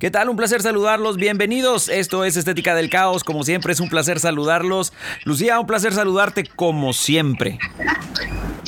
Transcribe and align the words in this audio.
¿Qué 0.00 0.10
tal? 0.10 0.30
Un 0.30 0.36
placer 0.36 0.62
saludarlos. 0.62 1.16
Bienvenidos. 1.18 1.90
Esto 1.90 2.24
es 2.24 2.38
Estética 2.38 2.74
del 2.74 2.88
Caos. 2.88 3.22
Como 3.22 3.44
siempre, 3.44 3.74
es 3.74 3.80
un 3.80 3.90
placer 3.90 4.18
saludarlos. 4.18 4.94
Lucía, 5.24 5.60
un 5.60 5.66
placer 5.66 5.92
saludarte 5.92 6.44
como 6.46 6.94
siempre. 6.94 7.58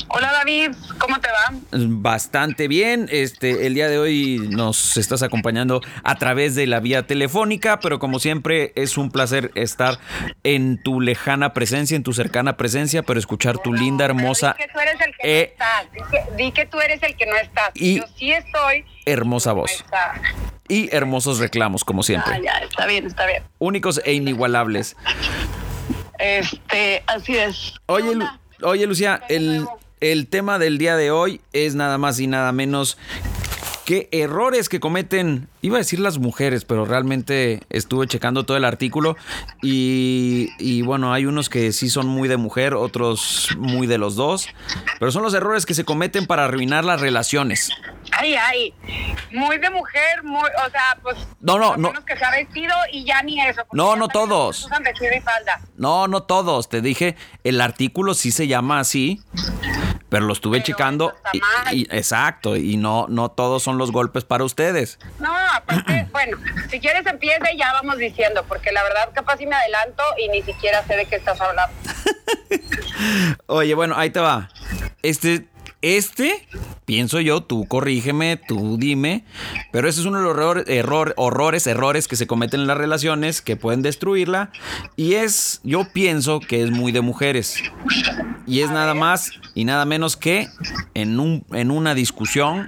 Hola 0.09 0.31
David, 0.31 0.73
¿cómo 0.99 1.19
te 1.21 1.29
va? 1.29 1.57
Bastante 1.71 2.69
bien. 2.69 3.09
Este, 3.11 3.67
el 3.67 3.73
día 3.73 3.89
de 3.89 3.99
hoy 3.99 4.47
nos 4.51 4.99
estás 4.99 5.23
acompañando 5.23 5.81
a 6.05 6.17
través 6.17 6.55
de 6.55 6.67
la 6.67 6.81
vía 6.81 7.07
telefónica, 7.07 7.81
pero 7.81 7.99
como 7.99 8.19
siempre 8.19 8.75
es 8.77 8.99
un 8.99 9.11
placer 9.11 9.53
estar 9.55 9.99
en 10.43 10.83
tu 10.83 11.01
lejana 11.01 11.55
presencia, 11.55 11.97
en 11.97 12.03
tu 12.03 12.13
cercana 12.13 12.59
presencia, 12.59 13.03
pero 13.03 13.19
escuchar 13.19 13.57
tu 13.57 13.73
linda, 13.73 14.05
hermosa. 14.05 14.55
Di 14.59 14.67
que 14.67 14.71
tú 14.71 14.81
eres 14.81 15.01
el 15.01 15.13
que 15.17 15.23
no 15.23 15.31
eh, 15.31 15.43
estás. 15.51 16.37
Di 16.37 16.53
que, 16.53 16.67
tú 16.67 16.81
eres 16.81 17.03
el 17.03 17.17
que 17.17 17.25
no 17.25 17.37
estás. 17.37 17.71
Y- 17.73 17.97
Yo 17.97 18.05
sí 18.19 18.33
estoy. 18.33 18.85
hermosa 19.07 19.53
voz. 19.53 19.83
Y 20.69 20.95
hermosos 20.95 21.39
reclamos, 21.39 21.85
como 21.85 22.01
Ah, 22.01 22.05
siempre. 22.05 22.41
ya, 22.43 22.59
está 22.59 22.87
bien, 22.87 23.07
está 23.07 23.27
bien. 23.27 23.43
Únicos 23.59 24.01
e 24.05 24.13
inigualables. 24.15 24.97
Este, 26.19 27.03
así 27.07 27.37
es. 27.37 27.75
Oye, 27.87 28.17
oye 28.63 28.87
Lucía, 28.87 29.23
¿Qué 29.27 29.37
el, 29.37 29.67
el 30.01 30.29
tema 30.29 30.59
del 30.59 30.79
día 30.79 30.97
de 30.97 31.11
hoy 31.11 31.41
es 31.53 31.75
nada 31.75 31.99
más 31.99 32.21
y 32.21 32.27
nada 32.27 32.53
menos 32.53 32.97
que 33.85 34.09
errores 34.13 34.69
que 34.69 34.81
cometen, 34.81 35.49
iba 35.61 35.77
a 35.77 35.79
decir 35.79 35.99
las 36.01 36.19
mujeres, 36.19 36.65
pero 36.65 36.85
realmente 36.85 37.61
estuve 37.71 38.07
checando 38.07 38.45
todo 38.45 38.57
el 38.57 38.65
artículo 38.65 39.17
y, 39.63 40.51
y 40.59 40.83
bueno, 40.83 41.13
hay 41.13 41.27
unos 41.27 41.49
que 41.49 41.73
sí 41.73 41.91
son 41.91 42.07
muy 42.07 42.29
de 42.29 42.37
mujer, 42.37 42.75
otros 42.75 43.49
muy 43.59 43.87
de 43.87 43.99
los 43.99 44.17
dos, 44.17 44.49
pero 44.99 45.11
son 45.11 45.23
los 45.23 45.35
errores 45.35 45.67
que 45.67 45.75
se 45.75 45.85
cometen 45.85 46.27
para 46.27 46.45
arruinar 46.45 46.85
las 46.85 47.01
relaciones. 47.01 47.71
Ay, 48.13 48.35
ay. 48.35 48.75
Muy 49.33 49.59
de 49.59 49.71
mujer, 49.71 50.23
muy, 50.23 50.49
o 50.67 50.71
sea, 50.71 50.99
pues. 51.03 51.17
No, 51.41 51.59
no, 51.59 51.77
no. 51.77 51.89
menos 51.89 52.05
que 52.05 52.17
sea 52.17 52.31
vestido 52.31 52.75
y 52.93 53.05
ya 53.05 53.23
ni 53.23 53.41
eso. 53.41 53.63
porque 53.67 53.77
No, 53.77 53.97
no 53.97 54.09
todos. 54.09 54.65
Usan 54.65 54.83
vestido 54.83 55.13
y 55.17 55.21
falda. 55.21 55.61
No, 55.77 56.09
no 56.09 56.23
todos, 56.23 56.69
te 56.69 56.81
dije, 56.81 57.17
el 57.43 57.61
artículo 57.61 58.15
sí 58.15 58.31
se 58.31 58.47
llama 58.47 58.81
así, 58.81 59.23
pero 60.13 60.27
lo 60.27 60.35
estuve 60.35 60.59
Pero 60.59 60.67
checando 60.67 61.15
y- 61.33 61.41
y- 61.75 61.89
exacto, 61.91 62.55
y 62.55 62.77
no, 62.77 63.07
no 63.09 63.31
todos 63.31 63.63
son 63.63 63.79
los 63.79 63.91
golpes 63.93 64.25
para 64.25 64.45
ustedes. 64.45 64.99
No, 65.19 65.35
aparte, 65.55 66.07
bueno, 66.13 66.37
si 66.71 66.79
quieres 66.81 67.07
empieza 67.07 67.51
y 67.51 67.57
ya 67.59 67.73
vamos 67.73 67.97
diciendo, 67.97 68.45
porque 68.47 68.71
la 68.73 68.83
verdad 68.83 69.09
capaz 69.15 69.39
si 69.39 69.47
me 69.47 69.57
adelanto 69.57 70.03
y 70.19 70.29
ni 70.29 70.43
siquiera 70.43 70.85
sé 70.87 70.97
de 70.97 71.07
qué 71.07 71.17
estás 71.17 71.41
hablando. 71.41 71.75
Oye, 73.47 73.75
bueno, 73.75 73.95
ahí 73.97 74.11
te 74.11 74.21
va. 74.21 74.51
Este, 75.03 75.49
este, 75.83 76.47
pienso 76.85 77.21
yo, 77.21 77.43
tú 77.43 77.67
corrígeme, 77.67 78.37
tú 78.37 78.77
dime, 78.79 79.25
pero 79.73 79.89
ese 79.89 80.01
es 80.01 80.07
uno 80.07 80.19
de 80.19 80.25
los 80.25 80.35
error- 80.35 80.65
error- 80.69 81.15
horrores, 81.17 81.67
errores 81.67 82.09
que 82.09 82.17
se 82.17 82.27
cometen 82.27 82.61
en 82.61 82.67
las 82.67 82.79
relaciones 82.79 83.43
que 83.43 83.57
pueden 83.57 83.83
destruirla. 83.83 84.51
Y 84.97 85.15
es, 85.15 85.61
yo 85.65 85.87
pienso 85.93 86.41
que 86.41 86.63
es 86.63 86.71
muy 86.71 86.93
de 86.93 87.01
mujeres. 87.01 87.63
Y 88.47 88.61
es 88.63 88.71
nada 88.71 88.95
más 88.95 89.33
y 89.55 89.65
nada 89.65 89.85
menos 89.85 90.17
que 90.17 90.49
en, 90.95 91.21
un, 91.21 91.45
en 91.53 91.71
una 91.71 91.95
discusión, 91.95 92.67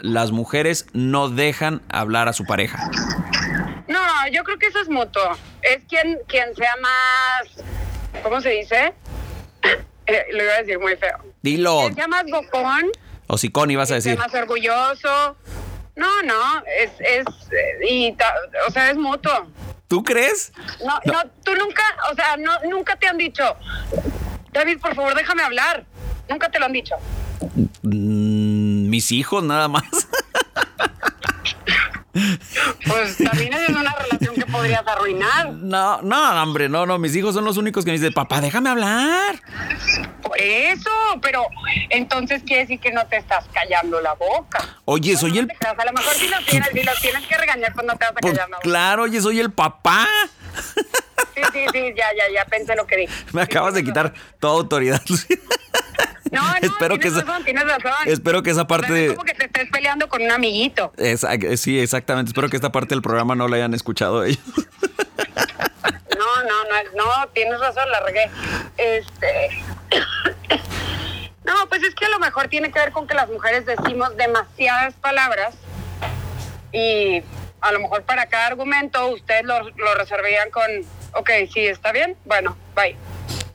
las 0.00 0.30
mujeres 0.32 0.86
no 0.92 1.28
dejan 1.28 1.80
hablar 1.88 2.28
a 2.28 2.32
su 2.32 2.44
pareja. 2.44 2.90
No, 3.88 3.98
yo 4.32 4.44
creo 4.44 4.58
que 4.58 4.66
eso 4.66 4.80
es 4.80 4.88
mutuo. 4.88 5.22
Es 5.62 5.82
quien, 5.88 6.18
quien 6.26 6.54
sea 6.54 6.74
más, 6.82 7.64
¿cómo 8.22 8.40
se 8.40 8.50
dice? 8.50 8.92
Eh, 10.08 10.26
lo 10.32 10.42
iba 10.42 10.54
a 10.54 10.58
decir 10.58 10.78
muy 10.78 10.96
feo. 10.96 11.18
Dilo, 11.42 11.90
sea 11.94 12.08
más 12.08 12.24
bocón, 12.30 12.90
hocicón, 13.26 13.70
ibas 13.70 13.90
a 13.90 13.94
decir. 13.94 14.18
más 14.18 14.32
orgulloso. 14.34 15.36
No, 15.96 16.22
no, 16.22 16.62
es, 16.80 16.90
es, 17.00 17.24
y, 17.88 18.12
ta- 18.12 18.34
o 18.68 18.70
sea, 18.72 18.90
es 18.90 18.96
mutuo. 18.96 19.48
¿Tú 19.88 20.02
crees? 20.04 20.52
No, 20.84 20.98
No. 21.04 21.12
no, 21.12 21.30
tú 21.44 21.54
nunca, 21.56 21.82
o 22.10 22.14
sea, 22.14 22.36
no, 22.36 22.52
nunca 22.70 22.96
te 22.96 23.06
han 23.08 23.18
dicho, 23.18 23.42
David, 24.52 24.78
por 24.80 24.94
favor, 24.94 25.14
déjame 25.14 25.42
hablar. 25.42 25.84
Nunca 26.28 26.50
te 26.50 26.58
lo 26.58 26.66
han 26.66 26.72
dicho. 26.72 26.94
Mm, 27.82 28.88
mis 28.90 29.10
hijos, 29.12 29.42
nada 29.42 29.66
más. 29.68 29.84
Pues 32.86 33.16
también 33.18 33.52
es 33.52 33.68
una 33.68 33.94
relación 33.94 34.34
que 34.34 34.46
podrías 34.46 34.86
arruinar. 34.86 35.50
No, 35.52 36.00
no, 36.02 36.42
hombre, 36.42 36.68
no, 36.68 36.86
no. 36.86 36.98
Mis 36.98 37.14
hijos 37.16 37.34
son 37.34 37.44
los 37.44 37.56
únicos 37.56 37.84
que 37.84 37.90
me 37.92 37.98
dicen, 37.98 38.12
papá, 38.12 38.40
déjame 38.40 38.70
hablar. 38.70 39.40
Por 40.22 40.38
eso, 40.40 40.90
pero 41.22 41.44
entonces 41.90 42.42
quiere 42.44 42.62
decir 42.62 42.80
que 42.80 42.92
no 42.92 43.06
te 43.06 43.16
estás 43.16 43.44
callando 43.52 44.00
la 44.00 44.14
boca. 44.14 44.64
Oye, 44.84 45.12
No, 45.14 45.18
soy 45.18 45.32
no 45.32 45.40
el. 45.40 45.50
A 45.78 45.84
lo 45.84 45.92
mejor 45.92 46.14
si 46.14 46.28
los 46.28 46.44
tienes, 46.46 46.68
si 46.72 46.82
los 46.82 47.00
tienes 47.00 47.26
que 47.26 47.36
regañar, 47.36 47.72
pues 47.74 47.86
no 47.86 47.96
te 47.96 48.04
vas 48.04 48.10
a 48.10 48.14
Pues, 48.20 48.32
callar 48.34 48.50
la 48.50 48.56
boca. 48.56 48.62
claro, 48.68 49.02
oye, 49.04 49.20
soy 49.20 49.40
el 49.40 49.50
papá. 49.52 50.06
Sí, 51.34 51.42
sí, 51.52 51.66
sí, 51.72 51.94
ya, 51.96 52.06
ya, 52.16 52.32
ya 52.32 52.44
pensé 52.44 52.74
lo 52.76 52.86
que 52.86 52.96
dije. 52.96 53.14
Me 53.32 53.42
acabas 53.42 53.74
de 53.74 53.84
quitar 53.84 54.12
toda 54.40 54.54
autoridad. 54.54 55.00
Lucía. 55.08 55.36
No, 56.30 56.42
no, 56.42 56.54
espero 56.60 56.98
que 56.98 57.08
esa- 57.08 57.22
razón, 57.22 57.42
tienes 57.44 57.64
razón. 57.66 57.90
espero 58.04 58.42
que 58.42 58.50
esa 58.50 58.66
parte 58.66 59.06
es 59.06 59.12
como 59.12 59.24
que 59.24 59.32
te 59.32 59.46
estés 59.46 59.70
peleando 59.70 60.10
con 60.10 60.20
un 60.20 60.30
amiguito. 60.30 60.92
Exact- 60.98 61.56
sí, 61.56 61.80
exactamente. 61.80 62.28
Espero 62.30 62.50
que 62.50 62.56
esta 62.56 62.70
parte 62.70 62.94
del 62.94 63.00
programa 63.00 63.34
no 63.34 63.48
la 63.48 63.56
hayan 63.56 63.72
escuchado 63.72 64.22
ellos. 64.24 64.38
No, 66.18 66.42
no, 66.42 66.64
no, 66.64 67.04
no, 67.22 67.28
tienes 67.28 67.58
razón, 67.58 67.90
la 67.90 68.00
regué. 68.00 68.28
Este. 68.76 69.62
No, 71.44 71.54
pues 71.70 71.82
es 71.82 71.94
que 71.94 72.04
a 72.04 72.10
lo 72.10 72.18
mejor 72.18 72.48
tiene 72.48 72.70
que 72.70 72.78
ver 72.78 72.92
con 72.92 73.06
que 73.06 73.14
las 73.14 73.30
mujeres 73.30 73.64
decimos 73.64 74.14
demasiadas 74.18 74.92
palabras 74.96 75.54
y 76.72 77.22
a 77.62 77.72
lo 77.72 77.80
mejor 77.80 78.02
para 78.02 78.26
cada 78.26 78.48
argumento 78.48 79.08
ustedes 79.08 79.44
lo, 79.44 79.60
lo 79.70 79.94
resolverían 79.94 80.50
con, 80.50 80.64
ok, 81.14 81.30
sí, 81.52 81.60
está 81.66 81.92
bien, 81.92 82.16
bueno, 82.24 82.56
bye. 82.74 82.96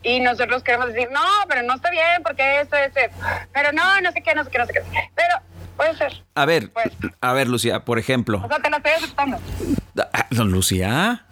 Y 0.02 0.20
nosotros 0.20 0.62
queremos 0.62 0.88
decir, 0.92 1.08
no, 1.10 1.20
pero 1.48 1.62
no 1.62 1.74
está 1.74 1.90
bien 1.90 2.22
porque 2.22 2.60
esto, 2.60 2.76
esto, 2.76 3.00
esto. 3.00 3.16
Pero 3.52 3.72
no, 3.72 4.00
no 4.02 4.12
sé 4.12 4.22
qué, 4.22 4.34
no 4.34 4.44
sé 4.44 4.50
qué, 4.50 4.58
no 4.58 4.66
sé 4.66 4.72
qué. 4.74 4.80
Pero 5.14 5.34
puede 5.76 5.96
ser. 5.96 6.22
A 6.34 6.44
ver, 6.44 6.70
Pues. 6.72 6.90
a 7.22 7.32
ver, 7.32 7.48
Lucía, 7.48 7.84
por 7.86 7.98
ejemplo. 7.98 8.42
O 8.44 8.48
sea, 8.48 8.58
te 8.58 8.68
la 8.68 8.76
estoy 8.78 8.92
aceptando. 8.92 9.38
Ah, 10.12 10.26
Don 10.30 10.50
Lucía. 10.52 11.24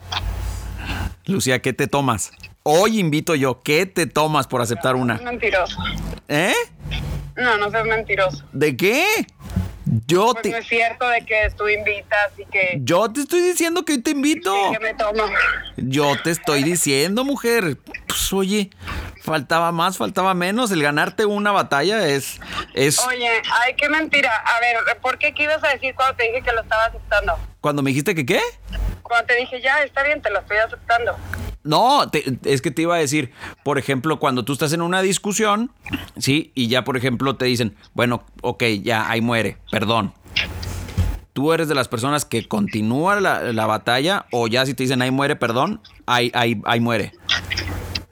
Lucía, 1.25 1.61
¿qué 1.61 1.71
te 1.73 1.87
tomas? 1.87 2.31
Hoy 2.63 2.99
invito 2.99 3.35
yo, 3.35 3.61
¿qué 3.61 3.85
te 3.85 4.07
tomas 4.07 4.47
por 4.47 4.61
aceptar 4.61 4.95
Es 4.95 5.01
una? 5.01 5.15
mentiroso. 5.15 5.77
¿Eh? 6.27 6.53
No, 7.35 7.57
no 7.57 7.69
seas 7.69 7.85
mentiroso. 7.85 8.43
¿De 8.53 8.75
qué? 8.77 9.05
Yo 10.13 10.33
Pues 10.33 10.45
no 10.45 10.51
te, 10.51 10.57
es 10.59 10.67
cierto 10.67 11.07
de 11.07 11.25
que 11.25 11.49
tú 11.57 11.67
invitas 11.67 12.31
y 12.37 12.45
que, 12.45 12.77
yo 12.81 13.11
te 13.11 13.21
estoy 13.21 13.41
diciendo 13.41 13.83
que 13.83 13.93
hoy 13.93 14.01
te 14.01 14.11
invito. 14.11 14.53
que 14.71 14.79
me 14.79 14.93
tomo. 14.93 15.23
Yo 15.77 16.15
te 16.21 16.29
estoy 16.29 16.63
diciendo, 16.63 17.25
mujer. 17.25 17.77
Pues 18.07 18.31
oye, 18.31 18.69
faltaba 19.23 19.71
más, 19.71 19.97
faltaba 19.97 20.35
menos. 20.35 20.69
El 20.71 20.83
ganarte 20.83 21.25
una 21.25 21.51
batalla 21.51 22.07
es. 22.07 22.39
es 22.75 22.99
Oye, 23.07 23.41
ay, 23.51 23.73
qué 23.75 23.89
mentira. 23.89 24.31
A 24.31 24.59
ver, 24.59 24.77
¿por 25.01 25.17
qué 25.17 25.33
qué 25.33 25.43
ibas 25.43 25.63
a 25.63 25.69
decir 25.69 25.95
cuando 25.95 26.15
te 26.15 26.23
dije 26.23 26.43
que 26.43 26.51
lo 26.51 26.61
estaba 26.61 26.85
aceptando? 26.85 27.37
Cuando 27.59 27.81
me 27.81 27.89
dijiste 27.89 28.13
que 28.13 28.25
qué? 28.25 28.41
Cuando 29.01 29.25
te 29.25 29.35
dije, 29.35 29.61
ya, 29.61 29.81
está 29.83 30.03
bien, 30.03 30.21
te 30.21 30.29
lo 30.29 30.39
estoy 30.39 30.57
aceptando. 30.57 31.17
No, 31.63 32.09
te- 32.09 32.23
es 32.45 32.61
que 32.61 32.71
te 32.71 32.81
iba 32.81 32.95
a 32.95 32.99
decir, 32.99 33.31
por 33.63 33.77
ejemplo, 33.77 34.19
cuando 34.19 34.43
tú 34.43 34.53
estás 34.53 34.73
en 34.73 34.81
una 34.81 35.01
discusión, 35.01 35.71
¿sí? 36.17 36.51
Y 36.55 36.67
ya, 36.67 36.83
por 36.83 36.97
ejemplo, 36.97 37.35
te 37.37 37.45
dicen, 37.45 37.75
bueno, 37.93 38.25
ok, 38.41 38.63
ya, 38.81 39.09
ahí 39.09 39.21
muere, 39.21 39.57
perdón. 39.71 40.13
¿Tú 41.31 41.51
eres 41.53 41.67
de 41.67 41.73
las 41.75 41.87
personas 41.87 42.25
que 42.25 42.47
continúa 42.47 43.19
la, 43.19 43.41
la 43.53 43.65
batalla 43.65 44.25
o 44.31 44.47
ya 44.47 44.65
si 44.65 44.73
te 44.75 44.83
dicen 44.83 45.01
ahí 45.01 45.09
muere, 45.09 45.35
perdón, 45.35 45.81
ahí, 46.05 46.31
ahí, 46.35 46.61
ahí 46.65 46.79
muere? 46.79 47.11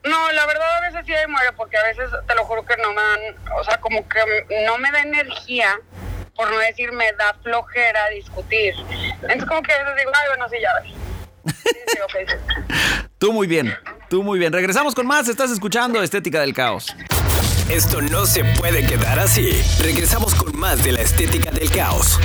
No, 0.04 0.32
la 0.32 0.46
verdad 0.46 0.66
a 0.78 0.80
veces 0.90 1.06
sí 1.06 1.12
ahí 1.14 1.28
muere 1.28 1.52
porque 1.56 1.76
a 1.76 1.82
veces 1.84 2.10
te 2.26 2.34
lo 2.34 2.44
juro 2.44 2.64
que 2.64 2.74
no 2.82 2.88
me 2.90 3.00
dan, 3.00 3.20
o 3.60 3.62
sea, 3.64 3.78
como 3.78 4.08
que 4.08 4.18
no 4.66 4.76
me 4.78 4.90
da 4.90 5.02
energía, 5.02 5.78
por 6.34 6.50
no 6.50 6.58
decir 6.58 6.90
me 6.90 7.12
da 7.12 7.36
flojera 7.42 8.08
discutir. 8.08 8.74
Entonces 9.20 9.44
como 9.44 9.62
que 9.62 9.72
a 9.72 9.78
veces 9.84 9.94
digo, 9.98 10.10
ay, 10.14 10.28
bueno, 10.30 10.48
sí, 10.48 10.56
ya 10.60 10.70
ves. 10.82 10.92
Tú 13.18 13.32
muy 13.32 13.46
bien, 13.46 13.72
tú 14.10 14.22
muy 14.22 14.38
bien. 14.38 14.52
Regresamos 14.52 14.94
con 14.94 15.06
más, 15.06 15.28
estás 15.28 15.50
escuchando 15.50 16.02
Estética 16.02 16.40
del 16.40 16.54
Caos. 16.54 16.94
Esto 17.70 18.02
no 18.02 18.26
se 18.26 18.44
puede 18.44 18.84
quedar 18.86 19.18
así. 19.18 19.50
Regresamos 19.80 20.34
con 20.34 20.58
más 20.58 20.84
de 20.84 20.92
la 20.92 21.00
estética 21.00 21.50
del 21.50 21.70
caos. 21.70 22.18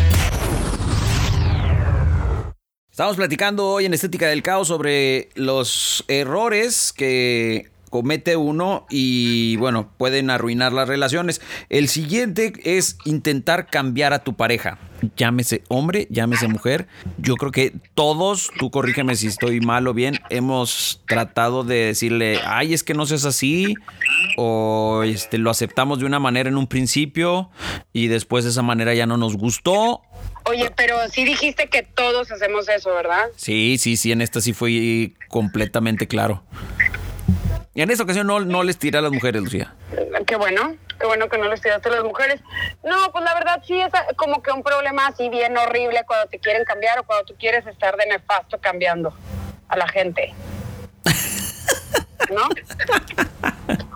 Estamos 2.91 3.15
platicando 3.15 3.67
hoy 3.67 3.85
en 3.85 3.93
Estética 3.93 4.27
del 4.27 4.41
Caos 4.43 4.67
sobre 4.67 5.29
los 5.35 6.03
errores 6.07 6.91
que 6.91 7.69
comete 7.89 8.35
uno 8.35 8.85
y 8.89 9.55
bueno, 9.57 9.91
pueden 9.97 10.29
arruinar 10.29 10.73
las 10.73 10.87
relaciones. 10.87 11.41
El 11.69 11.87
siguiente 11.87 12.53
es 12.63 12.97
intentar 13.05 13.67
cambiar 13.67 14.13
a 14.13 14.23
tu 14.23 14.35
pareja. 14.35 14.79
Llámese 15.15 15.63
hombre, 15.67 16.07
llámese 16.09 16.47
mujer. 16.47 16.87
Yo 17.17 17.35
creo 17.35 17.51
que 17.51 17.73
todos, 17.93 18.49
tú 18.57 18.71
corrígeme 18.71 19.15
si 19.15 19.27
estoy 19.27 19.59
mal 19.61 19.87
o 19.87 19.93
bien, 19.93 20.19
hemos 20.29 21.03
tratado 21.07 21.63
de 21.63 21.85
decirle, 21.85 22.39
ay, 22.45 22.73
es 22.73 22.83
que 22.83 22.93
no 22.93 23.05
seas 23.05 23.25
así, 23.25 23.75
o 24.37 25.03
este, 25.05 25.37
lo 25.37 25.51
aceptamos 25.51 25.99
de 25.99 26.05
una 26.05 26.19
manera 26.19 26.49
en 26.49 26.57
un 26.57 26.67
principio 26.67 27.51
y 27.93 28.07
después 28.07 28.43
de 28.43 28.49
esa 28.49 28.63
manera 28.63 28.93
ya 28.93 29.05
no 29.05 29.17
nos 29.17 29.37
gustó. 29.37 30.01
Oye, 30.45 30.71
pero 30.75 30.97
sí 31.11 31.25
dijiste 31.25 31.67
que 31.67 31.83
todos 31.83 32.31
hacemos 32.31 32.69
eso, 32.69 32.93
¿verdad? 32.93 33.25
Sí, 33.35 33.77
sí, 33.77 33.97
sí, 33.97 34.11
en 34.11 34.21
esta 34.21 34.41
sí 34.41 34.53
fue 34.53 35.13
completamente 35.27 36.07
claro. 36.07 36.43
Y 37.77 37.83
en 37.83 37.91
esta 37.91 38.05
ocasión 38.05 38.25
no, 38.25 38.39
no 38.39 38.63
les 38.63 38.79
tiré 38.79 38.97
a 38.97 39.01
las 39.01 39.11
mujeres, 39.11 39.39
Lucía. 39.39 39.75
Qué 40.25 40.35
bueno, 40.35 40.75
qué 40.99 41.05
bueno 41.05 41.29
que 41.29 41.37
no 41.37 41.47
les 41.47 41.61
tiraste 41.61 41.89
a 41.89 41.91
las 41.91 42.03
mujeres. 42.03 42.41
No, 42.83 43.11
pues 43.11 43.23
la 43.23 43.35
verdad 43.35 43.61
sí 43.67 43.79
es 43.79 43.91
como 44.15 44.41
que 44.41 44.51
un 44.51 44.63
problema 44.63 45.05
así 45.05 45.29
bien 45.29 45.55
horrible 45.55 46.01
cuando 46.07 46.27
te 46.27 46.39
quieren 46.39 46.65
cambiar 46.65 46.97
o 46.97 47.03
cuando 47.03 47.25
tú 47.25 47.35
quieres 47.37 47.67
estar 47.67 47.95
de 47.95 48.07
nefasto 48.07 48.57
cambiando 48.59 49.13
a 49.67 49.77
la 49.77 49.87
gente. 49.89 50.33
¿No? 52.31 52.49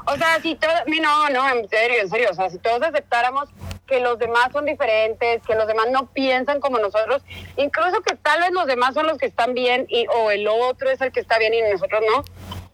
O 0.06 0.16
sea, 0.16 0.40
si 0.44 0.54
todos, 0.54 0.82
no, 1.02 1.30
no, 1.30 1.50
en 1.50 1.68
serio, 1.68 2.02
en 2.02 2.10
serio, 2.12 2.28
o 2.30 2.36
sea, 2.36 2.52
si 2.52 2.60
todos 2.60 2.84
aceptáramos 2.84 3.50
que 3.88 4.00
los 4.00 4.20
demás 4.20 4.52
son 4.52 4.66
diferentes, 4.66 5.42
que 5.42 5.56
los 5.56 5.66
demás 5.66 5.88
no 5.92 6.06
piensan 6.06 6.60
como 6.60 6.78
nosotros, 6.78 7.24
incluso 7.58 8.02
que 8.02 8.16
tal 8.16 8.42
vez 8.42 8.52
los 8.52 8.68
demás 8.68 8.94
son 8.94 9.08
los 9.08 9.18
que 9.18 9.26
están 9.26 9.56
bien 9.56 9.88
y 9.90 10.06
o 10.08 10.30
el 10.30 10.48
otro 10.48 10.92
es 10.92 11.02
el 11.02 11.12
que 11.12 11.20
está 11.20 11.40
bien 11.40 11.56
y 11.56 11.62
nosotros 11.64 12.04
no, 12.08 12.24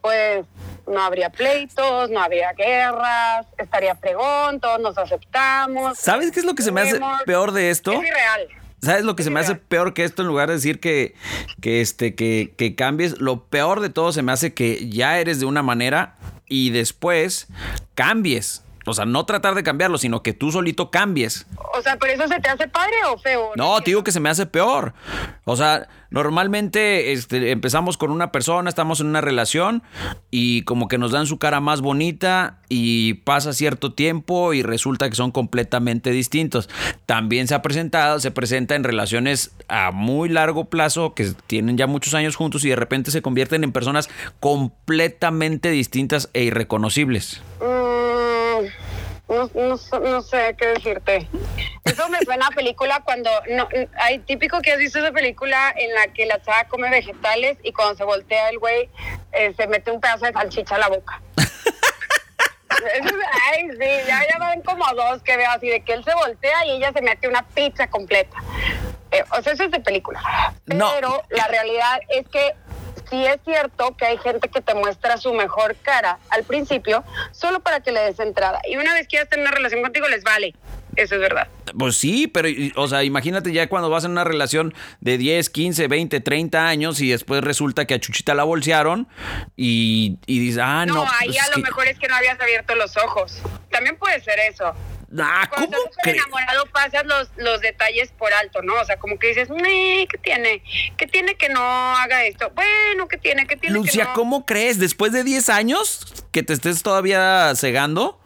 pues 0.02 0.46
no 0.88 1.02
habría 1.02 1.30
pleitos, 1.30 2.10
no 2.10 2.20
habría 2.22 2.54
guerras, 2.54 3.46
estaría 3.58 3.96
pregón, 3.96 4.60
todos 4.60 4.80
nos 4.80 4.98
aceptamos. 4.98 5.98
¿Sabes 5.98 6.32
qué 6.32 6.40
es 6.40 6.46
lo 6.46 6.56
que 6.56 6.64
se 6.64 6.72
me 6.72 6.82
hace 6.82 7.00
peor 7.26 7.52
de 7.52 7.70
esto? 7.70 7.92
Es 7.92 8.00
irreal. 8.00 8.48
¿Sabes 8.82 9.04
lo 9.04 9.16
que 9.16 9.24
se 9.24 9.32
me 9.32 9.40
hace 9.40 9.56
peor 9.56 9.94
que 9.94 10.04
esto 10.04 10.22
en 10.22 10.28
lugar 10.28 10.50
de 10.50 10.56
decir 10.56 10.80
que, 10.80 11.16
que, 11.62 11.82
este, 11.82 12.14
que, 12.14 12.54
que 12.56 12.76
cambies? 12.76 13.20
Lo 13.20 13.46
peor 13.46 13.80
de 13.80 13.90
todo 13.90 14.12
se 14.12 14.22
me 14.22 14.32
hace 14.32 14.54
que 14.54 14.88
ya 14.90 15.20
eres 15.20 15.40
de 15.40 15.48
una 15.48 15.64
manera 15.64 16.16
y 16.48 16.70
después 16.70 17.48
cambies. 17.96 18.64
O 18.88 18.94
sea, 18.94 19.06
no 19.06 19.26
tratar 19.26 19.56
de 19.56 19.64
cambiarlo, 19.64 19.98
sino 19.98 20.24
que 20.24 20.34
tú 20.34 20.52
solito 20.52 20.92
cambies. 20.92 21.46
O 21.78 21.82
sea, 21.82 21.98
¿pero 21.98 22.14
eso 22.14 22.28
se 22.28 22.40
te 22.40 22.50
hace 22.50 22.68
padre 22.68 22.96
o 23.12 23.18
feo? 23.18 23.52
No, 23.56 23.80
te 23.82 23.92
digo 23.92 24.04
que 24.04 24.12
se 24.12 24.20
me 24.20 24.30
hace 24.30 24.46
peor. 24.46 24.94
O 25.46 25.56
sea, 25.56 25.88
normalmente 26.10 27.12
este, 27.12 27.52
empezamos 27.52 27.98
con 27.98 28.12
una 28.12 28.32
persona, 28.32 28.70
estamos 28.70 29.00
en 29.02 29.08
una 29.08 29.22
relación 29.22 29.84
y 30.32 30.62
como 30.64 30.88
que 30.88 30.98
nos 30.98 31.12
dan 31.12 31.28
su 31.28 31.38
cara 31.38 31.60
más 31.60 31.82
bonita 31.82 32.60
y 32.70 33.16
pasa 33.16 33.54
cierto 33.54 33.94
tiempo 33.94 34.54
y 34.54 34.64
resulta 34.64 35.10
que 35.10 35.16
son 35.16 35.32
completamente 35.32 36.12
distintos. 36.12 36.70
También 37.06 37.48
se 37.48 37.56
ha 37.56 37.62
presentado, 37.62 38.20
se 38.20 38.32
presenta 38.32 38.76
en 38.76 38.84
relaciones 38.84 39.52
a 39.68 39.92
muy 39.92 40.30
largo 40.30 40.66
plazo 40.66 41.14
que 41.14 41.34
tienen 41.48 41.78
ya 41.78 41.88
muchos 41.88 42.14
años 42.14 42.36
juntos 42.36 42.64
y 42.66 42.70
de 42.70 42.76
repente 42.76 43.12
se 43.12 43.22
convierten 43.22 43.64
en 43.64 43.72
personas 43.72 44.10
completamente 44.40 45.72
distintas 45.72 46.30
e 46.34 46.44
irreconocibles. 46.44 47.42
No, 49.30 49.50
no, 49.54 49.78
no, 50.00 50.22
sé 50.22 50.56
qué 50.58 50.68
decirte. 50.68 51.28
Eso 51.84 52.08
me 52.10 52.20
suena 52.20 52.48
a 52.48 52.52
película 52.52 53.02
cuando. 53.04 53.30
No, 53.50 53.68
hay 54.00 54.20
típico 54.20 54.62
que 54.62 54.72
has 54.72 54.80
visto 54.80 55.00
esa 55.00 55.12
película 55.12 55.74
en 55.76 55.94
la 55.94 56.08
que 56.14 56.26
la 56.26 56.42
chava 56.42 56.64
come 56.66 56.90
vegetales 56.90 57.58
y 57.64 57.74
cuando 57.74 57.96
se 57.96 58.06
voltea 58.06 58.50
el 58.50 58.60
güey 58.60 58.90
eh, 59.34 59.54
se 59.56 59.68
mete 59.68 59.92
un 59.92 60.00
pedazo 60.00 60.26
de 60.26 60.34
salchicha 60.34 60.76
a 60.76 60.80
la 60.80 60.88
boca. 60.88 61.22
ay, 62.70 63.70
sí, 63.72 64.08
ya, 64.08 64.22
ya 64.32 64.38
van 64.40 64.62
como 64.62 64.86
dos 64.94 65.22
que 65.24 65.36
veo 65.36 65.50
así 65.52 65.68
de 65.68 65.82
que 65.82 65.94
él 65.94 66.06
se 66.06 66.14
voltea 66.14 66.66
y 66.66 66.78
ella 66.78 66.94
se 66.94 67.02
mete 67.02 67.28
una 67.28 67.46
pizza 67.48 67.90
completa. 67.90 68.38
Eh, 69.12 69.24
o 69.38 69.42
sea, 69.42 69.54
eso 69.54 69.64
es 69.64 69.72
de 69.72 69.80
película. 69.80 70.22
Pero 70.66 71.24
la 71.30 71.48
realidad 71.48 72.00
es 72.10 72.28
que 72.30 72.56
sí 73.10 73.26
es 73.26 73.40
cierto 73.46 73.96
que 73.98 74.06
hay 74.06 74.18
gente 74.18 74.50
que 74.50 74.62
te 74.62 74.74
muestra 74.74 75.18
su 75.18 75.34
mejor 75.34 75.76
cara 75.82 76.20
al 76.30 76.44
principio 76.44 77.04
solo 77.32 77.60
para 77.60 77.82
que 77.82 77.92
le 77.92 78.02
des 78.02 78.20
entrada. 78.20 78.62
Y 78.70 78.78
una 78.78 78.94
vez 78.94 79.08
que 79.08 79.18
ya 79.18 79.24
están 79.24 79.40
en 79.40 79.48
una 79.48 79.56
relación 79.56 79.82
contigo, 79.82 80.08
les 80.08 80.24
vale. 80.24 80.54
Eso 80.96 81.14
es 81.14 81.22
verdad. 81.22 81.48
Pues 81.78 81.96
sí, 81.96 82.28
pero, 82.28 82.50
o 82.76 82.88
sea, 82.88 83.04
imagínate 83.04 83.52
ya 83.52 83.70
cuando 83.70 83.88
vas 83.88 84.04
en 84.04 84.12
una 84.12 84.24
relación 84.24 84.74
de 85.00 85.20
10, 85.20 85.52
15, 85.52 85.88
20, 85.88 86.20
30 86.22 86.68
años 86.68 87.00
y 87.02 87.12
después 87.12 87.44
resulta 87.44 87.86
que 87.86 87.94
a 87.94 88.00
Chuchita 88.00 88.34
la 88.34 88.44
bolsearon 88.44 89.08
y, 89.56 90.18
y 90.26 90.40
dices, 90.40 90.60
ah, 90.64 90.88
no. 90.88 90.96
No, 90.96 91.02
ahí 91.20 91.28
pues 91.28 91.48
a 91.48 91.52
lo 91.56 91.58
mejor 91.60 91.88
es 91.88 92.00
que 92.00 92.08
no 92.08 92.16
habías 92.16 92.40
abierto 92.42 92.74
los 92.74 92.98
ojos. 92.98 93.44
También 93.70 93.96
puede 93.98 94.22
ser 94.22 94.40
eso. 94.40 94.74
Ah, 95.20 95.48
¿cómo 95.50 95.68
Cuando 95.68 95.90
estás 95.90 96.14
enamorado 96.14 96.66
pasas 96.68 97.06
los, 97.06 97.30
los 97.38 97.62
detalles 97.62 98.12
por 98.12 98.34
alto, 98.34 98.62
¿no? 98.62 98.74
O 98.76 98.86
sea, 98.86 98.98
como 98.98 99.18
que 99.18 99.28
dices, 99.28 99.48
¿qué 99.48 100.18
tiene? 100.22 100.64
¿Qué 100.98 101.08
tiene 101.08 101.36
que 101.36 101.50
no 101.50 101.62
haga 101.62 102.26
esto? 102.26 102.52
Bueno, 102.54 103.08
¿qué 103.08 103.18
tiene? 103.18 103.48
¿Qué 103.48 103.56
tiene 103.56 103.76
Lucia, 103.76 104.04
que 104.04 104.10
no? 104.10 104.16
¿cómo 104.16 104.46
crees? 104.46 104.80
¿Después 104.80 105.14
de 105.14 105.24
10 105.24 105.50
años 105.50 106.26
que 106.32 106.44
te 106.44 106.54
estés 106.54 106.84
todavía 106.84 107.54
cegando? 107.56 108.20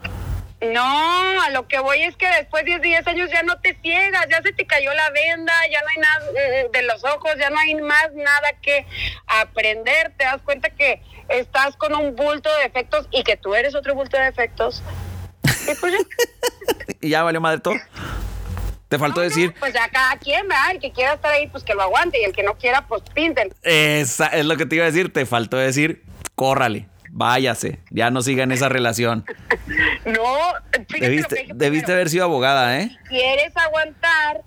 No, 0.61 1.41
a 1.41 1.49
lo 1.49 1.67
que 1.67 1.79
voy 1.79 2.03
es 2.03 2.15
que 2.15 2.27
después 2.27 2.65
de 2.65 2.77
10 2.77 3.07
años 3.07 3.31
ya 3.31 3.41
no 3.41 3.59
te 3.59 3.75
ciegas, 3.81 4.27
ya 4.29 4.43
se 4.43 4.53
te 4.53 4.67
cayó 4.67 4.93
la 4.93 5.09
venda, 5.09 5.53
ya 5.71 5.81
no 5.81 5.87
hay 5.87 5.97
nada 5.97 6.25
eh, 6.37 6.69
de 6.71 6.81
los 6.83 7.03
ojos, 7.03 7.31
ya 7.39 7.49
no 7.49 7.57
hay 7.57 7.75
más 7.75 8.13
nada 8.13 8.49
que 8.61 8.85
aprender. 9.25 10.13
Te 10.17 10.25
das 10.25 10.39
cuenta 10.43 10.69
que 10.69 11.01
estás 11.29 11.75
con 11.77 11.95
un 11.95 12.15
bulto 12.15 12.55
de 12.57 12.63
defectos 12.63 13.07
y 13.09 13.23
que 13.23 13.37
tú 13.37 13.55
eres 13.55 13.73
otro 13.73 13.95
bulto 13.95 14.17
de 14.17 14.25
defectos. 14.25 14.83
Y 17.01 17.09
ya. 17.09 17.23
valió 17.23 17.41
madre 17.41 17.59
todo. 17.59 17.73
Te 18.89 18.99
faltó 18.99 19.21
No, 19.21 19.23
no, 19.25 19.29
decir. 19.29 19.53
pues 19.59 19.73
ya 19.73 19.87
cada 19.89 20.17
quien, 20.17 20.47
¿verdad? 20.47 20.71
El 20.71 20.79
que 20.79 20.91
quiera 20.91 21.13
estar 21.13 21.31
ahí, 21.31 21.47
pues 21.47 21.63
que 21.63 21.73
lo 21.73 21.81
aguante. 21.81 22.19
Y 22.21 22.25
el 22.25 22.33
que 22.33 22.43
no 22.43 22.55
quiera, 22.57 22.85
pues 22.87 23.01
pinten. 23.13 23.53
Esa 23.63 24.27
es 24.27 24.45
lo 24.45 24.57
que 24.57 24.65
te 24.65 24.75
iba 24.75 24.83
a 24.85 24.87
decir. 24.91 25.11
Te 25.13 25.25
faltó 25.25 25.57
decir, 25.57 26.03
córrale, 26.35 26.87
váyase, 27.09 27.79
ya 27.89 28.11
no 28.11 28.21
sigan 28.21 28.51
esa 28.51 28.69
relación. 28.69 29.25
No, 30.05 30.23
fíjate 30.73 30.81
lo 30.81 30.87
que 30.87 30.99
Debiste, 30.99 31.35
dije 31.35 31.51
debiste 31.55 31.91
haber 31.93 32.09
sido 32.09 32.25
abogada, 32.25 32.79
¿eh? 32.79 32.97
quieres 33.07 33.55
aguantar, 33.55 34.41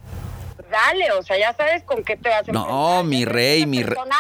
dale, 0.71 1.13
o 1.13 1.23
sea, 1.23 1.39
ya 1.39 1.53
sabes 1.55 1.85
con 1.85 2.03
qué 2.03 2.17
te 2.17 2.29
vas 2.29 2.47
a 2.49 2.53
No, 2.53 2.61
enfrentar. 3.01 3.05
mi 3.05 3.25
rey, 3.25 3.67
mi 3.67 3.79
esa 3.79 3.89
re- 3.91 3.95
persona 3.95 4.17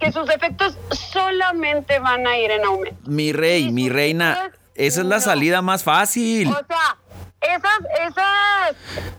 Que 0.00 0.10
sus 0.10 0.28
efectos 0.30 0.76
solamente 1.12 1.98
van 1.98 2.26
a 2.26 2.36
ir 2.38 2.50
en 2.50 2.64
aumento. 2.64 2.96
Mi 3.10 3.32
rey, 3.32 3.70
mi 3.70 3.88
reina, 3.90 4.50
esa 4.74 5.00
es 5.00 5.06
la 5.06 5.20
salida 5.20 5.62
más 5.62 5.82
fácil. 5.84 6.48
O 6.48 6.52
sea, 6.66 6.96
esas, 7.40 7.78
esas, 8.08 8.76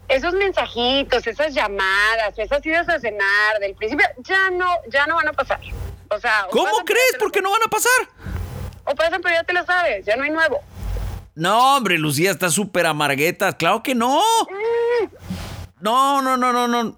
esos 0.07 0.33
mensajitos, 0.33 1.25
esas 1.27 1.53
llamadas, 1.53 2.37
esas 2.37 2.65
idas 2.65 2.89
a 2.89 2.99
cenar 2.99 3.59
del 3.59 3.75
principio, 3.75 4.05
ya 4.19 4.49
no, 4.51 4.65
ya 4.89 5.05
no 5.07 5.15
van 5.15 5.27
a 5.27 5.33
pasar. 5.33 5.59
O 6.09 6.19
sea, 6.19 6.45
o 6.47 6.49
¿Cómo 6.49 6.77
crees? 6.85 7.13
¿Por 7.17 7.27
lo- 7.27 7.31
qué 7.31 7.41
no 7.41 7.51
van 7.51 7.63
a 7.65 7.69
pasar? 7.69 7.91
O 8.85 8.93
pasan, 8.95 9.21
pero 9.21 9.35
ya 9.35 9.43
te 9.43 9.53
lo 9.53 9.65
sabes, 9.65 10.05
ya 10.05 10.15
no 10.15 10.23
hay 10.23 10.29
nuevo. 10.31 10.59
No, 11.35 11.75
hombre, 11.77 11.97
Lucía 11.97 12.31
está 12.31 12.49
súper 12.49 12.85
amargueta. 12.85 13.53
Claro 13.53 13.83
que 13.83 13.93
no. 13.95 14.21
No, 15.81 16.21
no, 16.21 16.37
no, 16.37 16.53
no, 16.53 16.67
no. 16.67 16.95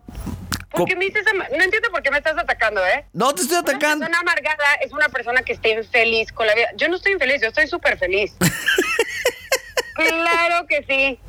¿Por 0.78 0.88
qué 0.88 0.96
me 0.96 1.06
dices 1.06 1.26
ama- 1.28 1.48
No 1.58 1.64
entiendo 1.64 1.90
por 1.92 2.02
qué 2.04 2.12
me 2.12 2.18
estás 2.18 2.38
atacando, 2.38 2.86
¿eh? 2.86 3.06
No 3.14 3.34
te 3.34 3.42
estoy 3.44 3.58
Una 3.60 3.70
atacando. 3.70 4.00
persona 4.06 4.20
amargada 4.20 4.76
es 4.82 4.92
una 4.94 5.10
persona 5.10 5.42
que 5.42 5.54
esté 5.54 5.72
infeliz 5.72 6.32
con 6.32 6.48
la 6.48 6.56
vida. 6.56 6.68
Yo 6.78 6.88
no 6.90 6.96
estoy 6.98 7.14
infeliz, 7.14 7.42
yo 7.42 7.48
estoy 7.48 7.68
súper 7.68 7.98
feliz. 7.98 8.36
claro 9.96 10.66
que 10.68 10.84
sí. 10.88 11.20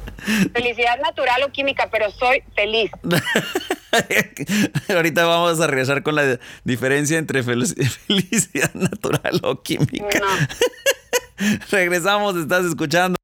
Felicidad 0.53 0.99
natural 1.01 1.43
o 1.45 1.53
química, 1.53 1.89
pero 1.91 2.11
soy 2.11 2.43
feliz. 2.55 2.91
Ahorita 4.89 5.25
vamos 5.25 5.61
a 5.61 5.67
regresar 5.67 6.03
con 6.03 6.15
la 6.17 6.39
diferencia 6.65 7.19
entre 7.19 7.43
fel- 7.43 7.67
felicidad 8.07 8.73
natural 8.75 9.41
o 9.43 9.63
química. 9.63 10.19
No. 10.21 10.27
Regresamos, 11.71 12.37
estás 12.37 12.65
escuchando. 12.67 13.17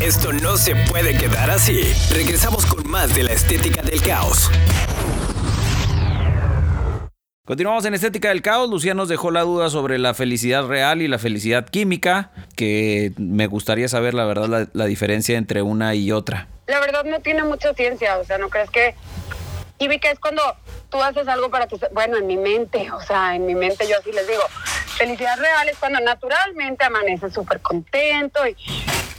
Esto 0.00 0.32
no 0.32 0.56
se 0.56 0.74
puede 0.74 1.16
quedar 1.16 1.50
así. 1.50 1.80
Regresamos 2.12 2.66
con 2.66 2.88
más 2.90 3.14
de 3.14 3.22
la 3.22 3.32
estética 3.32 3.80
del 3.82 4.02
caos. 4.02 4.50
Continuamos 7.46 7.84
en 7.84 7.94
Estética 7.94 8.30
del 8.30 8.40
Caos. 8.40 8.70
Lucía 8.70 8.94
nos 8.94 9.08
dejó 9.08 9.30
la 9.30 9.42
duda 9.42 9.68
sobre 9.68 9.98
la 9.98 10.14
felicidad 10.14 10.66
real 10.66 11.02
y 11.02 11.08
la 11.08 11.18
felicidad 11.18 11.68
química, 11.68 12.32
que 12.56 13.12
me 13.18 13.46
gustaría 13.46 13.86
saber 13.86 14.14
la 14.14 14.24
verdad 14.24 14.48
la, 14.48 14.68
la 14.72 14.86
diferencia 14.86 15.36
entre 15.36 15.60
una 15.60 15.94
y 15.94 16.10
otra. 16.10 16.48
La 16.66 16.80
verdad 16.80 17.04
no 17.04 17.20
tiene 17.20 17.44
mucha 17.44 17.74
ciencia, 17.74 18.18
o 18.18 18.24
sea, 18.24 18.38
¿no 18.38 18.48
crees 18.48 18.70
que 18.70 18.94
química 19.78 20.10
es 20.10 20.18
cuando 20.18 20.42
tú 20.88 21.02
haces 21.02 21.28
algo 21.28 21.50
para 21.50 21.66
que, 21.66 21.76
bueno, 21.92 22.16
en 22.16 22.26
mi 22.26 22.38
mente, 22.38 22.90
o 22.90 23.00
sea, 23.02 23.36
en 23.36 23.44
mi 23.44 23.54
mente 23.54 23.86
yo 23.86 23.98
así 23.98 24.10
les 24.10 24.26
digo, 24.26 24.42
Felicidad 24.96 25.36
real 25.38 25.68
es 25.68 25.76
cuando 25.78 25.98
naturalmente 26.00 26.84
amaneces 26.84 27.34
súper 27.34 27.60
contento 27.60 28.46
y 28.46 28.54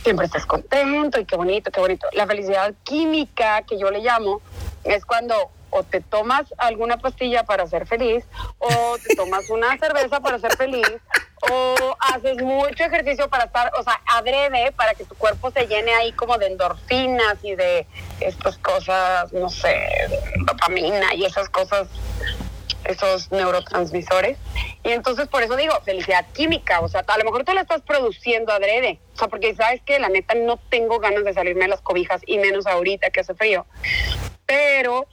siempre 0.05 0.27
estás 0.27 0.45
contento 0.45 1.19
y 1.19 1.25
qué 1.25 1.35
bonito, 1.35 1.71
qué 1.71 1.79
bonito. 1.79 2.07
La 2.13 2.27
felicidad 2.27 2.75
química, 2.83 3.63
que 3.63 3.79
yo 3.79 3.89
le 3.89 4.01
llamo, 4.01 4.39
es 4.83 5.03
cuando 5.03 5.33
o 5.71 5.81
te 5.81 6.00
tomas 6.00 6.45
alguna 6.59 6.97
pastilla 6.97 7.43
para 7.43 7.65
ser 7.65 7.88
feliz, 7.88 8.24
o 8.59 8.97
te 9.03 9.15
tomas 9.15 9.50
una 9.50 9.75
cerveza 9.79 10.19
para 10.19 10.38
ser 10.38 10.55
feliz, 10.55 10.88
o 11.51 11.97
haces 12.13 12.39
mucho 12.43 12.83
ejercicio 12.83 13.29
para 13.29 13.45
estar, 13.45 13.71
o 13.79 13.83
sea, 13.83 14.00
adrede 14.05 14.71
para 14.74 14.93
que 14.93 15.05
tu 15.05 15.15
cuerpo 15.15 15.50
se 15.50 15.65
llene 15.65 15.91
ahí 15.95 16.12
como 16.12 16.38
de 16.38 16.47
endorfinas 16.47 17.38
y 17.41 17.55
de 17.55 17.88
estas 18.19 18.59
cosas, 18.59 19.33
no 19.33 19.50
sé, 19.50 19.75
dopamina 20.45 21.15
y 21.15 21.25
esas 21.25 21.50
cosas 21.50 21.88
esos 22.86 23.32
neurotransmisores. 23.32 24.38
Y 24.84 24.92
entonces 24.92 25.27
por 25.27 25.44
eso 25.44 25.56
digo, 25.56 25.74
felicidad 25.84 26.25
química, 26.34 26.80
o 26.80 26.88
sea, 26.88 27.04
a 27.06 27.18
lo 27.18 27.25
mejor 27.25 27.44
tú 27.44 27.54
la 27.54 27.62
estás 27.62 27.82
produciendo 27.82 28.54
adrede, 28.54 29.00
o 29.13 29.18
sea, 29.18 29.27
porque 29.27 29.56
sabes 29.56 29.82
que 29.82 30.00
la 30.00 30.10
neta 30.10 30.36
no 30.36 30.58
tengo 30.70 31.00
ganas 31.00 31.24
de 31.24 31.34
salirme 31.34 31.63
de 31.63 31.70
las 31.70 31.82
cobijas 31.82 32.22
y 32.25 32.38
menos 32.38 32.65
ahorita 32.65 33.10
que 33.10 33.22
hace 33.22 33.34
frío. 33.34 33.65
Pero 34.46 35.08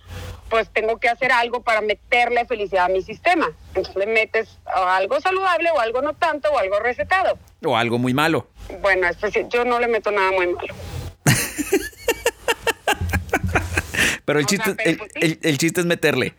pues 0.53 0.69
tengo 0.69 0.99
que 0.99 1.09
hacer 1.09 1.33
algo 1.33 1.63
para 1.63 1.81
meterle 1.81 2.45
felicidad 2.45 2.85
a 2.85 2.89
mi 2.89 3.01
sistema. 3.01 3.51
Entonces 3.69 3.97
le 3.97 4.07
metes 4.07 4.59
algo 4.67 5.19
saludable 5.19 5.71
o 5.71 5.81
algo 5.81 6.03
no 6.03 6.13
tanto 6.13 6.51
o 6.51 6.59
algo 6.59 6.79
recetado. 6.79 7.39
O 7.65 7.75
algo 7.75 7.99
muy 7.99 8.13
malo. 8.13 8.49
Bueno, 8.83 9.09
yo 9.49 9.65
no 9.65 9.81
le 9.81 9.89
meto 9.89 10.11
nada 10.11 10.31
muy 10.33 10.49
malo. 10.49 10.75
pero 14.27 14.41
el, 14.41 14.45
chiste, 14.45 14.75
pues 14.75 14.99
el, 15.15 15.39
el 15.43 15.57
chiste 15.57 15.81
es 15.81 15.87
meterle. 15.87 16.35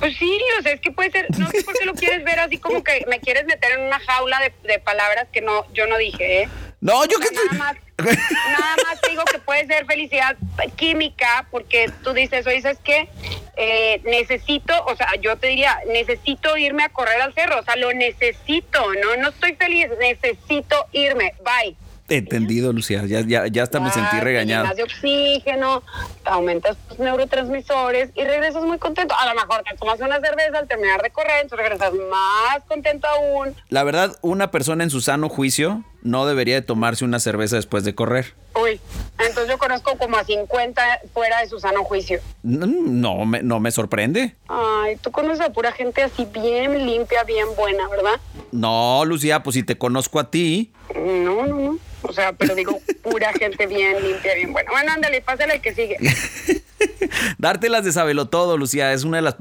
Pues 0.00 0.16
sí, 0.16 0.40
o 0.58 0.62
sea, 0.62 0.72
es 0.72 0.80
que 0.80 0.90
puede 0.90 1.10
ser, 1.10 1.26
no 1.38 1.48
sé 1.50 1.62
por 1.62 1.74
qué 1.78 1.84
lo 1.84 1.94
quieres 1.94 2.22
ver 2.24 2.38
así 2.38 2.58
como 2.58 2.84
que 2.84 3.04
me 3.08 3.18
quieres 3.20 3.46
meter 3.46 3.72
en 3.72 3.80
una 3.82 3.98
jaula 4.00 4.38
de, 4.62 4.78
palabras 4.78 5.26
que 5.32 5.40
no, 5.40 5.64
yo 5.72 5.86
no 5.86 5.96
dije, 5.96 6.42
¿eh? 6.42 6.48
No, 6.80 7.04
yo 7.06 7.18
que 7.18 7.34
nada 7.34 7.52
más, 7.58 7.76
nada 7.98 8.76
más 8.84 9.00
digo 9.08 9.24
que 9.24 9.38
puede 9.38 9.66
ser 9.66 9.86
felicidad 9.86 10.36
química, 10.76 11.46
porque 11.50 11.90
tú 12.04 12.12
dices, 12.12 12.46
oye, 12.46 12.60
¿sabes 12.60 12.78
qué? 12.84 13.08
Eh, 13.56 14.02
necesito, 14.04 14.74
o 14.84 14.94
sea, 14.94 15.14
yo 15.16 15.36
te 15.36 15.48
diría, 15.48 15.80
necesito 15.86 16.56
irme 16.58 16.84
a 16.84 16.90
correr 16.90 17.20
al 17.22 17.32
cerro, 17.32 17.58
o 17.58 17.62
sea, 17.62 17.76
lo 17.76 17.92
necesito, 17.94 18.92
¿no? 19.02 19.16
No 19.16 19.30
estoy 19.30 19.54
feliz, 19.54 19.88
necesito 19.98 20.86
irme, 20.92 21.34
bye. 21.42 21.74
Entendido, 22.08 22.72
Lucía. 22.72 23.04
Ya, 23.06 23.20
ya, 23.20 23.46
ya 23.48 23.62
hasta 23.62 23.80
me 23.80 23.90
sentí 23.90 24.20
regañada. 24.20 24.72
de 24.74 24.82
oxígeno, 24.84 25.82
aumentas 26.24 26.76
tus 26.88 26.98
neurotransmisores 26.98 28.10
y 28.14 28.22
regresas 28.24 28.62
muy 28.62 28.78
contento. 28.78 29.14
A 29.18 29.26
lo 29.26 29.34
mejor 29.34 29.62
te 29.68 29.76
tomas 29.76 29.98
una 30.00 30.20
cerveza 30.20 30.58
al 30.58 30.68
terminar 30.68 31.02
de 31.02 31.10
correr, 31.10 31.42
entonces 31.42 31.68
regresas 31.68 31.92
más 32.10 32.62
contento 32.68 33.08
aún. 33.08 33.54
La 33.68 33.82
verdad, 33.82 34.16
una 34.22 34.50
persona 34.50 34.84
en 34.84 34.90
su 34.90 35.00
sano 35.00 35.28
juicio 35.28 35.82
no 36.02 36.26
debería 36.26 36.54
de 36.54 36.62
tomarse 36.62 37.04
una 37.04 37.18
cerveza 37.18 37.56
después 37.56 37.84
de 37.84 37.94
correr. 37.94 38.34
Uy, 38.54 38.80
entonces 39.18 39.48
yo 39.48 39.58
conozco 39.58 39.98
como 39.98 40.16
a 40.16 40.24
50 40.24 41.00
fuera 41.12 41.40
de 41.40 41.48
su 41.48 41.58
sano 41.58 41.82
juicio. 41.84 42.20
No, 42.42 43.24
me, 43.24 43.42
no 43.42 43.58
me 43.58 43.70
sorprende. 43.72 44.36
Ay, 44.48 44.96
tú 45.02 45.10
conoces 45.10 45.40
a 45.40 45.50
pura 45.50 45.72
gente 45.72 46.02
así 46.02 46.24
bien 46.26 46.86
limpia, 46.86 47.24
bien 47.24 47.48
buena, 47.56 47.88
¿verdad? 47.88 48.20
No, 48.52 49.04
Lucía, 49.04 49.42
pues 49.42 49.54
si 49.54 49.62
te 49.64 49.76
conozco 49.76 50.20
a 50.20 50.30
ti. 50.30 50.72
No, 50.94 51.46
no, 51.46 51.56
no. 51.56 51.78
O 52.02 52.12
sea, 52.12 52.32
pero 52.32 52.54
digo, 52.54 52.80
pura 53.02 53.32
gente 53.32 53.66
bien 53.66 54.02
limpia, 54.02 54.34
bien 54.34 54.52
buena. 54.52 54.70
Bueno, 54.70 54.92
ándale, 54.92 55.20
pásale 55.22 55.54
el 55.54 55.60
que 55.60 55.74
sigue. 55.74 55.96
Dártelas 57.38 57.84
de 57.84 57.92
sabelo 57.92 58.28
todo, 58.28 58.56
Lucía, 58.56 58.92
es 58.92 59.04
una 59.04 59.18
de 59.18 59.22
las 59.22 59.36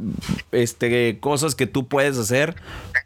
este, 0.51 1.19
cosas 1.19 1.55
que 1.55 1.67
tú 1.67 1.87
puedes 1.87 2.17
hacer 2.17 2.55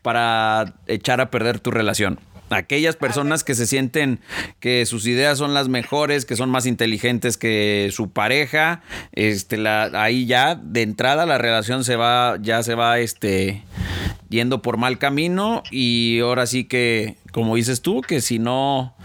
para 0.01 0.75
echar 0.87 1.21
a 1.21 1.31
perder 1.31 1.59
tu 1.59 1.71
relación. 1.71 2.19
Aquellas 2.49 2.95
personas 2.95 3.43
que 3.43 3.55
se 3.55 3.67
sienten 3.67 4.19
que 4.59 4.85
sus 4.85 5.05
ideas 5.05 5.37
son 5.37 5.53
las 5.53 5.69
mejores, 5.69 6.25
que 6.25 6.35
son 6.35 6.49
más 6.49 6.65
inteligentes 6.65 7.37
que 7.37 7.89
su 7.91 8.09
pareja, 8.09 8.81
este, 9.11 9.57
la, 9.57 9.91
ahí 9.93 10.25
ya 10.25 10.55
de 10.55 10.81
entrada 10.81 11.25
la 11.25 11.37
relación 11.37 11.83
se 11.83 11.95
va, 11.95 12.37
ya 12.41 12.63
se 12.63 12.75
va, 12.75 12.99
este, 12.99 13.63
yendo 14.29 14.61
por 14.61 14.77
mal 14.77 14.97
camino 14.97 15.63
y 15.71 16.19
ahora 16.19 16.45
sí 16.45 16.63
que, 16.63 17.15
como 17.31 17.55
dices 17.55 17.81
tú, 17.81 18.01
que 18.01 18.21
si 18.21 18.39
no, 18.39 18.95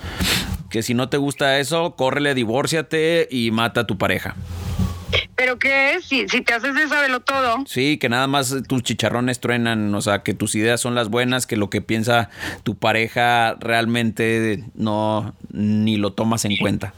que 0.71 0.83
si 0.83 0.95
no 0.95 1.09
te 1.09 1.17
gusta 1.17 1.59
eso, 1.59 1.97
córrele, 1.97 2.35
divórciate 2.35 3.29
y 3.31 3.51
mata 3.51 3.81
a 3.81 3.87
tu 3.87 3.99
pareja. 3.99 4.37
¿Pero 5.37 5.59
qué 5.59 5.95
es? 5.95 6.05
Si, 6.05 6.29
si 6.29 6.41
te 6.41 6.55
haces 6.55 6.75
de 6.75 6.89
saberlo 6.89 7.21
todo. 7.21 7.65
Sí, 7.67 7.99
que 7.99 8.09
nada 8.09 8.27
más 8.27 8.55
tus 8.69 8.83
chicharrones 8.83 9.41
truenan, 9.41 9.95
o 9.95 10.01
sea, 10.01 10.23
que 10.23 10.35
tus 10.35 10.55
ideas 10.55 10.81
son 10.81 10.95
las 10.95 11.09
buenas, 11.09 11.47
que 11.47 11.57
lo 11.57 11.71
que 11.71 11.81
piensa 11.81 12.31
tu 12.63 12.77
pareja 12.77 13.57
realmente 13.61 14.65
no 14.75 15.35
ni 15.51 15.97
lo 15.97 16.13
tomas 16.13 16.45
en 16.45 16.57
cuenta. 16.57 16.95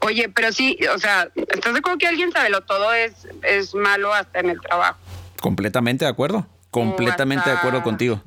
Oye, 0.00 0.28
pero 0.28 0.52
sí, 0.52 0.78
o 0.94 0.98
sea, 0.98 1.28
¿estás 1.34 1.72
de 1.72 1.78
acuerdo 1.80 1.98
que 1.98 2.06
alguien 2.06 2.32
sabe 2.32 2.50
lo 2.50 2.62
todo 2.62 2.92
es, 2.92 3.12
es 3.42 3.74
malo 3.74 4.14
hasta 4.14 4.40
en 4.40 4.50
el 4.50 4.60
trabajo? 4.60 4.98
Completamente 5.40 6.04
de 6.04 6.10
acuerdo, 6.10 6.46
completamente 6.70 7.50
de 7.50 7.56
acuerdo 7.56 7.82
contigo. 7.82 8.22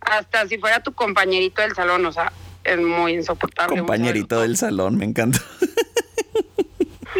Hasta 0.00 0.46
si 0.48 0.58
fuera 0.58 0.82
tu 0.82 0.92
compañerito 0.92 1.62
del 1.62 1.74
salón, 1.74 2.04
o 2.06 2.12
sea, 2.12 2.32
es 2.64 2.78
muy 2.78 3.14
insoportable. 3.14 3.78
Compañerito 3.78 4.40
del 4.40 4.56
salón, 4.56 4.96
me 4.96 5.04
encanta. 5.04 5.40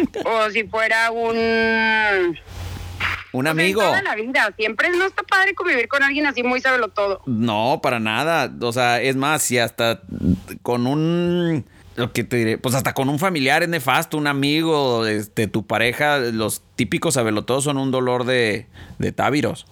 o 0.25 0.49
si 0.49 0.63
fuera 0.63 1.11
un 1.11 2.37
un 3.33 3.47
amigo. 3.47 3.81
la 4.03 4.15
vida. 4.15 4.53
Siempre 4.57 4.89
no 4.89 5.05
está 5.05 5.23
padre 5.23 5.53
convivir 5.53 5.87
con 5.87 6.03
alguien 6.03 6.25
así 6.25 6.43
muy 6.43 6.59
sabelo 6.59 6.89
todo. 6.89 7.21
No, 7.25 7.79
para 7.81 7.99
nada. 7.99 8.51
O 8.61 8.71
sea, 8.71 9.01
es 9.01 9.15
más, 9.15 9.41
si 9.41 9.57
hasta 9.57 10.01
con 10.61 10.87
un. 10.87 11.65
Lo 11.95 12.13
que 12.13 12.23
te 12.23 12.37
diré, 12.37 12.57
pues 12.57 12.73
hasta 12.73 12.93
con 12.93 13.09
un 13.09 13.19
familiar 13.19 13.63
es 13.63 13.69
nefasto, 13.69 14.17
un 14.17 14.25
amigo, 14.25 15.05
este, 15.05 15.47
tu 15.47 15.67
pareja, 15.67 16.19
los 16.19 16.63
típicos 16.77 17.15
sabelotodos 17.15 17.65
son 17.65 17.77
un 17.77 17.91
dolor 17.91 18.23
de, 18.23 18.67
de 18.97 19.11
tábiros. 19.11 19.67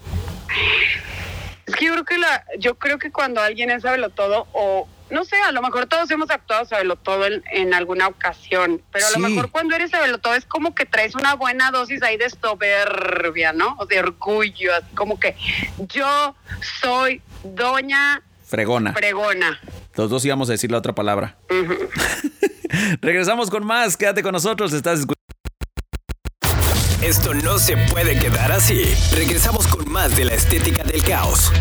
Es 1.65 1.75
que 1.77 1.85
yo 1.85 1.93
creo 1.93 2.03
que 2.03 2.17
la, 2.17 2.43
yo 2.59 2.75
creo 2.75 2.99
que 2.99 3.09
cuando 3.09 3.39
alguien 3.39 3.71
es 3.71 3.83
sabelotodo 3.83 4.47
o 4.51 4.85
no 5.11 5.25
sé, 5.25 5.35
a 5.37 5.51
lo 5.51 5.61
mejor 5.61 5.87
todos 5.87 6.09
hemos 6.11 6.29
actuado 6.29 6.65
sabelo 6.65 6.95
todo 6.95 7.25
en, 7.25 7.73
alguna 7.73 8.07
ocasión, 8.07 8.81
pero 8.91 9.07
a 9.07 9.11
lo 9.11 9.19
mejor 9.19 9.49
cuando 9.51 9.75
eres 9.75 9.91
sabelo 9.91 10.17
todo 10.17 10.35
es 10.35 10.45
como 10.45 10.75
que 10.75 10.85
traes 10.85 11.15
una 11.15 11.35
buena 11.35 11.71
dosis 11.71 12.01
ahí 12.03 12.17
de 12.17 12.29
soberbia, 12.29 13.53
¿no? 13.53 13.75
O 13.79 13.85
de 13.85 13.99
orgullo, 13.99 14.71
como 14.95 15.19
que 15.19 15.35
yo 15.77 16.35
soy 16.81 17.21
doña 17.43 18.21
Fregona. 18.49 18.93
Fregona. 18.93 19.59
Los 19.95 20.09
dos 20.09 20.25
íbamos 20.25 20.49
a 20.49 20.53
decir 20.53 20.71
la 20.71 20.79
otra 20.79 20.93
palabra. 20.93 21.37
Regresamos 23.01 23.51
con 23.51 23.63
más, 23.63 23.95
quédate 23.95 24.23
con 24.23 24.31
nosotros, 24.31 24.73
estás 24.73 25.01
escuchando. 25.01 25.19
Esto 27.03 27.33
no 27.33 27.59
se 27.59 27.77
puede 27.77 28.17
quedar 28.19 28.51
así. 28.51 28.83
Regresamos 29.13 29.67
con 29.67 29.89
más 29.91 30.15
de 30.15 30.25
la 30.25 30.33
estética 30.33 30.83
del 30.83 31.03
caos. 31.03 31.51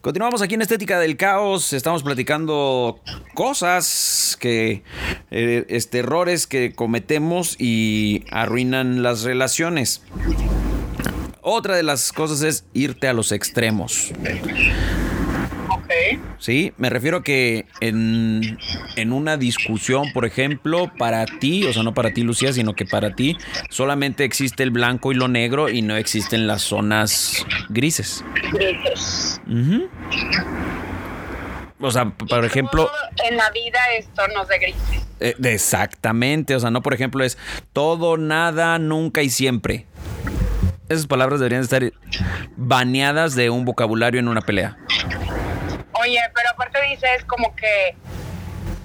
Continuamos 0.00 0.40
aquí 0.40 0.54
en 0.54 0.62
Estética 0.62 0.98
del 0.98 1.18
Caos. 1.18 1.74
Estamos 1.74 2.02
platicando 2.02 3.00
cosas 3.34 4.38
que. 4.40 4.82
Eh, 5.30 5.66
este, 5.68 5.98
errores 5.98 6.46
que 6.46 6.72
cometemos 6.72 7.54
y 7.60 8.24
arruinan 8.30 9.02
las 9.02 9.24
relaciones. 9.24 10.02
Otra 11.42 11.76
de 11.76 11.82
las 11.82 12.12
cosas 12.12 12.40
es 12.42 12.64
irte 12.72 13.08
a 13.08 13.12
los 13.12 13.30
extremos. 13.30 14.12
Sí, 16.38 16.72
me 16.78 16.90
refiero 16.90 17.18
a 17.18 17.22
que 17.22 17.66
en, 17.80 18.58
una 19.12 19.36
discusión, 19.36 20.12
por 20.12 20.24
ejemplo, 20.24 20.90
para 20.98 21.26
ti, 21.26 21.64
o 21.64 21.72
sea, 21.72 21.82
no 21.82 21.94
para 21.94 22.12
ti, 22.12 22.22
Lucía, 22.22 22.52
sino 22.52 22.74
que 22.74 22.86
para 22.86 23.14
ti 23.14 23.36
solamente 23.68 24.24
existe 24.24 24.62
el 24.62 24.70
blanco 24.70 25.12
y 25.12 25.14
lo 25.14 25.28
negro 25.28 25.68
y 25.68 25.82
no 25.82 25.96
existen 25.96 26.46
las 26.46 26.62
zonas 26.62 27.44
grises. 27.68 28.24
Grises. 28.52 29.40
O 31.80 31.90
sea, 31.90 32.10
por 32.10 32.44
ejemplo... 32.44 32.90
En 33.28 33.36
la 33.36 33.50
vida 33.50 33.78
es 33.98 34.08
tonos 34.14 34.48
de 34.48 34.58
grises. 34.58 35.06
Eh, 35.20 35.34
exactamente, 35.44 36.54
o 36.54 36.60
sea, 36.60 36.70
no 36.70 36.80
por 36.80 36.94
ejemplo 36.94 37.22
es 37.22 37.36
todo, 37.74 38.16
nada, 38.16 38.78
nunca 38.78 39.22
y 39.22 39.28
siempre. 39.28 39.86
Esas 40.88 41.06
palabras 41.06 41.40
deberían 41.40 41.62
estar 41.62 41.92
baneadas 42.56 43.36
de 43.36 43.50
un 43.50 43.64
vocabulario 43.64 44.18
en 44.18 44.28
una 44.28 44.40
pelea. 44.40 44.76
Oye, 46.00 46.20
pero 46.34 46.50
aparte 46.50 46.80
dices 46.88 47.24
como 47.26 47.54
que 47.54 47.94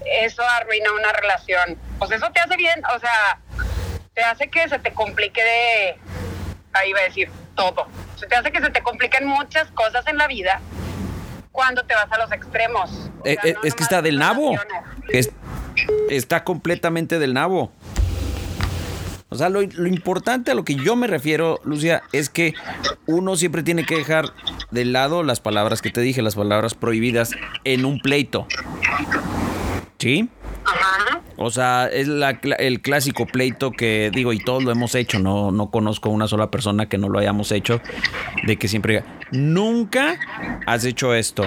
eso 0.06 0.44
arruina 0.44 0.92
una 0.94 1.12
relación. 1.14 1.78
Pues 2.00 2.12
eso 2.12 2.30
te 2.32 2.40
hace 2.40 2.58
bien, 2.58 2.82
o 2.96 3.00
sea, 3.00 3.40
te 4.14 4.22
hace 4.24 4.50
que 4.50 4.68
se 4.68 4.80
te 4.80 4.92
complique 4.92 5.42
de, 5.42 6.00
ahí 6.74 6.94
va 6.94 7.00
a 7.00 7.04
decir, 7.04 7.30
todo. 7.56 7.88
Se 8.18 8.28
te 8.28 8.36
hace 8.36 8.52
que 8.52 8.62
se 8.62 8.70
te 8.70 8.82
compliquen 8.82 9.26
muchas 9.26 9.70
cosas 9.72 10.06
en 10.08 10.18
la 10.18 10.28
vida 10.28 10.62
cuando 11.52 11.84
te 11.86 11.96
vas 11.96 12.12
a 12.12 12.18
los 12.18 12.32
extremos. 12.32 13.10
Eh, 13.24 13.38
eh, 13.44 13.56
es 13.64 13.74
que 13.74 13.84
está 13.84 14.02
del 14.02 14.20
nabo. 14.20 14.56
está 16.10 16.44
completamente 16.44 17.18
del 17.18 17.34
nabo. 17.34 17.72
O 19.36 19.38
sea, 19.38 19.50
lo, 19.50 19.62
lo 19.62 19.88
importante 19.88 20.52
a 20.52 20.56
lo 20.56 20.64
que 20.64 20.76
yo 20.76 20.96
me 20.96 21.08
refiero, 21.08 21.60
Lucia, 21.66 22.04
es 22.14 22.30
que 22.30 22.54
uno 23.06 23.36
siempre 23.36 23.64
tiene 23.64 23.86
que 23.86 23.96
dejar 23.96 24.34
de 24.72 24.86
lado 24.86 25.24
las 25.24 25.42
palabras 25.42 25.82
que 25.82 25.92
te 25.92 26.02
dije, 26.02 26.22
las 26.22 26.36
palabras 26.36 26.74
prohibidas 26.74 27.32
en 27.66 27.84
un 27.84 28.00
pleito. 28.00 28.48
¿Sí? 30.00 30.30
Ajá. 30.64 31.22
O 31.38 31.52
sea, 31.52 31.88
es 31.88 32.08
la 32.08 32.40
el 32.60 32.82
clásico 32.82 33.26
pleito 33.26 33.72
que 33.72 34.10
digo, 34.14 34.32
y 34.32 34.40
todos 34.40 34.64
lo 34.64 34.72
hemos 34.72 34.96
hecho, 34.96 35.20
no, 35.20 35.52
no 35.52 35.70
conozco 35.70 36.10
una 36.10 36.28
sola 36.28 36.50
persona 36.50 36.88
que 36.88 36.98
no 36.98 37.10
lo 37.10 37.20
hayamos 37.20 37.52
hecho, 37.52 37.82
de 38.46 38.58
que 38.58 38.70
siempre 38.70 38.94
diga, 38.94 39.06
nunca 39.32 40.18
has 40.66 40.86
hecho 40.86 41.14
esto, 41.14 41.44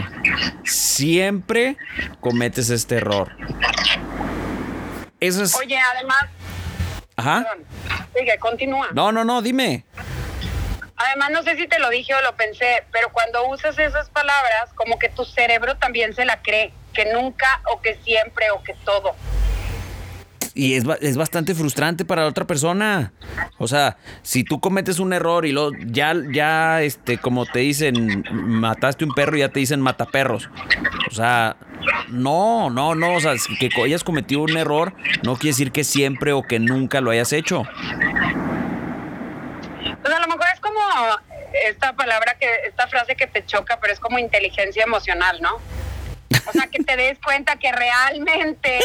siempre 0.64 1.78
cometes 2.20 2.68
este 2.68 2.96
error. 2.96 3.32
Eso 5.20 5.42
es... 5.42 5.56
Oye, 5.56 5.78
además, 5.94 6.26
Ajá. 7.18 7.44
sigue, 8.16 8.38
continúa. 8.38 8.88
No, 8.92 9.10
no, 9.10 9.24
no, 9.24 9.42
dime. 9.42 9.84
Además, 10.94 11.30
no 11.32 11.42
sé 11.42 11.56
si 11.56 11.66
te 11.66 11.80
lo 11.80 11.90
dije 11.90 12.14
o 12.14 12.20
lo 12.22 12.36
pensé, 12.36 12.84
pero 12.92 13.10
cuando 13.10 13.48
usas 13.48 13.76
esas 13.76 14.08
palabras, 14.10 14.70
como 14.76 15.00
que 15.00 15.08
tu 15.08 15.24
cerebro 15.24 15.76
también 15.78 16.14
se 16.14 16.24
la 16.24 16.40
cree, 16.42 16.72
que 16.94 17.12
nunca 17.12 17.60
o 17.72 17.80
que 17.80 17.96
siempre 18.04 18.52
o 18.52 18.62
que 18.62 18.74
todo. 18.84 19.16
Y 20.58 20.74
es, 20.74 20.82
es 21.02 21.16
bastante 21.16 21.54
frustrante 21.54 22.04
para 22.04 22.22
la 22.22 22.28
otra 22.28 22.44
persona. 22.44 23.12
O 23.58 23.68
sea, 23.68 23.96
si 24.22 24.42
tú 24.42 24.58
cometes 24.58 24.98
un 24.98 25.12
error 25.12 25.46
y 25.46 25.52
lo 25.52 25.70
ya, 25.72 26.14
ya, 26.32 26.82
este, 26.82 27.18
como 27.18 27.46
te 27.46 27.60
dicen, 27.60 28.24
mataste 28.32 29.04
un 29.04 29.14
perro 29.14 29.36
y 29.36 29.40
ya 29.40 29.50
te 29.50 29.60
dicen 29.60 29.80
mataperros. 29.80 30.50
O 31.08 31.14
sea, 31.14 31.56
no, 32.08 32.70
no, 32.70 32.96
no. 32.96 33.14
O 33.14 33.20
sea, 33.20 33.34
que 33.60 33.70
hayas 33.84 34.02
cometido 34.02 34.40
un 34.40 34.56
error 34.56 34.94
no 35.22 35.36
quiere 35.36 35.50
decir 35.50 35.70
que 35.70 35.84
siempre 35.84 36.32
o 36.32 36.42
que 36.42 36.58
nunca 36.58 37.00
lo 37.00 37.12
hayas 37.12 37.32
hecho. 37.32 37.62
Pues 40.02 40.12
a 40.12 40.18
lo 40.18 40.26
mejor 40.26 40.46
es 40.52 40.58
como 40.58 40.80
esta 41.68 41.92
palabra 41.92 42.34
que, 42.34 42.48
esta 42.66 42.88
frase 42.88 43.14
que 43.14 43.28
te 43.28 43.46
choca, 43.46 43.78
pero 43.80 43.92
es 43.92 44.00
como 44.00 44.18
inteligencia 44.18 44.82
emocional, 44.82 45.38
¿no? 45.40 45.60
O 46.46 46.52
sea, 46.52 46.66
que 46.66 46.82
te 46.82 46.96
des 46.96 47.18
cuenta 47.18 47.56
que 47.56 47.70
realmente 47.72 48.80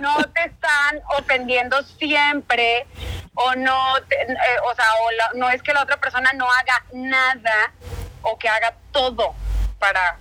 no 0.00 0.16
te 0.24 0.44
están 0.44 1.00
ofendiendo 1.18 1.82
siempre 1.82 2.86
o 3.34 3.54
no, 3.54 3.94
te- 4.08 4.22
eh, 4.22 4.36
o 4.70 4.74
sea, 4.74 4.84
la- 5.18 5.38
no 5.38 5.50
es 5.50 5.62
que 5.62 5.72
la 5.72 5.82
otra 5.82 5.98
persona 5.98 6.32
no 6.32 6.46
haga 6.50 6.84
nada 6.92 7.72
o 8.22 8.38
que 8.38 8.48
haga 8.48 8.74
todo 8.92 9.34
para 9.78 10.18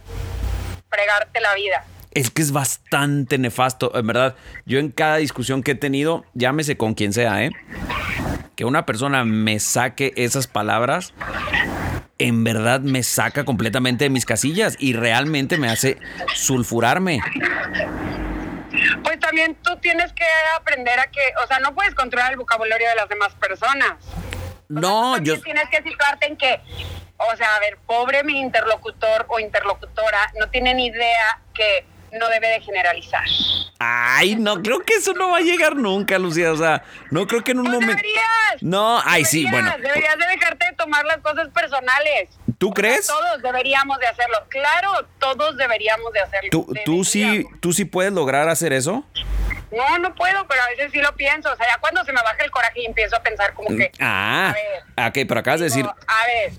fregarte 0.89 1.39
la 1.41 1.53
vida. 1.55 1.83
Es 2.11 2.31
que 2.31 2.41
es 2.41 2.51
bastante 2.51 3.37
nefasto, 3.37 3.91
en 3.95 4.07
verdad. 4.07 4.35
Yo 4.65 4.79
en 4.79 4.89
cada 4.91 5.17
discusión 5.17 5.61
que 5.61 5.71
he 5.71 5.75
tenido, 5.75 6.25
llámese 6.33 6.77
con 6.77 6.93
quien 6.95 7.13
sea, 7.13 7.43
¿eh? 7.43 7.51
Que 8.55 8.65
una 8.65 8.85
persona 8.85 9.23
me 9.25 9.59
saque 9.59 10.13
esas 10.17 10.47
palabras, 10.47 11.13
en 12.19 12.43
verdad 12.43 12.81
me 12.81 13.01
saca 13.01 13.45
completamente 13.45 14.03
de 14.03 14.09
mis 14.09 14.25
casillas 14.25 14.75
y 14.77 14.93
realmente 14.93 15.57
me 15.57 15.69
hace 15.69 15.97
sulfurarme. 16.35 17.21
Pues 19.03 19.19
también 19.19 19.55
tú 19.63 19.77
tienes 19.77 20.13
que 20.13 20.25
aprender 20.57 20.99
a 20.99 21.05
que, 21.05 21.21
o 21.43 21.47
sea, 21.47 21.59
no 21.59 21.73
puedes 21.73 21.95
controlar 21.95 22.31
el 22.31 22.37
vocabulario 22.37 22.87
de 22.89 22.95
las 22.95 23.09
demás 23.09 23.33
personas. 23.35 23.93
No, 24.67 25.15
Tú 25.17 25.23
yo... 25.23 25.33
también 25.35 25.55
tienes 25.55 25.69
que 25.69 25.89
situarte 25.89 26.27
en 26.27 26.37
que, 26.37 26.61
o 27.17 27.35
sea, 27.35 27.55
a 27.55 27.59
ver, 27.59 27.77
pobre 27.87 28.23
mi 28.23 28.39
interlocutor 28.39 29.25
o 29.29 29.39
interlocutora, 29.39 30.31
no 30.39 30.49
tiene 30.49 30.73
ni 30.73 30.87
idea 30.87 31.41
que 31.53 31.85
no 32.11 32.27
debe 32.29 32.47
de 32.47 32.61
generalizar. 32.61 33.23
Ay, 33.79 34.35
no, 34.35 34.61
creo 34.61 34.81
que 34.81 34.95
eso 34.95 35.13
no 35.13 35.31
va 35.31 35.37
a 35.37 35.41
llegar 35.41 35.75
nunca, 35.75 36.19
Lucía. 36.19 36.51
O 36.51 36.57
sea, 36.57 36.83
no 37.11 37.27
creo 37.27 37.43
que 37.43 37.51
en 37.51 37.59
un 37.59 37.65
Pues 37.65 37.75
momento... 37.75 37.95
deberías. 37.95 38.25
No, 38.61 39.01
ay, 39.05 39.23
sí, 39.25 39.45
bueno. 39.49 39.71
Deberías 39.81 40.17
de 40.17 40.27
dejarte 40.27 40.65
de 40.65 40.73
tomar 40.73 41.05
las 41.05 41.17
cosas 41.19 41.47
personales. 41.49 42.29
¿Tú 42.57 42.67
O 42.67 42.73
sea, 42.75 42.75
crees? 42.75 43.07
todos 43.07 43.41
deberíamos 43.41 43.97
de 43.99 44.07
hacerlo. 44.07 44.37
Claro, 44.49 44.91
todos 45.19 45.55
deberíamos 45.55 46.11
de 46.11 46.19
hacerlo. 46.19 46.49
¿Tú, 46.51 46.73
tú, 46.85 47.05
sí. 47.05 47.45
¿Tú 47.61 47.71
sí 47.71 47.85
puedes 47.85 48.11
lograr 48.11 48.49
hacer 48.49 48.73
eso? 48.73 49.05
No, 49.71 49.99
no 49.99 50.13
puedo, 50.15 50.45
pero 50.47 50.61
a 50.63 50.67
veces 50.69 50.91
sí 50.91 50.99
lo 50.99 51.15
pienso. 51.15 51.51
O 51.51 51.55
sea, 51.55 51.67
ya 51.67 51.77
cuando 51.79 52.03
se 52.03 52.11
me 52.11 52.21
baja 52.21 52.43
el 52.43 52.51
coraje 52.51 52.81
y 52.81 52.85
empiezo 52.85 53.15
a 53.15 53.23
pensar 53.23 53.53
como 53.53 53.69
que... 53.69 53.91
Ah, 53.99 54.49
a 54.49 54.53
ver, 54.53 55.09
ok, 55.09 55.27
pero 55.27 55.39
acabas 55.39 55.59
de 55.59 55.65
decir... 55.67 55.85
A 55.85 56.25
ver, 56.25 56.51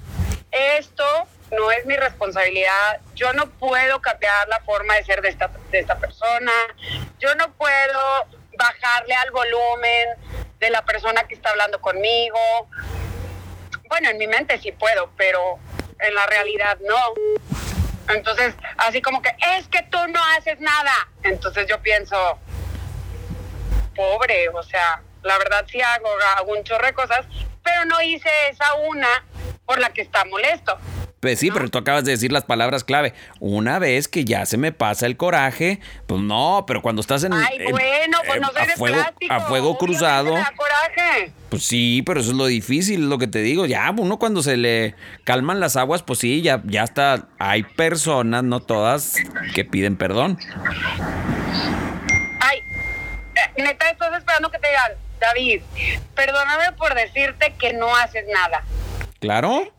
esto 0.79 1.05
no 1.53 1.71
es 1.71 1.85
mi 1.87 1.97
responsabilidad. 1.97 3.01
Yo 3.15 3.33
no 3.33 3.49
puedo 3.51 4.01
cambiar 4.01 4.49
la 4.49 4.61
forma 4.61 4.95
de 4.95 5.05
ser 5.05 5.23
de 5.23 5.29
esta, 5.29 5.51
de 5.71 5.79
esta 5.79 5.99
persona. 5.99 6.53
Yo 7.19 7.35
no 7.35 7.53
puedo 7.53 8.27
bajarle 8.57 9.15
al 9.15 9.31
volumen 9.31 10.09
de 10.59 10.71
la 10.71 10.85
persona 10.85 11.25
que 11.25 11.35
está 11.35 11.51
hablando 11.51 11.81
conmigo. 11.81 12.39
Bueno, 13.89 14.11
en 14.11 14.19
mi 14.19 14.27
mente 14.27 14.59
sí 14.59 14.73
puedo, 14.73 15.11
pero 15.17 15.59
en 15.99 16.15
la 16.15 16.27
realidad 16.27 16.79
no. 16.81 17.15
Entonces, 18.15 18.55
así 18.77 19.01
como 19.01 19.23
que 19.23 19.35
es 19.57 19.69
que 19.69 19.83
tú 19.85 19.99
no 20.09 20.21
haces 20.37 20.61
nada. 20.61 21.09
Entonces 21.23 21.67
yo 21.67 21.81
pienso, 21.81 22.39
pobre, 23.95 24.49
o 24.51 24.63
sea, 24.63 25.03
la 25.23 25.39
verdad 25.39 25.65
sí 25.69 25.81
hago, 25.81 26.09
hago 26.37 26.53
un 26.53 26.65
chorro 26.65 26.87
de 26.87 26.95
cosas, 26.95 27.27
pero 27.63 27.85
no 27.87 28.01
hice 28.03 28.31
esa 28.51 28.75
una 28.75 29.25
por 29.65 29.79
la 29.79 29.91
que 29.91 30.03
está 30.03 30.25
molesto. 30.25 30.79
Pues 31.21 31.39
sí, 31.39 31.51
pero 31.51 31.69
tú 31.69 31.77
acabas 31.77 32.05
de 32.05 32.13
decir 32.13 32.33
las 32.33 32.45
palabras 32.45 32.83
clave. 32.83 33.13
Una 33.41 33.79
vez 33.79 34.09
que 34.09 34.25
ya 34.25 34.47
se 34.47 34.57
me 34.57 34.73
pasa 34.73 35.05
el 35.05 35.19
coraje, 35.19 35.79
pues 36.07 36.23
no, 36.23 36.65
pero 36.67 36.81
cuando 36.81 37.01
estás 37.03 37.25
en, 37.25 37.35
Ay, 37.35 37.59
en- 37.59 37.73
bueno, 37.73 38.19
pues 38.27 38.37
eh, 38.39 38.41
no 38.41 38.47
a 38.49 38.65
fuego, 38.77 38.95
plástico. 38.97 39.35
a 39.35 39.41
fuego 39.41 39.77
cruzado, 39.77 40.31
coraje. 40.57 41.33
pues 41.51 41.63
sí, 41.65 42.03
pero 42.07 42.21
eso 42.21 42.31
es 42.31 42.37
lo 42.37 42.47
difícil, 42.47 43.11
lo 43.11 43.19
que 43.19 43.27
te 43.27 43.41
digo. 43.41 43.67
Ya, 43.67 43.91
uno 43.95 44.19
cuando 44.19 44.43
se 44.43 44.57
le 44.57 44.95
calman 45.25 45.61
las 45.61 45.77
aguas, 45.77 46.03
pues 46.03 46.21
sí, 46.21 46.41
ya, 46.41 46.63
ya 46.65 46.85
está. 46.85 47.29
Hay 47.39 47.65
personas, 47.65 48.43
no 48.43 48.61
todas, 48.61 49.17
que 49.55 49.67
piden 49.67 49.97
perdón. 49.97 50.39
Ay, 52.41 52.61
eh, 53.59 53.63
neta, 53.63 53.91
estás 53.91 54.17
esperando 54.17 54.51
que 54.51 54.59
te 54.59 54.69
digan, 54.69 54.93
David, 55.21 55.61
perdóname 56.15 56.73
por 56.79 56.95
decirte 56.95 57.53
que 57.59 57.75
no 57.75 57.95
haces 57.95 58.25
nada. 58.33 58.63
Claro. 59.19 59.71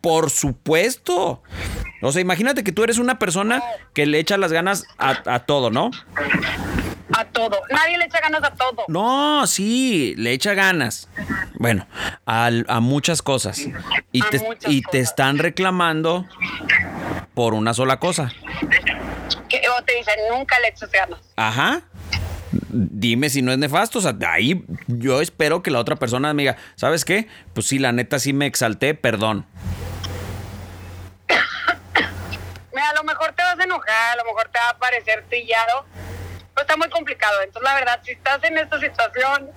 Por 0.00 0.30
supuesto. 0.30 1.42
O 2.02 2.12
sea, 2.12 2.20
imagínate 2.20 2.64
que 2.64 2.72
tú 2.72 2.84
eres 2.84 2.98
una 2.98 3.18
persona 3.18 3.62
que 3.94 4.06
le 4.06 4.18
echa 4.18 4.36
las 4.36 4.52
ganas 4.52 4.86
a, 4.98 5.22
a 5.26 5.40
todo, 5.46 5.70
¿no? 5.70 5.90
A 7.16 7.24
todo. 7.26 7.60
Nadie 7.70 7.98
le 7.98 8.06
echa 8.06 8.20
ganas 8.20 8.42
a 8.42 8.50
todo. 8.54 8.84
No, 8.88 9.46
sí, 9.46 10.14
le 10.16 10.32
echa 10.32 10.54
ganas. 10.54 11.08
Bueno, 11.54 11.86
a, 12.26 12.50
muchas 12.80 13.22
cosas. 13.22 13.60
Y, 14.12 14.22
A 14.22 14.30
te, 14.30 14.38
muchas 14.40 14.72
y 14.72 14.82
te 14.82 15.00
están 15.00 15.38
reclamando 15.38 16.26
por 17.34 17.54
una 17.54 17.74
sola 17.74 17.98
cosa. 17.98 18.32
Que, 19.48 19.62
o 19.68 19.84
te 19.84 19.94
dicen, 19.96 20.14
nunca 20.30 20.58
le 20.60 20.68
echas 20.68 20.90
ganas. 20.90 21.20
Ajá. 21.36 21.82
Dime 22.70 23.30
si 23.30 23.42
no 23.42 23.52
es 23.52 23.58
nefasto. 23.58 23.98
O 23.98 24.02
sea, 24.02 24.16
ahí 24.28 24.64
yo 24.86 25.20
espero 25.20 25.62
que 25.62 25.70
la 25.70 25.80
otra 25.80 25.96
persona 25.96 26.32
me 26.34 26.42
diga, 26.42 26.56
¿sabes 26.76 27.04
qué? 27.04 27.28
Pues 27.52 27.66
sí, 27.66 27.78
la 27.78 27.92
neta 27.92 28.18
sí 28.18 28.32
me 28.32 28.46
exalté, 28.46 28.94
perdón. 28.94 29.46
Mira, 32.72 32.90
a 32.90 32.94
lo 32.94 33.04
mejor 33.04 33.32
te 33.32 33.42
vas 33.42 33.58
a 33.58 33.64
enojar, 33.64 34.12
a 34.12 34.16
lo 34.16 34.24
mejor 34.24 34.48
te 34.48 34.58
va 34.58 34.70
a 34.70 34.78
parecer 34.78 35.24
trillado, 35.28 35.86
pero 36.54 36.62
está 36.62 36.76
muy 36.76 36.88
complicado. 36.90 37.40
Entonces, 37.42 37.62
la 37.68 37.74
verdad, 37.74 38.00
si 38.04 38.12
estás 38.12 38.42
en 38.44 38.58
esta 38.58 38.78
situación, 38.80 39.50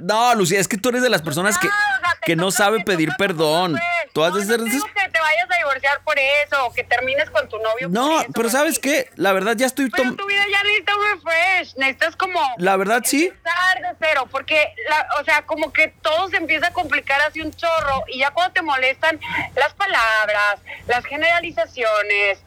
No, 0.00 0.34
Lucía, 0.34 0.58
es 0.60 0.66
que 0.68 0.78
tú 0.78 0.88
eres 0.88 1.02
de 1.02 1.10
las 1.10 1.20
personas 1.22 1.58
que, 1.58 1.68
o 1.68 1.70
sea, 1.70 2.14
te 2.20 2.26
que 2.26 2.36
no 2.36 2.46
toca- 2.46 2.56
sabe 2.56 2.78
te 2.78 2.84
pedir 2.84 3.10
perdón. 3.18 3.72
pues. 3.72 4.12
Tú 4.14 4.24
has 4.24 4.32
de 4.34 4.40
No, 4.40 4.46
ser 4.46 4.58
no 4.60 4.64
de 4.64 4.70
digo 4.70 4.86
esas- 4.86 5.04
que 5.04 5.10
te 5.10 5.20
vayas 5.20 5.50
a 5.50 5.56
divorciar 5.58 6.00
por 6.02 6.18
eso, 6.18 6.66
o 6.66 6.72
que 6.72 6.82
termines 6.84 7.28
con 7.30 7.46
tu 7.48 7.58
novio 7.58 7.88
No, 7.90 8.08
por 8.08 8.20
eso, 8.22 8.32
pero 8.34 8.48
¿sabes 8.50 8.78
qué? 8.78 9.10
La 9.16 9.32
verdad 9.32 9.54
ya 9.56 9.66
estoy... 9.66 9.90
Pero 9.90 10.04
tom- 10.04 10.16
tu 10.16 10.26
vida 10.26 10.42
ya 10.50 10.62
necesita 10.62 10.96
un 10.96 11.02
refresh, 11.14 11.74
necesitas 11.76 12.16
como... 12.16 12.40
La 12.56 12.76
verdad 12.76 13.02
sí. 13.04 13.26
Empezar 13.26 13.80
de 13.82 13.88
cero, 14.00 14.26
porque, 14.30 14.74
la, 14.88 15.06
o 15.20 15.24
sea, 15.24 15.44
como 15.44 15.72
que 15.72 15.88
todo 16.00 16.28
se 16.30 16.36
empieza 16.38 16.68
a 16.68 16.72
complicar 16.72 17.20
así 17.20 17.42
un 17.42 17.52
chorro 17.52 18.04
y 18.08 18.20
ya 18.20 18.30
cuando 18.30 18.54
te 18.54 18.62
molestan 18.62 19.20
las 19.54 19.74
palabras, 19.74 20.60
las 20.86 21.04
generalizaciones, 21.04 22.38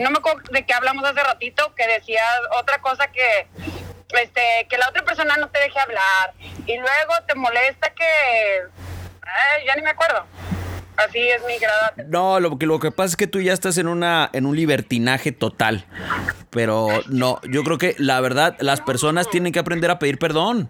no 0.00 0.10
me 0.10 0.18
acuerdo 0.18 0.42
de 0.50 0.64
qué 0.66 0.72
hablamos 0.74 1.04
hace 1.04 1.22
ratito, 1.22 1.74
que 1.74 1.86
decías 1.86 2.24
otra 2.58 2.80
cosa 2.80 3.06
que, 3.12 3.46
este, 4.20 4.66
que 4.68 4.78
la 4.78 4.88
otra 4.88 5.04
persona 5.04 5.36
no 5.36 5.48
te 5.48 5.60
deje 5.60 5.78
hablar 5.78 6.34
y 6.66 6.76
luego 6.76 7.12
te 7.26 7.34
molesta 7.34 7.90
que, 7.94 8.04
ay, 9.22 9.66
ya 9.66 9.76
ni 9.76 9.82
me 9.82 9.90
acuerdo. 9.90 10.26
Así 10.96 11.18
es 11.18 11.42
mi 11.46 11.56
grado. 11.58 11.92
No, 12.08 12.40
lo 12.40 12.58
que, 12.58 12.66
lo 12.66 12.78
que 12.78 12.90
pasa 12.90 13.10
es 13.10 13.16
que 13.16 13.26
tú 13.26 13.40
ya 13.40 13.54
estás 13.54 13.78
en 13.78 13.88
una 13.88 14.28
en 14.34 14.44
un 14.44 14.54
libertinaje 14.54 15.32
total. 15.32 15.86
Pero 16.50 16.88
no, 17.06 17.40
yo 17.44 17.62
creo 17.64 17.78
que 17.78 17.94
la 17.96 18.20
verdad, 18.20 18.56
las 18.58 18.82
personas 18.82 19.30
tienen 19.30 19.52
que 19.52 19.60
aprender 19.60 19.90
a 19.90 19.98
pedir 19.98 20.18
perdón. 20.18 20.68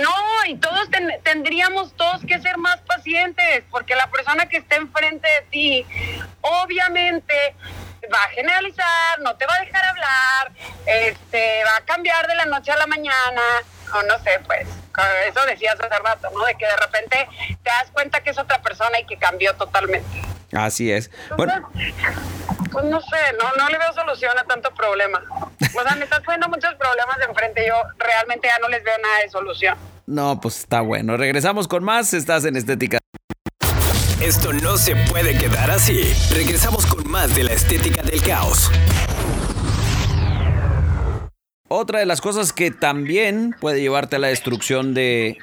No, 0.00 0.10
y 0.46 0.56
todos 0.56 0.88
ten- 0.90 1.12
tendríamos 1.24 1.92
todos 1.94 2.24
que 2.24 2.38
ser 2.40 2.56
más 2.56 2.80
pacientes, 2.82 3.64
porque 3.70 3.96
la 3.96 4.06
persona 4.06 4.46
que 4.48 4.58
está 4.58 4.76
enfrente 4.76 5.28
de 5.28 5.42
ti, 5.50 5.86
obviamente 6.40 7.34
va 8.12 8.24
a 8.24 8.28
generalizar, 8.28 9.18
no 9.20 9.36
te 9.36 9.46
va 9.46 9.54
a 9.54 9.60
dejar 9.60 9.84
hablar, 9.84 10.52
este, 10.86 11.64
va 11.64 11.76
a 11.76 11.84
cambiar 11.84 12.26
de 12.26 12.34
la 12.34 12.46
noche 12.46 12.72
a 12.72 12.76
la 12.76 12.86
mañana, 12.86 13.42
o 13.94 14.02
no 14.02 14.18
sé, 14.22 14.40
pues, 14.46 14.66
eso 15.26 15.40
decías 15.46 15.78
hace 15.80 15.98
rato, 15.98 16.28
¿no? 16.30 16.44
De 16.44 16.54
que 16.54 16.66
de 16.66 16.76
repente 16.76 17.28
te 17.62 17.70
das 17.70 17.90
cuenta 17.92 18.20
que 18.20 18.30
es 18.30 18.38
otra 18.38 18.60
persona 18.60 18.98
y 18.98 19.06
que 19.06 19.16
cambió 19.16 19.54
totalmente. 19.54 20.22
Así 20.52 20.90
es. 20.90 21.10
Bueno, 21.36 21.70
pues 22.72 22.84
no 22.86 23.00
sé, 23.00 23.16
no, 23.38 23.52
no 23.56 23.68
le 23.68 23.78
veo 23.78 23.92
solución 23.92 24.36
a 24.38 24.44
tanto 24.44 24.72
problema. 24.72 25.22
O 25.76 25.82
sea, 25.82 25.94
me 25.96 26.04
estás 26.04 26.20
poniendo 26.20 26.48
muchos 26.48 26.74
problemas 26.76 27.16
de 27.18 27.24
enfrente. 27.24 27.66
Yo 27.66 27.74
realmente 27.98 28.48
ya 28.48 28.58
no 28.58 28.68
les 28.68 28.82
veo 28.82 28.96
nada 28.98 29.18
de 29.18 29.28
solución. 29.28 29.76
No, 30.06 30.40
pues 30.40 30.60
está 30.60 30.80
bueno. 30.80 31.16
Regresamos 31.16 31.68
con 31.68 31.84
más. 31.84 32.14
Estás 32.14 32.46
en 32.46 32.56
Estética. 32.56 32.98
Esto 34.20 34.52
no 34.52 34.76
se 34.76 34.96
puede 34.96 35.38
quedar 35.38 35.70
así. 35.70 36.12
Regresamos 36.34 36.86
con 36.86 37.08
más 37.08 37.36
de 37.36 37.44
la 37.44 37.52
Estética 37.52 38.02
del 38.02 38.20
Caos. 38.20 38.68
Otra 41.68 42.00
de 42.00 42.06
las 42.06 42.20
cosas 42.20 42.52
que 42.52 42.72
también 42.72 43.54
puede 43.60 43.80
llevarte 43.80 44.16
a 44.16 44.18
la 44.18 44.28
destrucción 44.28 44.92
de, 44.92 45.38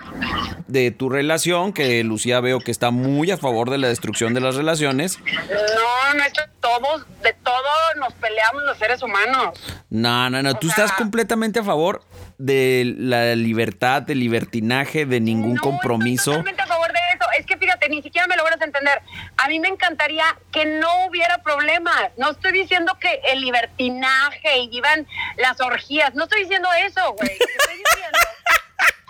de, 0.68 0.92
tu 0.92 1.08
relación, 1.08 1.72
que 1.72 2.04
Lucía 2.04 2.42
veo 2.42 2.60
que 2.60 2.72
está 2.72 2.92
muy 2.92 3.32
a 3.32 3.38
favor 3.38 3.70
de 3.70 3.78
la 3.78 3.88
destrucción 3.88 4.34
de 4.34 4.42
las 4.42 4.56
relaciones. 4.56 5.20
No, 5.20 6.14
no, 6.18 6.24
esto 6.24 6.42
todos, 6.60 7.06
de 7.22 7.34
todo 7.44 7.70
nos 8.00 8.14
peleamos 8.14 8.64
los 8.64 8.78
seres 8.78 9.02
humanos. 9.04 9.60
No, 9.90 10.30
no, 10.30 10.42
no, 10.42 10.56
tú 10.56 10.68
estás 10.68 10.92
completamente 10.94 11.60
a 11.60 11.64
favor 11.64 12.04
de 12.38 12.96
la 12.98 13.36
libertad, 13.36 14.02
del 14.02 14.20
libertinaje, 14.20 15.06
de 15.06 15.20
ningún 15.20 15.58
compromiso. 15.58 16.32
totalmente 16.32 16.62
a 16.62 16.68
favor 16.68 16.88
de 16.92 17.00
eso. 17.14 17.26
Es 17.40 17.46
que 17.46 17.58
fíjate, 17.58 17.88
ni 17.90 18.02
siquiera 18.02 18.28
me 18.28 18.36
logras 18.36 18.55
entender. 18.66 19.02
A 19.38 19.48
mí 19.48 19.60
me 19.60 19.68
encantaría 19.68 20.26
que 20.52 20.66
no 20.66 21.06
hubiera 21.08 21.38
problemas. 21.40 22.12
No 22.18 22.32
estoy 22.32 22.52
diciendo 22.52 22.98
que 23.00 23.22
el 23.30 23.42
libertinaje 23.42 24.58
y 24.60 24.70
vivan 24.70 25.08
las 25.38 25.60
orgías. 25.62 26.14
No 26.16 26.24
estoy 26.24 26.44
diciendo 26.44 26.70
eso, 26.86 27.14
güey. 27.14 27.32
Estoy 27.32 27.78
diciendo. 27.78 28.18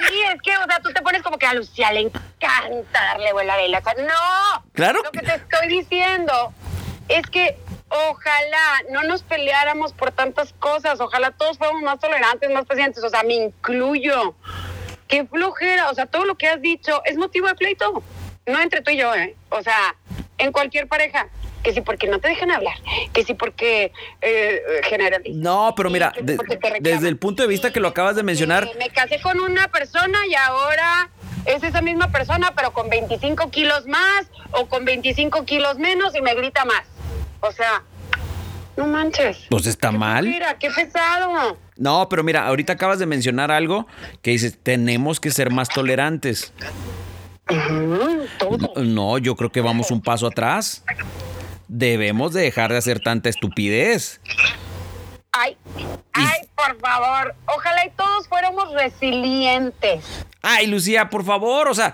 Sí, 0.08 0.22
es 0.34 0.42
que, 0.42 0.58
o 0.58 0.66
sea, 0.66 0.80
tú 0.82 0.92
te 0.92 1.02
pones 1.02 1.24
como 1.24 1.38
que 1.38 1.46
a 1.46 1.54
Lucía 1.54 1.92
le 1.92 2.02
encanta 2.02 3.02
darle 3.02 3.34
vuela 3.34 3.54
a 3.54 3.58
vela. 3.58 3.82
no. 3.82 4.66
Claro. 4.74 5.02
Lo 5.04 5.12
que 5.12 5.22
te 5.22 5.36
estoy 5.36 5.68
diciendo 5.68 6.54
es 7.08 7.26
que 7.28 7.58
ojalá 7.90 8.82
no 8.92 9.04
nos 9.04 9.24
peleáramos 9.24 9.94
por 9.94 10.12
tantas 10.12 10.54
cosas, 10.54 11.00
ojalá 11.00 11.32
todos 11.32 11.58
fuéramos 11.58 11.84
más 11.84 12.00
tolerantes, 12.00 12.50
más 12.52 12.66
pacientes, 12.66 13.04
o 13.04 13.10
sea, 13.10 13.24
me 13.24 13.36
incluyo. 13.36 14.36
Qué 15.08 15.26
flojera, 15.26 15.90
o 15.92 15.94
sea, 15.94 16.08
todo 16.08 16.26
lo 16.26 16.36
que 16.36 16.48
has 16.48 16.62
dicho 16.62 17.02
es 17.06 17.16
motivo 17.16 17.48
de 17.48 17.56
pleito, 17.56 18.02
no 18.46 18.62
entre 18.62 18.82
tú 18.82 18.92
y 18.92 18.98
yo, 18.98 19.14
¿eh? 19.16 19.36
O 19.50 19.62
sea, 19.62 19.96
en 20.38 20.52
cualquier 20.52 20.88
pareja. 20.88 21.28
Que 21.64 21.74
sí 21.74 21.82
porque 21.82 22.08
no 22.08 22.20
te 22.20 22.28
dejan 22.28 22.52
hablar, 22.52 22.76
que 23.12 23.24
sí 23.24 23.34
porque 23.34 23.92
eh, 24.22 24.62
No, 25.34 25.74
pero 25.76 25.90
mira, 25.90 26.14
desde 26.22 27.08
el 27.08 27.18
punto 27.18 27.42
de 27.42 27.50
vista 27.50 27.74
que 27.74 27.80
lo 27.80 27.88
acabas 27.88 28.16
de 28.16 28.22
mencionar... 28.22 28.70
me 28.78 28.92
casé 28.92 29.20
con 29.20 29.40
una 29.40 29.68
persona 29.70 30.20
y 30.30 30.36
ahora 30.36 31.10
es 31.46 31.64
esa 31.64 31.82
misma 31.82 32.12
persona, 32.12 32.54
pero 32.56 32.72
con 32.72 32.88
25 32.88 33.50
kilos 33.50 33.88
más 33.88 34.28
o 34.52 34.68
con 34.68 34.86
25 34.86 35.44
kilos 35.46 35.80
menos 35.80 36.16
y 36.16 36.22
me 36.22 36.36
grita 36.36 36.66
más. 36.66 36.84
O 37.40 37.52
sea, 37.52 37.82
no 38.78 38.86
manches. 38.86 39.46
Pues 39.50 39.66
está 39.66 39.92
mal. 39.92 40.28
Mira, 40.28 40.60
qué 40.60 40.70
pesado. 40.70 41.58
No, 41.78 42.08
pero 42.10 42.24
mira, 42.24 42.46
ahorita 42.46 42.74
acabas 42.74 43.00
de 43.00 43.06
mencionar 43.06 43.52
algo 43.52 43.88
que 44.22 44.32
dices, 44.32 44.58
tenemos 44.62 45.20
que 45.20 45.32
ser 45.32 45.52
más 45.52 45.70
tolerantes. 45.70 46.54
No, 48.78 49.18
yo 49.18 49.36
creo 49.36 49.52
que 49.52 49.62
vamos 49.62 49.92
un 49.92 50.02
paso 50.02 50.28
atrás. 50.28 50.84
Debemos 51.68 52.34
de 52.34 52.42
dejar 52.42 52.72
de 52.72 52.78
hacer 52.78 53.00
tanta 53.00 53.30
estupidez. 53.30 54.22
Ay, 55.32 55.58
ay, 56.14 56.48
por 56.56 56.80
favor. 56.80 57.36
Ojalá 57.48 57.86
y 57.86 57.90
todos 57.92 58.28
fuéramos 58.28 58.72
resilientes. 58.74 60.06
Ay, 60.42 60.68
Lucía, 60.68 61.10
por 61.10 61.24
favor, 61.26 61.68
o 61.68 61.74
sea, 61.74 61.94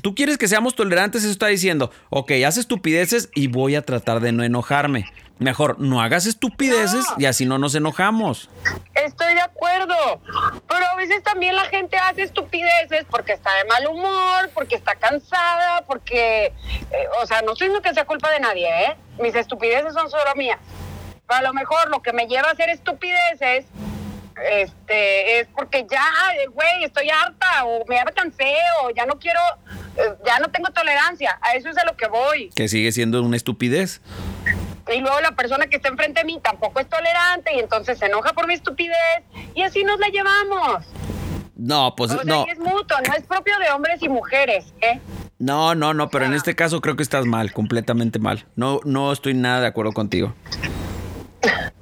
Tú 0.00 0.14
quieres 0.14 0.38
que 0.38 0.48
seamos 0.48 0.74
tolerantes, 0.74 1.22
eso 1.22 1.32
está 1.32 1.48
diciendo, 1.48 1.90
ok, 2.08 2.32
haz 2.46 2.56
estupideces 2.56 3.28
y 3.34 3.48
voy 3.48 3.74
a 3.74 3.82
tratar 3.82 4.20
de 4.20 4.32
no 4.32 4.42
enojarme. 4.42 5.04
Mejor, 5.38 5.80
no 5.80 6.00
hagas 6.00 6.26
estupideces 6.26 7.04
y 7.18 7.26
así 7.26 7.46
no 7.46 7.58
nos 7.58 7.74
enojamos. 7.74 8.48
Estoy 8.94 9.34
de 9.34 9.40
acuerdo, 9.40 10.20
pero 10.68 10.86
a 10.86 10.94
veces 10.96 11.22
también 11.22 11.56
la 11.56 11.64
gente 11.64 11.96
hace 11.96 12.22
estupideces 12.22 13.04
porque 13.10 13.32
está 13.32 13.50
de 13.56 13.64
mal 13.64 13.86
humor, 13.88 14.50
porque 14.54 14.76
está 14.76 14.94
cansada, 14.94 15.82
porque, 15.86 16.46
eh, 16.46 17.08
o 17.20 17.26
sea, 17.26 17.42
no 17.42 17.52
estoy 17.52 17.68
diciendo 17.68 17.82
que 17.82 17.94
sea 17.94 18.04
culpa 18.04 18.30
de 18.30 18.40
nadie, 18.40 18.68
¿eh? 18.68 18.96
Mis 19.18 19.34
estupideces 19.34 19.94
son 19.94 20.10
solo 20.10 20.34
mías. 20.36 20.58
Pero 21.26 21.40
a 21.40 21.42
lo 21.42 21.52
mejor 21.54 21.90
lo 21.90 22.02
que 22.02 22.12
me 22.12 22.26
lleva 22.26 22.48
a 22.48 22.52
hacer 22.52 22.68
estupideces 22.68 23.66
este, 24.50 25.40
es 25.40 25.48
porque 25.54 25.86
ya, 25.90 26.04
güey, 26.52 26.84
estoy 26.84 27.10
harta 27.10 27.64
o 27.64 27.84
me 27.86 27.96
cansé 28.14 28.54
o 28.82 28.90
ya 28.90 29.06
no 29.06 29.18
quiero, 29.18 29.40
eh, 29.96 30.14
ya 30.26 30.38
no 30.38 30.50
tengo 30.50 30.70
tolerancia. 30.70 31.38
A 31.42 31.54
eso 31.54 31.68
es 31.68 31.76
a 31.76 31.84
lo 31.84 31.96
que 31.96 32.06
voy. 32.08 32.50
Que 32.54 32.68
sigue 32.68 32.92
siendo 32.92 33.22
una 33.22 33.36
estupidez. 33.36 34.00
Y 34.94 35.00
luego 35.00 35.20
la 35.20 35.32
persona 35.32 35.66
que 35.66 35.76
está 35.76 35.88
enfrente 35.88 36.20
de 36.20 36.26
mí 36.26 36.40
tampoco 36.42 36.80
es 36.80 36.88
tolerante 36.88 37.54
y 37.54 37.60
entonces 37.60 37.98
se 37.98 38.06
enoja 38.06 38.32
por 38.32 38.46
mi 38.46 38.54
estupidez 38.54 39.22
y 39.54 39.62
así 39.62 39.84
nos 39.84 39.98
la 39.98 40.08
llevamos. 40.08 40.84
No, 41.56 41.94
pues 41.96 42.12
no. 42.24 42.46
es 42.48 42.58
mutuo, 42.58 42.96
no 43.06 43.14
es 43.14 43.24
propio 43.24 43.58
de 43.58 43.70
hombres 43.70 44.02
y 44.02 44.08
mujeres, 44.08 44.74
¿eh? 44.80 45.00
No, 45.38 45.74
no, 45.74 45.92
no, 45.92 46.08
pero 46.08 46.24
en 46.24 46.34
este 46.34 46.54
caso 46.54 46.80
creo 46.80 46.96
que 46.96 47.02
estás 47.02 47.26
mal, 47.26 47.52
completamente 47.52 48.18
mal. 48.18 48.46
No, 48.54 48.80
no 48.84 49.12
estoy 49.12 49.34
nada 49.34 49.60
de 49.60 49.66
acuerdo 49.66 49.92
contigo. 49.92 50.34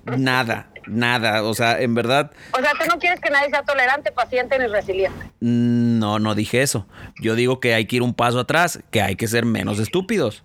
Nada 0.05 0.71
nada, 0.91 1.43
o 1.45 1.55
sea, 1.55 1.81
en 1.81 1.95
verdad. 1.95 2.31
O 2.53 2.61
sea, 2.61 2.73
tú 2.79 2.87
no 2.89 2.99
quieres 2.99 3.21
que 3.21 3.31
nadie 3.31 3.51
sea 3.51 3.63
tolerante, 3.63 4.13
paciente 4.13 4.59
ni 4.59 4.67
resiliente. 4.67 5.27
Mm, 5.41 5.99
no, 5.99 6.19
no 6.19 6.35
dije 6.35 6.63
eso. 6.63 6.87
Yo 7.21 7.35
digo 7.35 7.61
que 7.61 7.75
hay 7.75 7.87
que 7.87 7.97
ir 7.97 8.03
un 8.03 8.15
paso 8.15 8.41
atrás, 8.41 8.81
que 8.91 9.01
hay 9.03 9.17
que 9.17 9.29
ser 9.29 9.45
menos 9.45 9.79
estúpidos. 9.79 10.43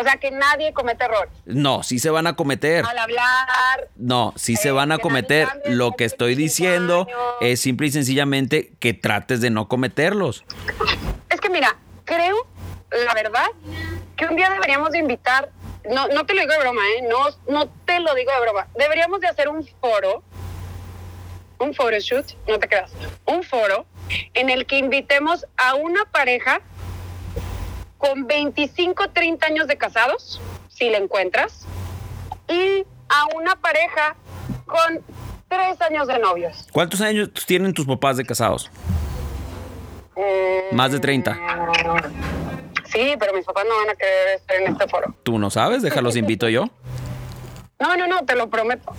O 0.00 0.02
sea, 0.02 0.16
que 0.16 0.30
nadie 0.30 0.72
comete 0.72 1.04
errores. 1.04 1.32
No, 1.44 1.82
sí 1.82 1.98
se 1.98 2.08
van 2.08 2.26
a 2.26 2.34
cometer. 2.34 2.86
Al 2.86 2.98
hablar. 2.98 3.88
No, 3.96 4.32
sí 4.36 4.56
se 4.56 4.70
van 4.70 4.92
a 4.92 4.98
cometer. 4.98 5.46
Lo 5.66 5.92
que 5.92 6.04
estoy 6.04 6.34
diciendo 6.34 7.06
es 7.40 7.60
simple 7.60 7.88
y 7.88 7.90
sencillamente 7.90 8.72
que 8.80 8.94
trates 8.94 9.40
de 9.40 9.50
no 9.50 9.68
cometerlos. 9.68 10.44
Es 11.28 11.40
que 11.40 11.50
mira, 11.50 11.76
creo, 12.04 12.46
la 13.04 13.12
verdad, 13.14 13.46
que 14.16 14.26
un 14.26 14.36
día 14.36 14.48
deberíamos 14.50 14.90
de 14.90 14.98
invitar 14.98 15.50
no, 15.88 16.08
no 16.08 16.26
te 16.26 16.34
lo 16.34 16.42
digo 16.42 16.52
de 16.52 16.58
broma, 16.58 16.82
¿eh? 16.96 17.02
No, 17.08 17.26
no 17.48 17.68
te 17.84 18.00
lo 18.00 18.14
digo 18.14 18.32
de 18.32 18.40
broma. 18.40 18.68
Deberíamos 18.76 19.20
de 19.20 19.28
hacer 19.28 19.48
un 19.48 19.66
foro, 19.80 20.22
un 21.58 21.74
photoshoot, 21.74 22.26
no 22.46 22.58
te 22.58 22.68
creas, 22.68 22.92
un 23.26 23.42
foro 23.42 23.86
en 24.34 24.50
el 24.50 24.66
que 24.66 24.76
invitemos 24.76 25.46
a 25.56 25.74
una 25.74 26.04
pareja 26.06 26.60
con 28.00 28.26
25, 28.26 29.10
30 29.10 29.46
años 29.46 29.68
de 29.68 29.76
casados, 29.76 30.40
si 30.68 30.88
la 30.88 30.96
encuentras, 30.96 31.66
y 32.48 32.84
a 33.08 33.26
una 33.36 33.54
pareja 33.56 34.16
con 34.64 35.04
3 35.48 35.80
años 35.82 36.08
de 36.08 36.18
novios. 36.18 36.66
¿Cuántos 36.72 37.02
años 37.02 37.30
tienen 37.46 37.74
tus 37.74 37.86
papás 37.86 38.16
de 38.16 38.24
casados? 38.24 38.70
Más 40.72 40.92
de 40.92 40.98
30. 40.98 41.38
Sí, 42.86 43.14
pero 43.18 43.34
mis 43.34 43.44
papás 43.44 43.64
no 43.68 43.76
van 43.76 43.90
a 43.90 43.94
querer 43.94 44.38
estar 44.38 44.56
en 44.56 44.72
este 44.72 44.88
foro. 44.88 45.14
¿Tú 45.22 45.38
no 45.38 45.50
sabes? 45.50 45.82
Déjalos 45.82 46.16
invito 46.16 46.48
yo. 46.48 46.70
No, 47.78 47.96
no, 47.96 48.06
no, 48.06 48.24
te 48.24 48.34
lo 48.34 48.48
prometo. 48.48 48.92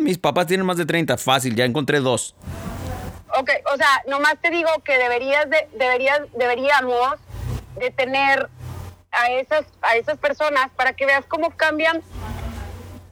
Mis 0.00 0.18
papás 0.18 0.46
tienen 0.46 0.66
más 0.66 0.78
de 0.78 0.86
30, 0.86 1.16
fácil, 1.18 1.54
ya 1.54 1.64
encontré 1.64 2.00
dos. 2.00 2.34
Ok, 3.38 3.50
o 3.72 3.76
sea, 3.76 4.02
nomás 4.08 4.36
te 4.40 4.50
digo 4.50 4.68
que 4.84 4.98
deberías 4.98 5.48
de, 5.48 5.68
deberías, 5.78 6.20
deberíamos 6.36 7.16
de 7.76 7.90
tener 7.90 8.48
a 9.10 9.30
esas, 9.30 9.66
a 9.82 9.96
esas 9.96 10.18
personas 10.18 10.70
para 10.76 10.94
que 10.94 11.06
veas 11.06 11.24
cómo 11.26 11.50
cambian 11.50 12.02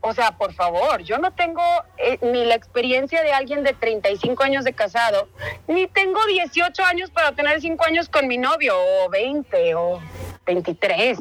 o 0.03 0.14
sea, 0.14 0.33
por 0.33 0.55
favor, 0.55 1.03
yo 1.03 1.18
no 1.18 1.33
tengo 1.33 1.62
eh, 1.99 2.18
ni 2.23 2.46
la 2.46 2.55
experiencia 2.55 3.23
de 3.23 3.33
alguien 3.33 3.62
de 3.62 3.75
35 3.75 4.42
años 4.42 4.64
de 4.64 4.73
casado, 4.73 5.29
ni 5.68 5.87
tengo 5.88 6.25
18 6.25 6.83
años 6.85 7.11
para 7.11 7.33
tener 7.33 7.61
5 7.61 7.85
años 7.85 8.09
con 8.09 8.27
mi 8.27 8.38
novio, 8.38 8.75
o 9.05 9.11
20, 9.11 9.75
o 9.75 10.01
23. 10.46 11.18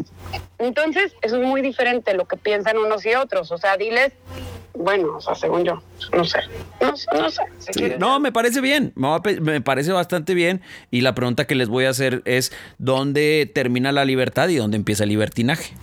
Entonces, 0.59 1.13
eso 1.21 1.41
es 1.41 1.45
muy 1.45 1.61
diferente 1.61 2.13
lo 2.13 2.25
que 2.25 2.37
piensan 2.37 2.77
unos 2.77 3.05
y 3.05 3.15
otros. 3.15 3.51
O 3.51 3.57
sea, 3.57 3.75
diles, 3.75 4.13
bueno, 4.73 5.17
o 5.17 5.21
sea, 5.21 5.35
según 5.35 5.63
yo, 5.63 5.81
no 6.15 6.23
sé, 6.23 6.39
no 6.81 6.95
sé, 6.95 7.07
no 7.13 7.29
sé. 7.29 7.97
no, 7.97 8.19
me 8.19 8.31
parece 8.31 8.61
bien, 8.61 8.93
me 8.95 9.61
parece 9.61 9.91
bastante 9.91 10.33
bien. 10.33 10.61
Y 10.91 11.01
la 11.01 11.15
pregunta 11.15 11.45
que 11.45 11.55
les 11.55 11.69
voy 11.69 11.85
a 11.85 11.89
hacer 11.89 12.21
es, 12.25 12.51
¿dónde 12.77 13.51
termina 13.53 13.91
la 13.91 14.05
libertad 14.05 14.49
y 14.49 14.55
dónde 14.55 14.77
empieza 14.77 15.03
el 15.03 15.09
libertinaje? 15.09 15.73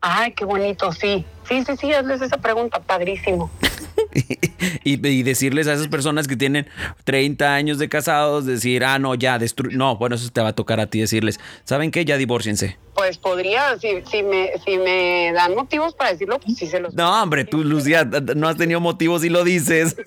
Ay, 0.00 0.32
qué 0.32 0.44
bonito, 0.44 0.92
sí. 0.92 1.24
Sí, 1.48 1.64
sí, 1.64 1.76
sí, 1.76 1.92
hazles 1.92 2.22
esa 2.22 2.36
pregunta, 2.36 2.80
padrísimo. 2.80 3.50
y, 4.84 5.22
decirles 5.22 5.66
a 5.66 5.74
esas 5.74 5.88
personas 5.88 6.28
que 6.28 6.36
tienen 6.36 6.66
30 7.04 7.54
años 7.54 7.78
de 7.78 7.88
casados, 7.88 8.46
decir, 8.46 8.84
ah, 8.84 8.98
no, 8.98 9.14
ya, 9.14 9.38
no, 9.70 9.96
bueno, 9.96 10.16
eso 10.16 10.30
te 10.30 10.40
va 10.40 10.48
a 10.48 10.52
tocar 10.54 10.80
a 10.80 10.86
ti 10.86 11.00
decirles, 11.00 11.40
¿saben 11.64 11.90
qué? 11.90 12.04
Ya 12.04 12.16
divórciense. 12.16 12.78
Pues 12.94 13.18
podría, 13.18 13.78
si, 13.78 14.02
si, 14.10 14.22
me, 14.22 14.50
si 14.64 14.78
me 14.78 15.32
dan 15.32 15.54
motivos 15.54 15.94
para 15.94 16.12
decirlo, 16.12 16.38
pues 16.40 16.56
sí 16.56 16.66
se 16.66 16.80
los... 16.80 16.94
No, 16.94 17.22
hombre, 17.22 17.44
tú, 17.44 17.64
Lucía, 17.64 18.04
no 18.04 18.48
has 18.48 18.56
tenido 18.56 18.80
motivos 18.80 19.24
y 19.24 19.28
lo 19.28 19.44
dices. 19.44 19.96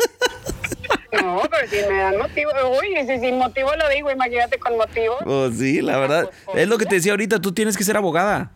No, 1.22 1.42
pero 1.50 1.68
si 1.70 1.78
me 1.78 1.98
dan 1.98 2.18
motivo, 2.18 2.52
uy, 2.78 2.96
si 3.08 3.20
sin 3.20 3.38
motivo 3.38 3.70
lo 3.76 3.88
digo, 3.90 4.12
imagínate 4.12 4.60
con 4.60 4.76
motivo. 4.78 5.16
Pues 5.24 5.58
sí, 5.58 5.82
la 5.82 5.98
verdad. 5.98 6.30
pues, 6.46 6.58
Es 6.58 6.68
lo 6.68 6.78
que 6.78 6.86
te 6.86 6.96
decía 6.96 7.14
ahorita, 7.14 7.40
tú 7.40 7.54
tienes 7.54 7.78
que 7.78 7.84
ser 7.84 7.96
abogada. 7.96 8.52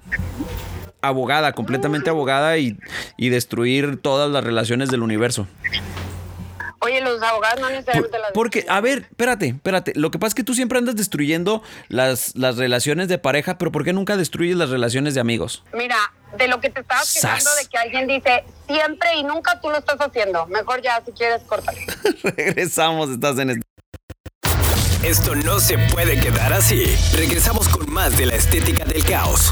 Abogada, 1.01 1.53
completamente 1.53 2.09
abogada 2.09 2.57
y, 2.57 2.77
y 3.17 3.29
destruir 3.29 4.01
todas 4.01 4.29
las 4.29 4.43
relaciones 4.43 4.89
del 4.89 5.01
universo. 5.01 5.47
Oye, 6.81 7.01
los 7.01 7.21
abogados 7.21 7.59
no 7.59 7.67
Por- 7.67 7.71
necesariamente 7.73 8.19
las 8.19 8.31
porque, 8.33 8.65
a 8.69 8.79
ver, 8.79 8.99
espérate, 9.09 9.47
espérate. 9.47 9.91
Lo 9.95 10.11
que 10.11 10.19
pasa 10.19 10.29
es 10.29 10.35
que 10.35 10.43
tú 10.45 10.53
siempre 10.53 10.77
andas 10.77 10.95
destruyendo 10.95 11.61
las, 11.89 12.35
las 12.37 12.55
relaciones 12.55 13.09
de 13.09 13.17
pareja, 13.17 13.57
pero 13.57 13.71
¿por 13.71 13.83
qué 13.83 13.91
nunca 13.91 14.15
destruyes 14.15 14.55
las 14.55 14.69
relaciones 14.69 15.13
de 15.13 15.19
amigos? 15.19 15.63
Mira, 15.73 15.97
de 16.37 16.47
lo 16.47 16.61
que 16.61 16.69
te 16.69 16.79
estabas 16.79 17.13
quejando 17.13 17.49
de 17.55 17.65
que 17.67 17.77
alguien 17.77 18.07
dice 18.07 18.45
siempre 18.67 19.13
y 19.17 19.23
nunca 19.23 19.59
tú 19.59 19.69
lo 19.69 19.77
estás 19.77 19.97
haciendo. 19.99 20.47
Mejor 20.47 20.81
ya, 20.81 21.01
si 21.05 21.11
quieres, 21.11 21.41
córtale. 21.43 21.85
Regresamos, 22.23 23.09
estás 23.09 23.37
en 23.39 23.49
este. 23.49 23.63
Esto 25.03 25.35
no 25.35 25.59
se 25.59 25.77
puede 25.77 26.17
quedar 26.19 26.53
así. 26.53 26.83
Regresamos 27.13 27.67
con 27.69 27.91
más 27.91 28.17
de 28.17 28.25
la 28.25 28.35
estética 28.35 28.85
del 28.85 29.03
caos. 29.03 29.51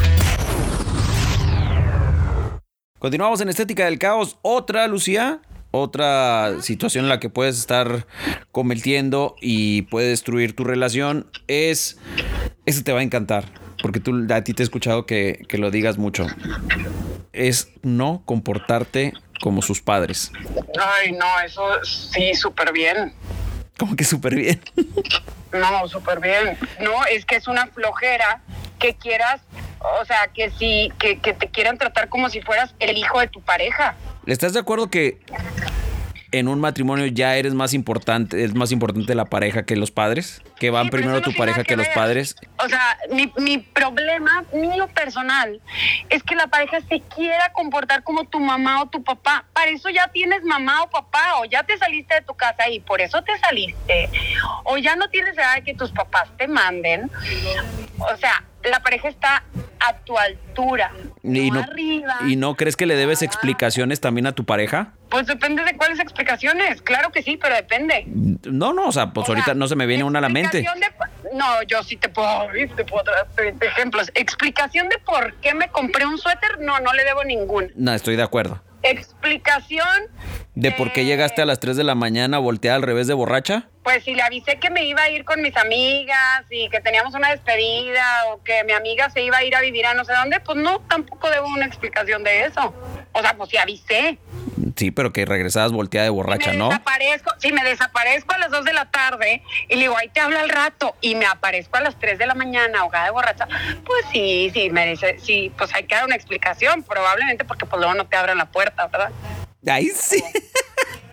Continuamos 2.99 3.41
en 3.41 3.49
Estética 3.49 3.86
del 3.86 3.99
Caos. 3.99 4.38
Otra, 4.41 4.88
Lucía. 4.88 5.39
Otra 5.71 6.62
situación 6.62 7.05
en 7.05 7.10
la 7.10 7.19
que 7.19 7.29
puedes 7.29 7.60
estar 7.60 8.07
cometiendo 8.51 9.36
y 9.41 9.83
puede 9.83 10.10
destruir 10.10 10.55
tu 10.55 10.63
relación 10.63 11.29
es. 11.47 11.99
Ese 12.65 12.83
te 12.83 12.93
va 12.93 13.01
a 13.01 13.03
encantar. 13.03 13.45
Porque 13.81 13.99
tú, 13.99 14.25
a 14.33 14.43
ti 14.43 14.53
te 14.53 14.63
he 14.63 14.65
escuchado 14.65 15.05
que, 15.05 15.45
que 15.47 15.57
lo 15.60 15.69
digas 15.69 15.97
mucho. 15.97 16.25
Es 17.33 17.69
no 17.83 18.23
comportarte 18.25 19.13
como 19.41 19.62
sus 19.62 19.81
padres. 19.81 20.31
Ay, 20.79 21.12
no, 21.12 21.39
eso 21.45 21.83
sí, 21.83 22.33
súper 22.33 22.73
bien. 22.73 23.13
Como 23.77 23.95
que 23.95 24.03
súper 24.03 24.36
bien. 24.36 24.62
No, 25.53 25.88
súper 25.88 26.19
bien. 26.19 26.57
No, 26.81 27.05
es 27.05 27.25
que 27.25 27.38
es 27.38 27.47
una 27.47 27.67
flojera 27.67 28.41
que 28.79 28.95
quieras, 28.95 29.41
o 30.02 30.06
sea, 30.06 30.30
que 30.34 30.50
si, 30.52 30.91
que, 31.00 31.19
que 31.19 31.34
te 31.34 31.47
quieran 31.47 31.78
tratar 31.78 32.10
como 32.10 32.30
si 32.30 32.41
fueras 32.41 32.73
el 32.80 32.97
hijo 32.97 33.19
de 33.19 33.28
tu 33.28 33.41
pareja. 33.41 33.95
¿Estás 34.26 34.54
de 34.54 34.60
acuerdo 34.60 34.89
que 34.89 35.19
en 36.32 36.47
un 36.47 36.60
matrimonio 36.60 37.06
ya 37.06 37.36
eres 37.38 37.54
más 37.54 37.73
importante, 37.73 38.43
es 38.43 38.54
más 38.54 38.71
importante 38.71 39.15
la 39.15 39.26
pareja 39.26 39.63
que 39.63 39.76
los 39.76 39.91
padres? 39.91 40.41
Que 40.60 40.69
van 40.69 40.86
Sí, 40.86 40.91
primero 40.91 41.13
no 41.13 41.21
tu 41.21 41.34
pareja 41.34 41.63
que, 41.63 41.76
los 41.76 41.88
padres. 41.89 42.36
O 42.60 42.67
sea, 42.67 42.97
mi, 43.12 43.32
mi 43.38 43.60
problema 43.60 44.43
mío 44.54 44.88
personal 44.93 45.62
es 46.10 46.23
que 46.23 46.36
la 46.36 46.47
pareja 46.47 46.80
se 46.82 47.02
quiera 47.02 47.52
comportar 47.54 48.04
como 48.04 48.26
tu 48.26 48.39
mamá 48.39 48.82
o 48.82 48.88
tu 48.88 49.04
papá. 49.04 49.45
Para 49.54 49.71
eso 49.71 49.89
ya 49.89 50.10
tienes 50.10 50.43
mamá 50.43 50.84
o 50.84 50.89
papá, 50.89 51.38
o 51.39 51.45
ya 51.45 51.63
te 51.63 51.78
saliste 51.78 52.15
de 52.15 52.21
tu 52.21 52.34
casa 52.36 52.69
y 52.69 52.80
por 52.80 53.02
eso 53.02 53.21
te 53.23 53.38
saliste. 53.39 54.10
O 54.65 54.78
ya 54.78 54.95
no 54.95 55.10
tienes 55.10 55.38
edad 55.38 55.56
de 55.56 55.63
que 55.63 55.73
tus 55.73 55.91
papás 55.91 56.30
te 56.38 56.47
manden. 56.47 57.10
O 58.00 58.17
sea, 58.17 58.43
la 58.69 58.80
pareja 58.82 59.08
está 59.08 59.43
a 59.80 59.93
tu 59.99 60.17
altura. 60.17 60.91
Y 61.23 61.51
no, 61.51 61.58
no, 61.58 61.63
arriba. 61.63 62.15
¿Y 62.27 62.36
no 62.36 62.56
crees 62.56 62.75
que 62.75 62.86
le 62.86 62.95
debes 62.95 63.21
explicaciones 63.21 63.99
también 64.01 64.27
a 64.27 64.32
tu 64.34 64.45
pareja? 64.45 64.93
Pues 65.10 65.27
depende 65.27 65.63
de 65.63 65.75
cuáles 65.77 65.99
explicaciones. 65.99 66.82
Claro 66.82 67.12
que 67.12 67.21
sí, 67.23 67.38
pero 67.38 67.56
depende. 67.56 68.06
No, 68.45 68.73
no, 68.73 68.88
o 68.88 68.91
sea, 68.91 69.12
pues 69.13 69.27
O 69.27 69.32
ahorita 69.32 69.45
sea, 69.45 69.53
no 69.53 69.67
se 69.67 69.75
me 69.75 69.86
viene 69.86 70.03
una 70.03 70.19
a 70.19 70.21
la 70.21 70.30
mente. 70.30 70.60
explicación 70.60 70.80
de- 71.32 71.38
no, 71.38 71.62
yo 71.63 71.84
sí 71.84 71.97
te 71.97 72.10
puedo, 72.10 72.47
te 72.75 72.84
puedo 72.86 73.03
traer 73.03 73.25
30 73.36 73.65
ejemplos. 73.65 74.12
Explicación 74.15 74.89
de 74.89 74.97
por 74.99 75.34
qué 75.36 75.53
me 75.53 75.69
compré 75.69 76.06
un 76.06 76.17
suéter, 76.17 76.60
no, 76.60 76.80
no 76.80 76.93
le 76.93 77.03
debo 77.03 77.23
ninguna. 77.23 77.67
No, 77.75 77.93
estoy 77.93 78.15
de 78.15 78.23
acuerdo. 78.23 78.62
Explicación, 78.84 79.88
¿De 80.56 80.71
por 80.71 80.91
qué 80.93 81.06
llegaste 81.06 81.41
a 81.41 81.45
las 81.45 81.60
3 81.60 81.75
de 81.77 81.84
la 81.84 81.95
mañana 81.95 82.39
volteada 82.39 82.77
al 82.77 82.82
revés 82.84 83.08
de 83.08 83.13
borracha? 83.13 83.67
Pues 83.88 84.04
si 84.04 84.13
le 84.13 84.21
avisé 84.21 84.60
que 84.60 84.69
me 84.69 84.84
iba 84.84 85.02
a 85.02 85.10
ir 85.10 85.23
con 85.23 85.41
mis 85.41 85.56
amigas 85.56 86.43
y 86.50 86.67
que 86.67 86.82
teníamos 86.82 87.13
una 87.13 87.30
despedida 87.30 88.26
o 88.28 88.43
que 88.43 88.65
mi 88.65 88.73
amiga 88.73 89.10
se 89.10 89.21
iba 89.21 89.38
a 89.38 89.45
ir 89.45 89.56
a 89.56 89.62
vivir 89.62 89.86
a 89.86 89.93
no 89.93 90.04
sé 90.04 90.12
dónde, 90.12 90.41
pues 90.41 90.58
no, 90.58 90.82
tampoco 90.89 91.30
debo 91.30 91.47
una 91.47 91.65
explicación 91.65 92.21
de 92.21 92.43
eso. 92.43 92.73
O 93.13 93.21
sea, 93.21 93.38
pues 93.38 93.50
si 93.50 93.56
avisé. 93.56 94.17
Sí, 94.76 94.91
pero 94.91 95.13
que 95.13 95.26
regresabas 95.26 95.71
volteada 95.71 96.04
de 96.04 96.10
borracha, 96.10 96.52
me 96.52 96.58
¿no? 96.58 96.67
desaparezco, 96.67 97.32
si 97.39 97.54
me 97.54 97.63
desaparezco 97.63 98.34
a 98.36 98.39
las 98.39 98.52
2 98.52 98.65
de 98.65 98.73
la 98.73 98.91
tarde 98.91 99.41
y 99.69 99.76
le 99.76 99.84
digo, 99.84 99.95
ahí 99.95 100.10
te 100.10 100.19
hablo 100.19 100.38
al 100.38 100.50
rato 100.50 100.93
y 101.00 101.15
me 101.15 101.26
aparezco 101.26 101.78
a 101.78 101.82
las 101.82 101.97
3 101.97 102.19
de 102.19 102.28
la 102.28 102.36
mañana 102.36 102.82
ahogada 102.82 103.06
de 103.06 103.12
borracha, 103.12 103.47
pues 103.86 104.04
sí, 104.12 104.52
sí, 104.54 104.69
merece, 104.69 105.17
sí, 105.19 105.50
pues 105.58 105.73
hay 105.73 105.86
que 105.86 105.95
dar 105.95 106.04
una 106.04 106.15
explicación, 106.15 106.84
probablemente 106.84 107.45
porque 107.45 107.65
pues 107.65 107.80
luego 107.80 107.93
no 107.93 108.06
te 108.06 108.17
abran 108.17 108.38
la 108.38 108.47
puerta, 108.47 108.88
¿verdad? 108.88 109.13
Ahí 109.65 109.88
sí. 109.95 110.21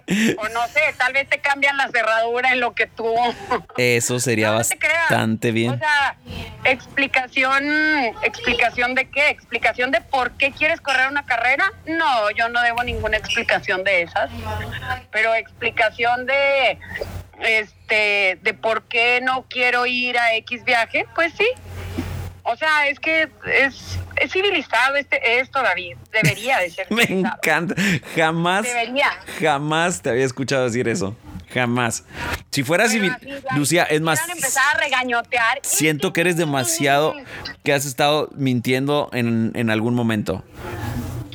O 0.39 0.49
no 0.49 0.67
sé, 0.69 0.81
tal 0.99 1.13
vez 1.13 1.29
te 1.29 1.39
cambian 1.39 1.77
la 1.77 1.89
cerradura 1.89 2.53
en 2.53 2.61
lo 2.61 2.75
que 2.75 2.87
tú... 2.87 3.15
Eso 3.77 4.21
sería 4.21 4.49
No, 4.49 4.53
no 4.53 4.59
bastante 4.59 5.51
bien. 5.51 5.73
O 5.73 5.79
sea, 5.79 6.17
explicación, 6.65 7.65
explicación 8.23 8.95
de 8.95 9.09
qué, 9.09 9.31
explicación 9.31 9.91
de 9.91 10.01
por 10.01 10.33
qué 10.33 10.53
quieres 10.53 10.81
correr 10.81 11.09
una 11.09 11.25
carrera. 11.25 11.73
No, 11.87 12.31
yo 12.33 12.49
no 12.49 12.61
debo 12.63 12.83
ninguna 12.83 13.17
explicación 13.17 13.85
de 13.85 14.03
esas. 14.03 14.31
Pero 15.11 15.35
explicación 15.35 16.27
de, 16.27 16.79
este, 17.41 18.39
de 18.43 18.55
por 18.55 18.85
qué 18.85 19.21
no 19.23 19.47
quiero 19.49 19.87
ir 19.87 20.19
a 20.19 20.35
X 20.37 20.65
viaje, 20.65 21.07
pues 21.15 21.33
sí. 21.37 21.49
O 22.45 22.57
sea, 22.57 22.89
es 22.89 23.01
que 23.01 23.29
es, 23.47 23.99
es 24.17 24.31
civilizado 24.33 24.97
este, 24.97 25.41
esto, 25.41 25.63
David. 25.63 25.97
Debería 26.13 26.59
de 26.59 26.71
ser 26.71 26.87
Me 26.91 27.07
civilizado. 27.07 27.37
encanta. 27.43 27.75
Jamás, 28.15 28.63
Debería. 28.65 29.11
jamás 29.41 30.03
te 30.03 30.11
había 30.11 30.25
escuchado 30.25 30.65
decir 30.65 30.87
eso. 30.89 31.17
Jamás. 31.53 32.05
Si 32.51 32.63
fuera 32.65 32.89
civil, 32.89 33.17
Lucía, 33.57 33.85
es 33.85 34.01
más, 34.01 34.29
empezar 34.29 34.77
a 34.77 34.79
regañotear. 34.81 35.59
siento 35.63 36.13
que 36.13 36.21
eres 36.23 36.37
demasiado 36.37 37.15
que 37.63 37.73
has 37.73 37.87
estado 37.87 38.29
mintiendo 38.35 39.09
en, 39.13 39.53
en 39.55 39.71
algún 39.71 39.95
momento. 39.95 40.45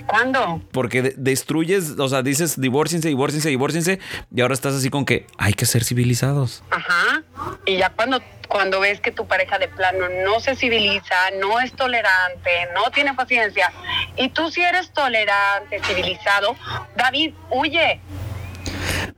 ¿Cuándo? 0.09 0.59
Porque 0.71 1.03
de- 1.03 1.13
destruyes, 1.17 1.91
o 1.99 2.09
sea, 2.09 2.23
dices 2.23 2.59
divórciense, 2.59 3.07
divórciense, 3.09 3.49
divórciense, 3.49 3.99
y 4.33 4.41
ahora 4.41 4.55
estás 4.55 4.73
así 4.73 4.89
con 4.89 5.05
que 5.05 5.27
hay 5.37 5.53
que 5.53 5.67
ser 5.67 5.83
civilizados. 5.83 6.63
Ajá. 6.71 7.21
Y 7.67 7.77
ya 7.77 7.91
cuando, 7.91 8.19
cuando 8.47 8.79
ves 8.79 8.99
que 9.01 9.11
tu 9.11 9.27
pareja 9.27 9.59
de 9.59 9.67
plano 9.67 10.07
no 10.25 10.39
se 10.39 10.55
civiliza, 10.55 11.15
no 11.39 11.59
es 11.59 11.73
tolerante, 11.73 12.49
no 12.73 12.89
tiene 12.89 13.13
paciencia, 13.13 13.71
y 14.17 14.29
tú 14.29 14.49
sí 14.49 14.61
eres 14.61 14.91
tolerante, 14.93 15.79
civilizado, 15.83 16.55
David, 16.95 17.35
huye, 17.51 18.01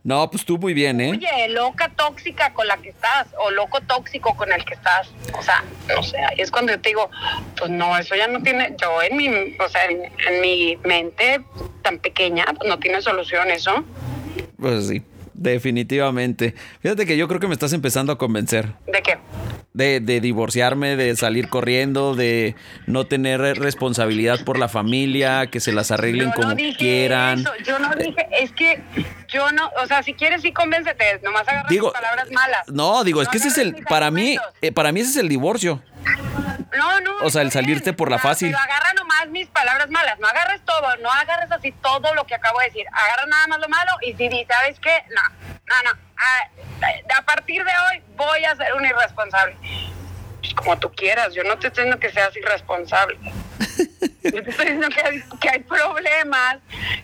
No, 0.03 0.29
pues 0.29 0.45
tú 0.45 0.57
muy 0.57 0.73
bien, 0.73 0.99
¿eh? 1.01 1.11
huye, 1.11 1.49
loca 1.49 1.89
tóxica 1.95 2.53
con 2.53 2.67
la 2.67 2.77
que 2.77 2.89
estás, 2.89 3.27
o 3.37 3.51
loco 3.51 3.79
tóxico 3.81 4.35
con 4.35 4.51
el 4.51 4.63
que 4.65 4.73
estás. 4.73 5.09
O 5.37 5.41
sea, 5.41 5.63
no 5.87 6.01
sé, 6.03 6.17
ahí 6.17 6.37
es 6.39 6.51
cuando 6.51 6.73
yo 6.73 6.81
te 6.81 6.89
digo, 6.89 7.09
pues 7.57 7.69
no, 7.69 7.97
eso 7.97 8.15
ya 8.15 8.27
no 8.27 8.41
tiene, 8.41 8.75
yo 8.81 9.01
en 9.01 9.17
mi, 9.17 9.27
o 9.57 9.69
sea, 9.69 9.85
en, 9.85 10.11
en 10.27 10.41
mi 10.41 10.77
mente 10.83 11.41
tan 11.81 11.99
pequeña, 11.99 12.45
pues 12.57 12.69
no 12.69 12.79
tiene 12.79 13.01
solución 13.01 13.49
eso. 13.49 13.83
Pues 14.57 14.87
sí, 14.87 15.03
definitivamente. 15.33 16.55
Fíjate 16.81 17.05
que 17.05 17.17
yo 17.17 17.27
creo 17.27 17.39
que 17.39 17.47
me 17.47 17.53
estás 17.53 17.73
empezando 17.73 18.11
a 18.13 18.17
convencer. 18.17 18.73
¿De 18.87 19.01
qué? 19.01 19.17
De, 19.73 19.99
de 19.99 20.19
divorciarme, 20.19 20.95
de 20.95 21.15
salir 21.15 21.47
corriendo, 21.47 22.15
de 22.15 22.55
no 22.87 23.05
tener 23.05 23.39
responsabilidad 23.39 24.43
por 24.43 24.59
la 24.59 24.67
familia, 24.67 25.47
que 25.47 25.59
se 25.59 25.71
las 25.71 25.91
arreglen 25.91 26.31
como 26.31 26.53
dije 26.55 26.77
quieran. 26.77 27.39
eso, 27.39 27.51
yo 27.65 27.79
no 27.79 27.95
dije, 27.95 28.27
es 28.41 28.51
que 28.51 28.81
yo 29.29 29.51
no, 29.51 29.69
o 29.81 29.87
sea, 29.87 30.03
si 30.03 30.13
quieres 30.13 30.41
sí 30.41 30.51
convéncete, 30.51 31.19
nomás 31.23 31.47
agarra 31.47 31.69
Digo, 31.69 31.91
tus 31.91 31.99
palabras 32.01 32.31
malas. 32.31 32.67
No, 32.67 33.03
digo, 33.03 33.21
es 33.21 33.29
que 33.29 33.37
ese 33.37 33.47
es 33.47 33.57
el, 33.57 33.75
para 33.87 34.11
mí, 34.11 34.37
eh, 34.61 34.71
para 34.71 34.91
mí 34.91 34.99
ese 34.99 35.11
es 35.11 35.17
el 35.17 35.29
divorcio. 35.29 35.81
No, 36.77 36.99
no. 37.01 37.17
o 37.21 37.29
sea, 37.29 37.41
el 37.41 37.51
salirte 37.51 37.93
por 37.93 38.09
la 38.09 38.17
fácil. 38.19 38.51
Pero 38.51 38.63
agarra 38.63 38.93
nomás 38.93 39.27
mis 39.27 39.47
palabras 39.47 39.89
malas, 39.89 40.17
no 40.19 40.27
agarres 40.27 40.61
todo, 40.65 40.95
no 40.97 41.11
agarres 41.11 41.51
así 41.51 41.71
todo 41.73 42.13
lo 42.15 42.25
que 42.25 42.35
acabo 42.35 42.59
de 42.59 42.65
decir. 42.67 42.85
Agarra 42.91 43.25
nada 43.27 43.47
más 43.47 43.59
lo 43.59 43.67
malo 43.69 43.91
y 44.01 44.13
si 44.13 44.29
di- 44.29 44.45
sabes 44.45 44.79
qué, 44.79 45.03
no, 45.09 45.21
no, 45.67 45.75
no. 45.91 45.99
A, 46.17 47.17
a 47.17 47.21
partir 47.23 47.63
de 47.63 47.71
hoy 47.71 48.03
voy 48.15 48.45
a 48.45 48.55
ser 48.55 48.73
un 48.73 48.85
irresponsable. 48.85 49.55
Pues 50.39 50.53
como 50.55 50.77
tú 50.79 50.91
quieras, 50.93 51.33
yo 51.33 51.43
no 51.43 51.57
te 51.59 51.67
estoy 51.67 51.83
diciendo 51.85 51.99
que 51.99 52.11
seas 52.11 52.35
irresponsable. 52.37 53.17
Yo 54.23 54.43
te 54.43 54.49
estoy 54.49 54.65
diciendo 54.65 54.89
que 54.89 55.01
hay, 55.01 55.21
que 55.39 55.49
hay 55.49 55.59
problemas 55.59 56.57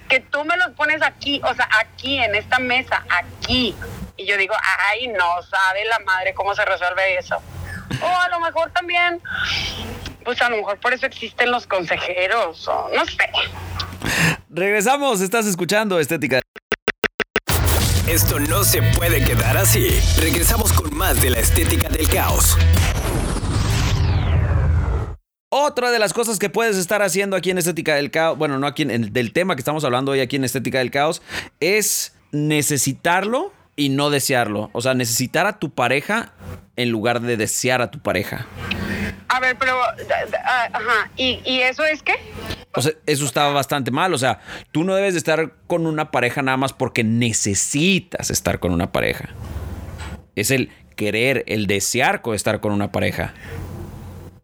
que 0.09 0.19
tú 0.21 0.43
me 0.45 0.55
los 0.57 0.71
pones 0.71 1.01
aquí, 1.01 1.41
o 1.43 1.53
sea, 1.53 1.67
aquí 1.79 2.17
en 2.19 2.35
esta 2.35 2.59
mesa, 2.59 3.03
aquí. 3.09 3.75
Y 4.15 4.25
yo 4.25 4.37
digo, 4.37 4.55
ay, 4.89 5.07
no 5.09 5.41
sabe 5.43 5.85
la 5.85 5.99
madre 5.99 6.33
cómo 6.33 6.55
se 6.55 6.65
resuelve 6.65 7.17
eso. 7.17 7.41
O 8.01 8.05
a 8.05 8.29
lo 8.29 8.39
mejor 8.39 8.71
también, 8.71 9.21
pues 10.23 10.41
a 10.41 10.49
lo 10.49 10.57
mejor 10.57 10.79
por 10.79 10.93
eso 10.93 11.05
existen 11.05 11.51
los 11.51 11.67
consejeros, 11.67 12.67
o 12.67 12.89
no 12.95 13.05
sé. 13.05 13.29
Regresamos, 14.49 15.21
estás 15.21 15.45
escuchando 15.45 15.99
Estética. 15.99 16.41
Esto 18.07 18.39
no 18.39 18.63
se 18.63 18.81
puede 18.81 19.23
quedar 19.23 19.57
así. 19.57 19.99
Regresamos 20.19 20.71
con 20.71 20.95
más 20.95 21.21
de 21.21 21.29
la 21.29 21.39
estética 21.39 21.89
del 21.89 22.07
caos. 22.07 22.57
Otra 25.49 25.91
de 25.91 25.99
las 25.99 26.13
cosas 26.13 26.39
que 26.39 26.49
puedes 26.49 26.77
estar 26.77 27.01
haciendo 27.01 27.35
aquí 27.35 27.51
en 27.51 27.57
Estética 27.57 27.95
del 27.95 28.11
Caos, 28.11 28.37
bueno, 28.37 28.59
no 28.59 28.67
aquí 28.67 28.83
en 28.83 28.91
el 28.91 29.13
del 29.13 29.31
tema 29.31 29.55
que 29.55 29.61
estamos 29.61 29.85
hablando 29.85 30.11
hoy 30.11 30.19
aquí 30.19 30.35
en 30.35 30.43
Estética 30.43 30.79
del 30.79 30.91
Caos, 30.91 31.21
es 31.61 32.15
necesitarlo 32.31 33.53
y 33.77 33.87
no 33.89 34.09
desearlo. 34.09 34.69
O 34.73 34.81
sea, 34.81 34.93
necesitar 34.93 35.45
a 35.47 35.59
tu 35.59 35.69
pareja 35.69 36.33
en 36.75 36.89
lugar 36.89 37.21
de 37.21 37.37
desear 37.37 37.81
a 37.81 37.89
tu 37.91 37.99
pareja. 37.99 38.45
A 39.29 39.39
ver, 39.39 39.55
pero, 39.57 39.79
ah, 39.81 40.67
ajá, 40.73 41.09
¿Y, 41.15 41.39
¿y 41.45 41.61
eso 41.61 41.85
es 41.85 42.01
qué? 42.03 42.15
O 42.75 42.81
sea, 42.81 42.91
eso 43.05 43.23
estaba 43.25 43.53
bastante 43.53 43.91
mal. 43.91 44.13
O 44.13 44.17
sea, 44.17 44.39
tú 44.71 44.83
no 44.83 44.93
debes 44.95 45.13
de 45.13 45.19
estar 45.19 45.53
con 45.67 45.85
una 45.87 46.11
pareja 46.11 46.41
nada 46.41 46.57
más 46.57 46.73
porque 46.73 47.03
necesitas 47.03 48.29
estar 48.31 48.59
con 48.59 48.71
una 48.73 48.91
pareja. 48.91 49.29
Es 50.35 50.51
el 50.51 50.69
querer, 50.95 51.43
el 51.47 51.67
desear 51.67 52.21
estar 52.33 52.59
con 52.59 52.71
una 52.73 52.91
pareja. 52.91 53.33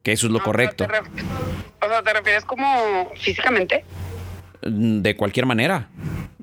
Que 0.03 0.11
eso 0.13 0.27
es 0.27 0.33
lo 0.33 0.39
Ah, 0.39 0.43
correcto. 0.43 0.83
O 0.85 0.87
sea, 0.89 1.01
te 1.01 1.09
ref- 1.09 1.23
o 1.81 1.87
sea, 1.89 2.03
¿te 2.03 2.13
refieres 2.13 2.45
como 2.45 3.11
físicamente? 3.15 3.83
De 4.61 5.15
cualquier 5.15 5.45
manera. 5.45 5.87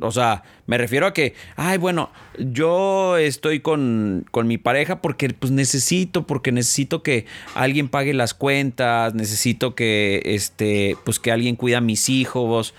O 0.00 0.10
sea, 0.12 0.42
me 0.70 0.78
refiero 0.78 1.04
a 1.08 1.12
que, 1.12 1.34
ay, 1.56 1.78
bueno, 1.78 2.10
yo 2.38 3.16
estoy 3.16 3.58
con, 3.58 4.24
con 4.30 4.46
mi 4.46 4.56
pareja 4.56 5.02
porque 5.02 5.28
pues 5.30 5.50
necesito, 5.50 6.28
porque 6.28 6.52
necesito 6.52 7.02
que 7.02 7.26
alguien 7.56 7.88
pague 7.88 8.14
las 8.14 8.34
cuentas, 8.34 9.12
necesito 9.14 9.74
que, 9.74 10.22
este, 10.24 10.96
pues 11.04 11.18
que 11.18 11.32
alguien 11.32 11.56
cuida 11.56 11.78
a 11.78 11.80
mis 11.80 12.08
hijos, 12.08 12.72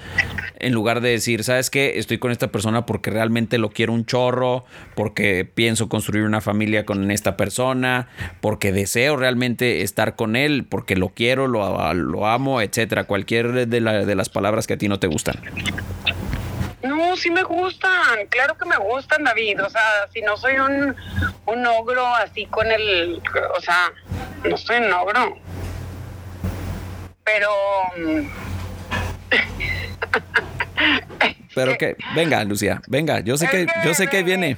en 0.60 0.72
lugar 0.72 1.02
de 1.02 1.10
decir, 1.10 1.44
¿sabes 1.44 1.70
qué? 1.70 2.00
Estoy 2.00 2.18
con 2.18 2.32
esta 2.32 2.48
persona 2.48 2.86
porque 2.86 3.10
realmente 3.12 3.58
lo 3.58 3.72
quiero 3.72 3.92
un 3.92 4.06
chorro, 4.06 4.64
porque 4.96 5.44
pienso 5.44 5.90
construir 5.90 6.24
una 6.24 6.40
familia 6.40 6.86
con 6.86 7.12
esta 7.12 7.36
persona, 7.36 8.08
porque 8.40 8.72
deseo 8.72 9.18
realmente 9.18 9.82
estar 9.82 10.16
con 10.16 10.38
él, 10.38 10.64
porque 10.64 10.96
lo 10.96 11.10
quiero, 11.10 11.48
lo, 11.48 11.94
lo 11.94 12.26
amo, 12.26 12.62
etcétera. 12.62 13.04
Cualquier 13.04 13.68
de, 13.68 13.82
la- 13.82 14.06
de 14.06 14.16
las 14.16 14.30
palabras 14.30 14.66
que 14.66 14.76
a 14.76 14.78
ti 14.78 14.88
no 14.88 14.98
te 14.98 15.08
gustan. 15.08 15.36
No, 16.84 17.16
sí 17.16 17.30
me 17.30 17.44
gustan, 17.44 18.26
claro 18.30 18.58
que 18.58 18.66
me 18.66 18.78
gustan, 18.78 19.24
David. 19.24 19.64
O 19.64 19.70
sea, 19.70 19.82
si 20.14 20.22
no 20.22 20.36
soy 20.38 20.56
un, 20.58 20.96
un 21.46 21.66
ogro 21.68 22.06
así 22.16 22.46
con 22.48 22.72
el. 22.72 23.22
O 23.56 23.62
sea, 23.62 23.92
no 24.44 24.58
soy 24.58 24.78
un 24.78 24.92
ogro. 24.94 25.38
Pero. 27.24 27.50
mm, 27.98 28.28
Pero 31.54 31.78
que, 31.78 31.98
venga, 32.16 32.44
Lucía, 32.46 32.82
venga, 32.88 33.20
yo 33.20 33.38
sé 33.38 33.48
que, 33.48 33.66
que- 33.66 33.74
yo 33.84 33.94
sé 33.94 34.08
que 34.08 34.24
viene. 34.24 34.58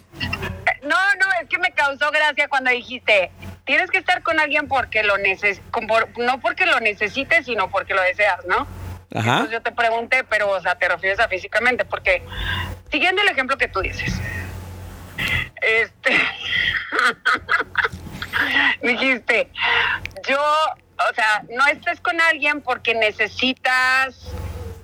No, 0.84 0.90
no, 0.96 1.26
es 1.42 1.50
que 1.50 1.58
me 1.58 1.72
causó 1.72 2.12
gracia 2.12 2.48
cuando 2.48 2.70
dijiste, 2.70 3.32
tienes 3.66 3.90
que 3.90 3.98
estar 3.98 4.22
con 4.22 4.40
alguien 4.40 4.68
porque 4.68 5.02
lo 5.04 5.18
neces 5.18 5.60
con 5.72 5.88
por- 5.88 6.08
no 6.20 6.40
porque 6.40 6.66
lo 6.68 6.80
necesites, 6.80 7.46
sino 7.46 7.70
porque 7.72 7.96
lo 7.96 8.02
deseas, 8.04 8.46
¿no? 8.48 8.68
Ajá. 9.14 9.32
Entonces 9.32 9.52
yo 9.52 9.62
te 9.62 9.72
pregunté, 9.72 10.24
pero, 10.24 10.50
o 10.50 10.62
sea, 10.62 10.76
te 10.76 10.88
refieres 10.88 11.20
a 11.20 11.28
físicamente, 11.28 11.86
porque 11.86 12.24
siguiendo 12.92 13.22
el 13.22 13.30
ejemplo 13.30 13.58
que 13.58 13.68
tú 13.68 13.82
dices, 13.82 14.14
este, 15.62 16.22
dijiste, 18.82 19.50
yo, 20.28 20.40
o 20.40 21.14
sea, 21.14 21.44
no 21.50 21.66
estés 21.68 22.00
con 22.02 22.20
alguien 22.22 22.62
porque 22.62 22.96
necesitas, 22.96 24.32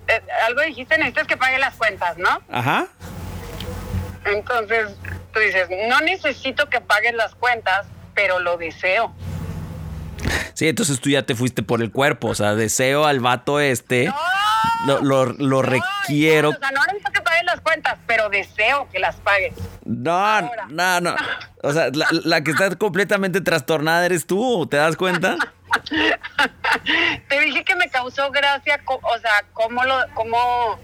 eh, 0.08 0.22
algo 0.46 0.62
dijiste, 0.62 0.98
necesitas 0.98 1.28
que 1.28 1.38
pague 1.38 1.60
las 1.60 1.76
cuentas, 1.76 2.18
¿no? 2.18 2.42
Ajá. 2.52 2.88
Entonces, 4.26 4.90
tú 5.34 5.40
dices, 5.40 5.70
no 5.88 6.00
necesito 6.02 6.70
que 6.70 6.82
paguen 6.82 7.18
las 7.18 7.36
cuentas, 7.36 7.88
pero 8.14 8.40
lo 8.40 8.58
deseo. 8.58 9.14
Sí, 10.54 10.68
entonces 10.68 11.00
tú 11.00 11.10
ya 11.10 11.24
te 11.24 11.36
fuiste 11.36 11.64
por 11.64 11.82
el 11.82 11.92
cuerpo. 11.92 12.28
O 12.30 12.36
sea, 12.36 12.56
deseo 12.56 13.06
al 13.06 13.20
vato 13.20 13.60
este. 13.60 14.06
¡No! 14.06 14.16
Lo, 14.86 15.02
lo- 15.02 15.34
lo 15.38 15.62
requiero. 15.62 16.52
No, 16.52 16.58
o 16.58 16.60
sea, 16.60 16.72
no 16.72 16.82
necesito 16.86 17.12
que 17.12 17.22
paguen 17.22 17.46
las 17.46 17.62
cuentas, 17.62 17.98
pero 18.08 18.30
deseo 18.30 18.88
que 18.92 19.00
las 19.00 19.16
paguen. 19.18 19.54
No, 19.86 20.42
no, 20.70 21.02
no. 21.02 21.16
O 21.64 21.72
sea, 21.74 21.90
la, 21.94 22.08
la 22.12 22.44
que 22.44 22.52
está 22.52 22.76
completamente 22.78 23.42
trastornada 23.42 24.06
eres 24.06 24.26
tú. 24.26 24.68
¿Te 24.68 24.78
das 24.78 24.96
cuenta? 24.96 25.38
Te 27.30 27.40
dije 27.42 27.64
que 27.64 27.76
me 27.76 27.90
causó 27.90 28.32
gracia, 28.32 28.82
o 28.88 29.20
sea, 29.20 29.32
cómo 29.54 29.84
lo, 29.84 29.96
cómo... 30.14 30.80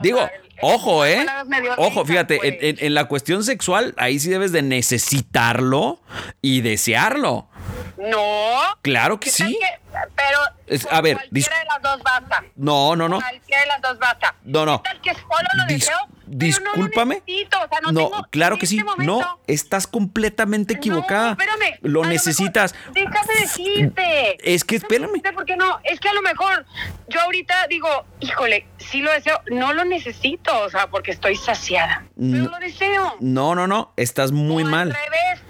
Digo, 0.00 0.18
sea, 0.18 0.30
ojo, 0.62 1.04
¿eh? 1.04 1.26
Ojo, 1.76 2.00
risa, 2.00 2.04
fíjate, 2.06 2.36
pues. 2.38 2.52
en, 2.54 2.58
en- 2.60 2.76
en 2.86 2.94
la 2.94 3.04
cuestión 3.06 3.44
sexual, 3.44 3.94
ahí 3.96 4.18
sí 4.18 4.30
debes 4.30 4.52
de 4.52 4.62
necesitarlo 4.62 6.00
y 6.40 6.60
desearlo. 6.62 7.47
No. 7.98 8.60
Claro 8.82 9.18
que 9.20 9.30
¿Qué 9.30 9.36
tal 9.36 9.48
sí. 9.48 9.58
que- 9.60 9.78
pero 10.14 10.38
Es- 10.66 10.86
a 10.90 11.00
ver, 11.00 11.16
cualquiera 11.16 11.58
de 11.58 11.64
las 11.64 11.82
dos 11.82 12.02
basta. 12.02 12.44
No, 12.56 12.94
no, 12.94 13.08
no. 13.08 13.20
Cualquiera 13.20 13.62
de 13.62 13.66
las 13.68 13.80
dos 13.82 13.98
basta. 13.98 14.34
No, 14.44 14.64
no. 14.66 14.82
¿Qué 14.82 14.90
tal 14.90 15.00
que 15.00 15.14
solo 15.14 15.48
lo 15.56 15.64
Dis- 15.64 15.68
deseo? 15.80 15.96
pero 15.98 16.10
no 16.28 16.30
lo 16.30 16.36
discúlpame. 16.38 17.14
necesito, 17.26 17.58
o 17.58 17.68
sea, 17.68 17.78
no, 17.80 17.88
tengo- 18.10 18.26
claro 18.30 18.58
que 18.58 18.66
sí. 18.66 18.76
este 18.76 18.84
momento- 18.84 19.20
No, 19.20 19.40
estás 19.46 19.86
completamente 19.86 20.74
equivocada. 20.74 21.34
No, 21.34 21.42
espérame. 21.42 21.78
Lo 21.82 22.04
necesitas. 22.04 22.74
déjame 22.92 23.34
decirte. 23.40 24.36
Es 24.54 24.62
que 24.64 24.76
espérame. 24.76 25.22
¿Por 25.34 25.44
qué 25.46 25.56
no? 25.56 25.80
Es 25.84 25.98
que 26.00 26.08
a 26.10 26.12
lo 26.12 26.20
mejor 26.22 26.66
yo 27.08 27.20
ahorita 27.22 27.66
digo, 27.68 27.88
híjole, 28.20 28.66
sí 28.76 29.00
lo 29.00 29.10
deseo, 29.10 29.40
no 29.50 29.72
lo 29.72 29.84
necesito, 29.86 30.56
o 30.60 30.68
sea, 30.70 30.88
porque 30.88 31.10
estoy 31.12 31.34
saciada. 31.36 32.04
Pero 32.14 32.44
No. 32.44 32.50
lo 32.50 32.58
deseo. 32.58 33.16
No, 33.20 33.54
no, 33.54 33.66
no. 33.66 33.92
Estás 33.96 34.30
muy 34.32 34.64
O 34.64 34.66
mal. 34.66 34.90
Al 34.90 34.94
revés. 34.96 35.40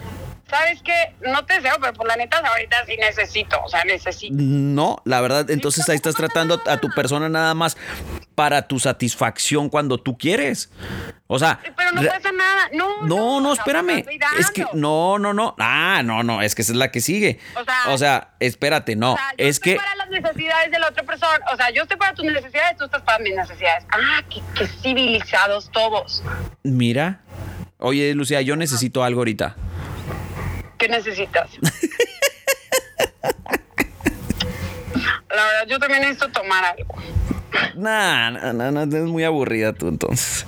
¿Sabes 0.49 0.81
qué? 0.83 1.15
No 1.21 1.45
te 1.45 1.55
deseo, 1.55 1.77
pero 1.81 1.93
por 1.93 2.07
la 2.07 2.17
neta 2.17 2.39
ahorita 2.39 2.87
sí 2.87 2.97
necesito, 2.99 3.61
o 3.63 3.69
sea, 3.69 3.85
necesito. 3.85 4.35
No, 4.39 5.03
la 5.05 5.21
verdad, 5.21 5.51
entonces 5.51 5.87
ahí 5.89 5.97
estás 5.97 6.15
tratando 6.15 6.61
a 6.67 6.79
tu 6.79 6.89
persona 6.91 7.29
nada 7.29 7.53
más 7.55 7.77
para 8.35 8.63
tu 8.67 8.79
satisfacción 8.79 9.69
cuando 9.69 9.99
tú 9.99 10.17
quieres. 10.17 10.71
O 11.27 11.39
sea, 11.39 11.61
Pero 11.77 11.93
no 11.93 12.03
pasa 12.03 12.33
nada. 12.33 12.69
No, 12.73 13.03
No, 13.03 13.41
no, 13.41 13.53
espérame. 13.53 14.05
Es 14.39 14.51
que 14.51 14.65
no, 14.73 15.19
no, 15.19 15.35
no. 15.35 15.55
Ah, 15.59 16.01
no, 16.03 16.23
no, 16.23 16.41
es 16.41 16.55
que 16.55 16.63
esa 16.63 16.73
es 16.73 16.79
la 16.79 16.91
que 16.91 17.01
sigue. 17.03 17.39
O 17.89 17.99
sea- 17.99 18.31
espérate, 18.41 18.97
no. 18.97 19.15
O 19.15 19.17
sea, 19.17 19.33
yo 19.37 19.45
es 19.45 19.57
estoy 19.57 19.73
que 19.73 19.79
para 19.79 19.95
las 19.97 20.09
necesidades 20.09 20.71
de 20.71 20.79
la 20.79 20.89
otra 20.89 21.03
persona. 21.03 21.45
O 21.53 21.57
sea, 21.57 21.71
yo 21.71 21.83
estoy 21.83 21.99
para 21.99 22.15
tus 22.15 22.25
necesidades, 22.25 22.77
tú 22.79 22.85
estás 22.85 23.03
para 23.03 23.19
mis 23.19 23.35
necesidades. 23.35 23.85
Ah, 23.91 24.23
qué, 24.31 24.41
qué 24.57 24.67
civilizados 24.67 25.71
todos. 25.71 26.23
mira. 26.63 27.21
Oye, 27.81 28.13
Lucía, 28.15 28.41
yo 28.43 28.57
necesito 28.57 29.05
algo 29.05 29.21
ahorita. 29.21 29.55
¿Qué 30.79 30.89
necesitas? 30.89 31.51
La 35.29 35.45
verdad, 35.45 35.67
yo 35.69 35.79
también 35.79 36.03
necesito 36.03 36.31
tomar 36.31 36.65
algo. 36.65 36.95
Nah, 37.75 38.31
no, 38.31 38.53
no, 38.53 38.71
no, 38.87 38.97
es 38.97 39.05
muy 39.05 39.25
aburrida 39.25 39.73
tú 39.73 39.89
entonces. 39.89 40.47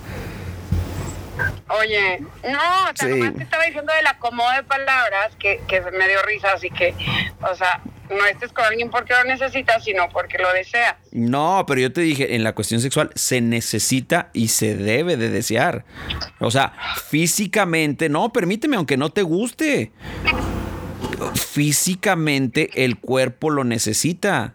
Oye, 1.69 2.19
no, 2.45 2.59
o 2.85 2.97
sea, 2.97 3.09
Sí. 3.09 3.15
nomás 3.15 3.35
te 3.35 3.43
estaba 3.43 3.65
diciendo 3.65 3.93
del 3.93 4.07
acomodo 4.07 4.51
de 4.53 4.63
palabras 4.65 5.33
que, 5.39 5.61
que 5.69 5.81
me 5.93 6.09
dio 6.09 6.21
risa, 6.23 6.53
así 6.53 6.69
que, 6.71 6.95
o 7.41 7.55
sea, 7.55 7.81
no 8.11 8.27
estés 8.27 8.53
con 8.53 8.65
alguien 8.65 8.91
porque 8.91 9.15
lo 9.15 9.25
necesitas, 9.25 9.85
sino 9.85 10.09
porque 10.09 10.39
lo 10.39 10.53
deseas. 10.53 10.97
No, 11.13 11.65
pero 11.67 11.81
yo 11.81 11.93
te 11.93 12.01
dije, 12.01 12.35
en 12.35 12.45
la 12.45 12.55
cuestión 12.55 12.81
sexual 12.81 13.11
se 13.15 13.41
necesita 13.41 14.31
y 14.33 14.49
se 14.49 14.77
debe 14.77 15.17
de 15.17 15.31
desear. 15.31 15.85
O 16.41 16.51
sea, 16.51 16.73
físicamente, 17.09 18.09
no, 18.09 18.33
permíteme, 18.33 18.77
aunque 18.77 18.97
no 18.97 19.11
te 19.11 19.23
guste. 19.23 19.93
Físicamente 21.35 22.85
el 22.85 22.99
cuerpo 22.99 23.51
lo 23.51 23.65
necesita. 23.65 24.55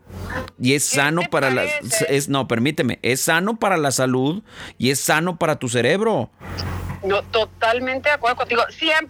Y 0.60 0.74
es 0.74 0.89
¿Qué 0.89 0.98
sano 0.98 1.22
para 1.30 1.50
la... 1.50 1.65
Es, 2.10 2.28
no, 2.30 2.48
permíteme, 2.48 3.00
es 3.02 3.22
sano 3.22 3.58
para 3.58 3.78
la 3.78 3.91
salud 3.91 4.44
y 4.78 4.89
es 4.89 5.00
sano 5.00 5.38
para 5.38 5.58
tu 5.58 5.70
cerebro. 5.70 6.30
No, 7.04 7.22
totalmente 7.24 8.10
de 8.10 8.15
acuerdo 8.15 8.38
contigo. 8.38 8.63
100%, 8.70 9.08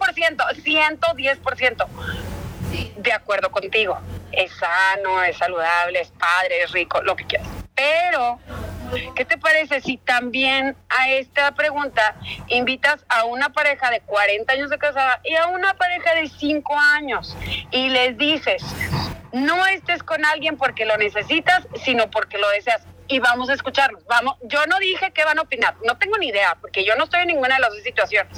110% 0.63 1.87
de 2.97 3.13
acuerdo 3.13 3.51
contigo. 3.51 3.97
Es 4.31 4.51
sano, 4.53 5.23
es 5.23 5.37
saludable, 5.37 6.01
es 6.01 6.11
padre, 6.11 6.63
es 6.63 6.71
rico, 6.71 7.01
lo 7.01 7.15
que 7.15 7.25
quieras. 7.25 7.47
Pero, 7.75 8.39
¿qué 9.15 9.25
te 9.25 9.37
parece 9.37 9.81
si 9.81 9.97
también 9.97 10.75
a 10.89 11.09
esta 11.09 11.53
pregunta 11.53 12.15
invitas 12.47 13.05
a 13.09 13.25
una 13.25 13.49
pareja 13.49 13.91
de 13.91 14.01
40 14.01 14.53
años 14.53 14.69
de 14.69 14.77
casada 14.77 15.19
y 15.23 15.35
a 15.35 15.47
una 15.47 15.73
pareja 15.75 16.15
de 16.15 16.27
5 16.27 16.75
años 16.95 17.35
y 17.71 17.89
les 17.89 18.17
dices, 18.17 18.63
no 19.31 19.65
estés 19.67 20.03
con 20.03 20.23
alguien 20.25 20.57
porque 20.57 20.85
lo 20.85 20.97
necesitas, 20.97 21.67
sino 21.83 22.09
porque 22.09 22.37
lo 22.37 22.49
deseas? 22.49 22.83
Y 23.07 23.19
vamos 23.19 23.49
a 23.49 23.53
escucharlos. 23.53 24.03
Vamos, 24.07 24.35
yo 24.43 24.65
no 24.67 24.79
dije 24.79 25.11
qué 25.13 25.23
van 25.23 25.37
a 25.37 25.41
opinar, 25.43 25.75
no 25.85 25.97
tengo 25.97 26.17
ni 26.17 26.27
idea, 26.29 26.57
porque 26.59 26.83
yo 26.83 26.95
no 26.95 27.03
estoy 27.03 27.21
en 27.21 27.27
ninguna 27.27 27.55
de 27.55 27.61
las 27.61 27.69
dos 27.69 27.83
situaciones. 27.83 28.37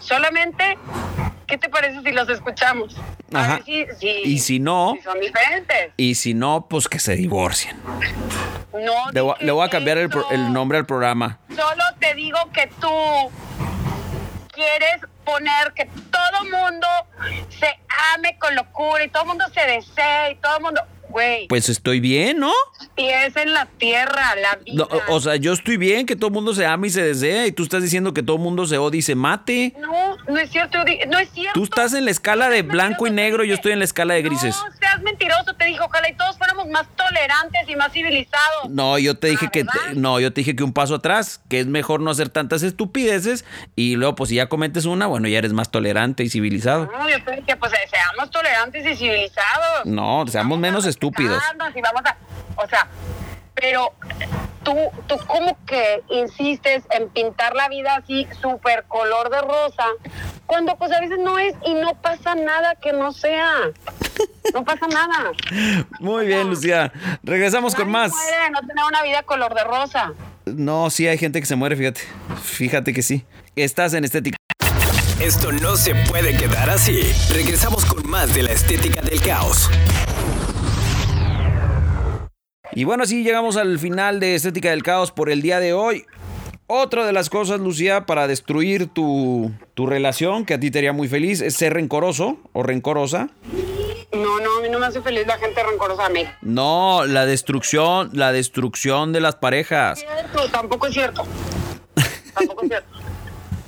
Solamente, 0.00 0.78
¿qué 1.46 1.58
te 1.58 1.68
parece 1.68 2.00
si 2.02 2.12
los 2.12 2.28
escuchamos? 2.28 2.96
A 3.34 3.40
Ajá. 3.40 3.54
ver 3.56 3.64
si- 3.64 3.86
si- 3.98 4.22
Y 4.24 4.38
si 4.38 4.60
no, 4.60 4.94
si 4.96 5.02
son 5.02 5.18
diferentes. 5.20 5.92
y 5.96 6.14
si 6.14 6.34
no, 6.34 6.66
pues 6.68 6.88
que 6.88 7.00
se 7.00 7.16
divorcien. 7.16 7.76
No 8.72 9.10
Le 9.10 9.44
le 9.46 9.52
voy 9.52 9.66
a 9.66 9.70
cambiar 9.70 9.98
el, 9.98 10.10
el 10.30 10.52
nombre 10.52 10.78
al 10.78 10.86
programa. 10.86 11.38
Solo 11.48 11.82
te 11.98 12.14
digo 12.14 12.38
que 12.52 12.66
tú 12.80 12.88
quieres 14.52 15.00
poner 15.24 15.72
que 15.74 15.86
todo 15.86 16.44
mundo 16.44 16.86
se 17.58 17.78
ame 18.14 18.38
con 18.38 18.54
locura 18.54 19.02
y 19.04 19.08
todo 19.08 19.24
mundo 19.24 19.44
se 19.52 19.60
desee 19.66 20.32
y 20.32 20.34
todo 20.36 20.60
mundo. 20.60 20.80
Güey. 21.08 21.48
Pues 21.48 21.68
estoy 21.68 22.00
bien, 22.00 22.38
¿no? 22.38 22.52
Pies 22.94 23.36
en 23.36 23.52
la 23.52 23.66
tierra, 23.66 24.34
la 24.36 24.56
vida. 24.56 24.86
No, 24.90 25.14
o 25.14 25.20
sea, 25.20 25.36
yo 25.36 25.52
estoy 25.52 25.76
bien, 25.76 26.06
que 26.06 26.16
todo 26.16 26.28
el 26.28 26.34
mundo 26.34 26.54
se 26.54 26.66
ama 26.66 26.86
y 26.86 26.90
se 26.90 27.02
desea, 27.02 27.46
y 27.46 27.52
tú 27.52 27.62
estás 27.62 27.82
diciendo 27.82 28.14
que 28.14 28.22
todo 28.22 28.36
el 28.36 28.42
mundo 28.42 28.66
se 28.66 28.78
odia 28.78 28.98
y 28.98 29.02
se 29.02 29.14
mate. 29.14 29.74
No, 29.80 30.16
no 30.28 30.38
es 30.38 30.50
cierto, 30.50 30.78
no 31.08 31.18
es 31.18 31.28
cierto. 31.30 31.52
Tú 31.54 31.64
estás 31.64 31.94
en 31.94 32.04
la 32.04 32.10
escala 32.10 32.48
de 32.48 32.62
blanco 32.62 33.06
y 33.06 33.10
negro, 33.10 33.44
yo 33.44 33.54
estoy 33.54 33.72
en 33.72 33.78
la 33.78 33.84
escala 33.84 34.14
de 34.14 34.22
grises. 34.22 34.56
No, 34.56 34.70
seas 34.96 35.02
mentiroso, 35.02 35.54
te 35.54 35.64
dije, 35.66 35.80
ojalá 35.80 36.08
y 36.08 36.14
todos 36.14 36.36
fuéramos 36.38 36.68
más 36.68 36.86
tolerantes 36.96 37.68
y 37.68 37.76
más 37.76 37.92
civilizados. 37.92 38.68
No, 38.68 38.98
yo 38.98 39.18
te 39.18 39.28
dije 39.28 39.48
que 39.50 39.64
no, 39.94 40.20
yo 40.20 40.32
te 40.32 40.40
dije 40.40 40.56
que 40.56 40.64
un 40.64 40.72
paso 40.72 40.96
atrás, 40.96 41.40
que 41.48 41.60
es 41.60 41.66
mejor 41.66 42.00
no 42.00 42.10
hacer 42.10 42.28
tantas 42.28 42.62
estupideces 42.62 43.44
y 43.74 43.96
luego 43.96 44.14
pues 44.14 44.30
si 44.30 44.36
ya 44.36 44.48
cometes 44.48 44.84
una, 44.84 45.06
bueno, 45.06 45.28
ya 45.28 45.38
eres 45.38 45.52
más 45.52 45.70
tolerante 45.70 46.24
y 46.24 46.30
civilizado. 46.30 46.86
No, 46.86 47.08
yo 47.08 47.22
te 47.24 47.36
dije, 47.36 47.56
pues 47.56 47.72
eh, 47.72 47.76
seamos 47.90 48.30
tolerantes 48.30 48.86
y 48.86 48.96
civilizados. 48.96 49.84
No, 49.84 50.26
seamos 50.26 50.46
Vamos 50.46 50.58
a 50.58 50.60
menos 50.60 50.86
estúpidos. 50.86 51.34
respetarnos 51.36 51.76
Y 51.76 51.80
vamos 51.80 52.02
a, 52.04 52.16
o 52.56 52.68
sea, 52.68 52.88
pero 53.56 53.92
tú, 54.62 54.74
tú 55.06 55.16
como 55.26 55.56
que 55.66 56.02
insistes 56.10 56.84
en 56.90 57.08
pintar 57.08 57.54
la 57.54 57.68
vida 57.68 57.96
así 57.96 58.26
súper 58.40 58.84
color 58.84 59.30
de 59.30 59.40
rosa, 59.40 59.84
cuando 60.46 60.76
pues 60.76 60.92
a 60.92 61.00
veces 61.00 61.18
no 61.18 61.38
es 61.38 61.54
y 61.64 61.74
no 61.74 61.94
pasa 62.00 62.34
nada 62.34 62.74
que 62.76 62.92
no 62.92 63.12
sea. 63.12 63.52
No 64.54 64.64
pasa 64.64 64.86
nada. 64.86 65.32
Muy 66.00 66.26
bien, 66.26 66.48
Lucía. 66.48 66.92
Regresamos 67.22 67.74
con 67.74 67.90
más. 67.90 68.12
muere 68.12 68.44
de 68.44 68.50
no 68.50 68.60
tener 68.60 68.84
una 68.84 69.02
vida 69.02 69.22
color 69.24 69.54
de 69.54 69.64
rosa. 69.64 70.12
No, 70.46 70.88
sí 70.88 71.06
hay 71.08 71.18
gente 71.18 71.40
que 71.40 71.46
se 71.46 71.56
muere, 71.56 71.76
fíjate. 71.76 72.00
Fíjate 72.42 72.94
que 72.94 73.02
sí. 73.02 73.24
Estás 73.56 73.92
en 73.94 74.04
estética. 74.04 74.36
Esto 75.20 75.50
no 75.50 75.76
se 75.76 75.94
puede 75.94 76.36
quedar 76.36 76.70
así. 76.70 77.00
Regresamos 77.30 77.84
con 77.84 78.08
más 78.08 78.34
de 78.34 78.44
la 78.44 78.52
estética 78.52 79.00
del 79.02 79.20
caos. 79.20 79.68
Y 82.76 82.84
bueno, 82.84 83.04
así 83.04 83.24
llegamos 83.24 83.56
al 83.56 83.78
final 83.78 84.20
de 84.20 84.34
Estética 84.34 84.68
del 84.68 84.82
Caos 84.82 85.10
por 85.10 85.30
el 85.30 85.40
día 85.40 85.60
de 85.60 85.72
hoy. 85.72 86.04
Otra 86.66 87.06
de 87.06 87.14
las 87.14 87.30
cosas, 87.30 87.58
Lucía, 87.58 88.04
para 88.04 88.28
destruir 88.28 88.88
tu, 88.88 89.50
tu 89.72 89.86
relación, 89.86 90.44
que 90.44 90.52
a 90.52 90.60
ti 90.60 90.70
te 90.70 90.80
haría 90.80 90.92
muy 90.92 91.08
feliz, 91.08 91.40
es 91.40 91.54
ser 91.54 91.72
rencoroso 91.72 92.36
o 92.52 92.62
rencorosa. 92.62 93.30
No, 94.12 94.40
no, 94.40 94.58
a 94.58 94.60
mí 94.60 94.68
no 94.68 94.78
me 94.78 94.84
hace 94.84 95.00
feliz 95.00 95.26
la 95.26 95.38
gente 95.38 95.62
rencorosa 95.62 96.04
a 96.04 96.08
mí. 96.10 96.24
No, 96.42 97.06
la 97.06 97.24
destrucción, 97.24 98.10
la 98.12 98.30
destrucción 98.32 99.14
de 99.14 99.20
las 99.20 99.36
parejas. 99.36 100.00
Cierto, 100.00 100.46
tampoco 100.50 100.88
es 100.88 100.92
cierto. 100.92 101.26
Tampoco 102.34 102.62
es 102.64 102.68
cierto. 102.68 102.88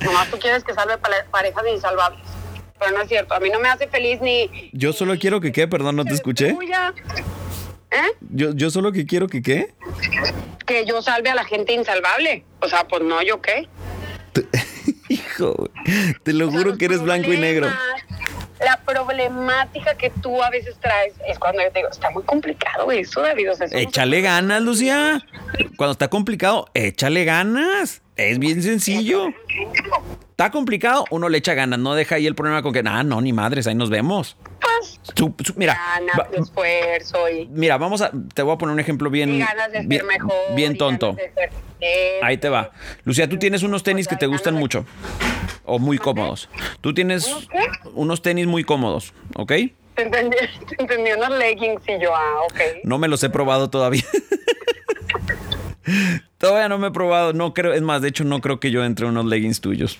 Nomás 0.04 0.30
tú 0.30 0.38
quieres 0.38 0.62
que 0.64 0.74
salve 0.74 0.98
parejas 1.30 1.64
insalvables. 1.74 2.20
Pero 2.78 2.92
no 2.92 3.00
es 3.00 3.08
cierto. 3.08 3.32
A 3.32 3.40
mí 3.40 3.48
no 3.48 3.58
me 3.58 3.70
hace 3.70 3.88
feliz 3.88 4.20
ni. 4.20 4.70
Yo 4.74 4.92
solo 4.92 5.18
quiero 5.18 5.40
que 5.40 5.50
qué, 5.50 5.66
perdón, 5.66 5.96
no 5.96 6.04
te 6.04 6.12
escuché. 6.12 6.54
¿Eh? 7.90 8.16
Yo, 8.30 8.52
yo 8.52 8.70
solo 8.70 8.92
que 8.92 9.06
quiero 9.06 9.28
que 9.28 9.42
qué. 9.42 9.74
Que 10.66 10.84
yo 10.84 11.00
salve 11.02 11.30
a 11.30 11.34
la 11.34 11.44
gente 11.44 11.72
insalvable. 11.72 12.44
O 12.60 12.68
sea, 12.68 12.86
pues 12.86 13.02
no, 13.02 13.22
¿yo 13.22 13.40
qué? 13.40 13.68
Hijo, 15.08 15.70
te 16.22 16.32
lo 16.32 16.48
O 16.48 16.50
sea, 16.50 16.58
juro 16.58 16.78
que 16.78 16.84
eres 16.84 17.00
blanco 17.00 17.32
y 17.32 17.38
negro. 17.38 17.68
La 18.60 18.80
problemática 18.84 19.94
que 19.94 20.10
tú 20.10 20.42
a 20.42 20.50
veces 20.50 20.76
traes 20.80 21.14
es 21.26 21.38
cuando 21.38 21.62
yo 21.62 21.70
te 21.70 21.78
digo, 21.78 21.90
está 21.90 22.10
muy 22.10 22.24
complicado 22.24 22.90
eso, 22.90 23.22
David. 23.22 23.52
O 23.52 23.54
sea, 23.54 23.66
eso 23.66 23.76
Échale 23.76 24.20
ganas, 24.20 24.60
Lucía. 24.62 25.24
Cuando 25.76 25.92
está 25.92 26.08
complicado, 26.08 26.66
échale 26.74 27.24
ganas. 27.24 28.02
Es 28.16 28.38
bien 28.38 28.62
sencillo. 28.62 29.28
Está 30.30 30.50
complicado, 30.50 31.04
uno 31.10 31.28
le 31.28 31.38
echa 31.38 31.54
ganas, 31.54 31.78
no 31.78 31.94
deja 31.94 32.16
ahí 32.16 32.26
el 32.26 32.34
problema 32.34 32.62
con 32.62 32.72
que, 32.72 32.82
ah, 32.84 33.02
no, 33.02 33.20
ni 33.20 33.32
madres, 33.32 33.66
ahí 33.66 33.74
nos 33.74 33.90
vemos. 33.90 34.36
Pues, 35.36 35.56
mira, 35.56 35.78
ganas, 35.96 36.18
va- 36.18 36.28
esfuerzo 36.36 37.28
y, 37.28 37.46
mira, 37.46 37.78
vamos 37.78 38.02
a, 38.02 38.10
te 38.34 38.42
voy 38.42 38.54
a 38.54 38.58
poner 38.58 38.74
un 38.74 38.80
ejemplo 38.80 39.10
bien, 39.10 39.34
y 39.34 39.38
ganas 39.38 39.72
de 39.72 39.78
ser 39.78 39.86
bien, 39.86 40.06
mejor. 40.06 40.32
bien 40.54 40.74
y 40.74 40.78
tonto. 40.78 41.14
ganas 41.14 41.34
de 41.34 41.40
ser- 41.80 42.18
Ahí 42.22 42.36
te 42.38 42.48
va. 42.48 42.72
Lucía, 43.04 43.28
tú 43.28 43.38
tienes 43.38 43.62
unos 43.62 43.82
tenis 43.84 44.08
que 44.08 44.16
te 44.16 44.26
gustan 44.26 44.54
ganas 44.54 44.70
de- 44.72 44.78
mucho 44.80 44.86
o 45.64 45.78
muy 45.78 45.98
cómodos. 45.98 46.48
Tú 46.80 46.92
tienes 46.94 47.32
¿Unos 47.94 48.22
tenis 48.22 48.46
muy 48.46 48.64
cómodos, 48.64 49.12
¿ok? 49.36 49.52
Te 49.94 50.02
entendí, 50.02 50.36
te 50.68 50.76
entendí 50.82 51.12
unos 51.12 51.30
leggings 51.38 51.82
y 51.88 52.02
yo, 52.02 52.14
ah, 52.14 52.40
ok. 52.46 52.60
No 52.84 52.98
me 52.98 53.08
los 53.08 53.22
he 53.22 53.30
probado 53.30 53.70
todavía. 53.70 54.04
todavía 56.38 56.68
no 56.68 56.78
me 56.78 56.88
he 56.88 56.90
probado. 56.90 57.32
No 57.32 57.54
creo, 57.54 57.72
es 57.72 57.82
más, 57.82 58.02
de 58.02 58.08
hecho, 58.08 58.24
no 58.24 58.40
creo 58.40 58.60
que 58.60 58.70
yo 58.70 58.84
entre 58.84 59.06
unos 59.06 59.24
leggings 59.26 59.60
tuyos. 59.60 59.98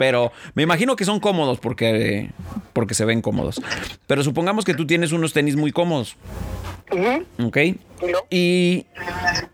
Pero 0.00 0.32
me 0.54 0.62
imagino 0.62 0.96
que 0.96 1.04
son 1.04 1.20
cómodos 1.20 1.58
porque, 1.60 2.30
porque 2.72 2.94
se 2.94 3.04
ven 3.04 3.20
cómodos. 3.20 3.60
Pero 4.06 4.24
supongamos 4.24 4.64
que 4.64 4.72
tú 4.72 4.86
tienes 4.86 5.12
unos 5.12 5.34
tenis 5.34 5.56
muy 5.56 5.72
cómodos. 5.72 6.16
¿Ok? 7.38 7.58
No. 8.00 8.18
Y 8.30 8.86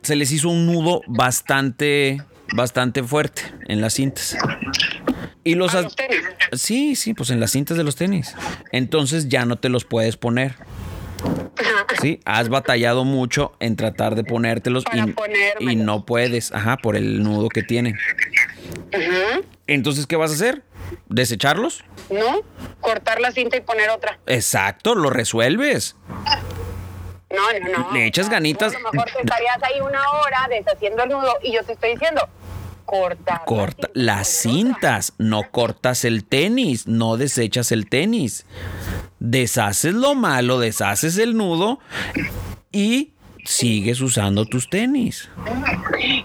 se 0.02 0.14
les 0.14 0.30
hizo 0.30 0.48
un 0.48 0.66
nudo 0.66 1.00
bastante, 1.08 2.22
bastante 2.54 3.02
fuerte 3.02 3.42
en 3.66 3.80
las 3.80 3.94
cintas. 3.94 4.36
Y 5.42 5.56
los, 5.56 5.74
A 5.74 5.78
has- 5.78 5.84
los 5.86 5.96
tenis. 5.96 6.20
Sí, 6.52 6.94
sí, 6.94 7.12
pues 7.12 7.30
en 7.30 7.40
las 7.40 7.50
cintas 7.50 7.76
de 7.76 7.82
los 7.82 7.96
tenis. 7.96 8.32
Entonces 8.70 9.28
ya 9.28 9.46
no 9.46 9.56
te 9.56 9.68
los 9.68 9.84
puedes 9.84 10.16
poner. 10.16 10.54
Sí, 12.02 12.20
has 12.26 12.50
batallado 12.50 13.04
mucho 13.04 13.52
en 13.58 13.74
tratar 13.74 14.14
de 14.16 14.22
ponértelos 14.22 14.84
y, 15.60 15.76
no 15.76 16.04
puedes, 16.04 16.52
ajá, 16.52 16.76
por 16.76 16.94
el 16.94 17.22
nudo 17.22 17.48
que 17.48 17.62
tienen. 17.62 17.96
Ujú. 18.92 19.44
Entonces, 19.66 20.06
¿qué 20.06 20.16
vas 20.16 20.30
a 20.30 20.34
hacer? 20.34 20.62
¿Desecharlos? 21.08 21.84
¿No? 22.10 22.42
Cortar 22.80 23.20
la 23.20 23.32
cinta 23.32 23.56
y 23.56 23.60
poner 23.60 23.90
otra. 23.90 24.18
Exacto, 24.26 24.94
lo 24.94 25.10
resuelves. 25.10 25.96
No, 27.30 27.52
no, 27.60 27.78
no. 27.78 27.92
Le 27.92 28.06
echas 28.06 28.28
ganitas. 28.28 28.74
A 28.74 28.78
lo 28.78 28.92
mejor 28.92 29.10
te 29.10 29.20
estarías 29.20 29.62
ahí 29.62 29.80
una 29.80 30.00
hora 30.10 30.46
deshaciendo 30.48 31.02
el 31.02 31.10
nudo 31.10 31.34
y 31.42 31.52
yo 31.52 31.64
te 31.64 31.72
estoy 31.72 31.90
diciendo, 31.90 32.28
corta. 32.84 33.42
Corta 33.44 33.90
las 33.94 34.28
cintas, 34.28 35.12
no 35.18 35.50
cortas 35.50 36.04
el 36.04 36.24
tenis, 36.24 36.86
no 36.86 37.16
desechas 37.16 37.72
el 37.72 37.88
tenis. 37.88 38.46
Deshaces 39.18 39.94
lo 39.94 40.14
malo, 40.14 40.60
deshaces 40.60 41.18
el 41.18 41.36
nudo 41.36 41.80
y 42.70 43.12
sigues 43.46 44.00
usando 44.00 44.44
tus 44.44 44.68
tenis. 44.68 45.28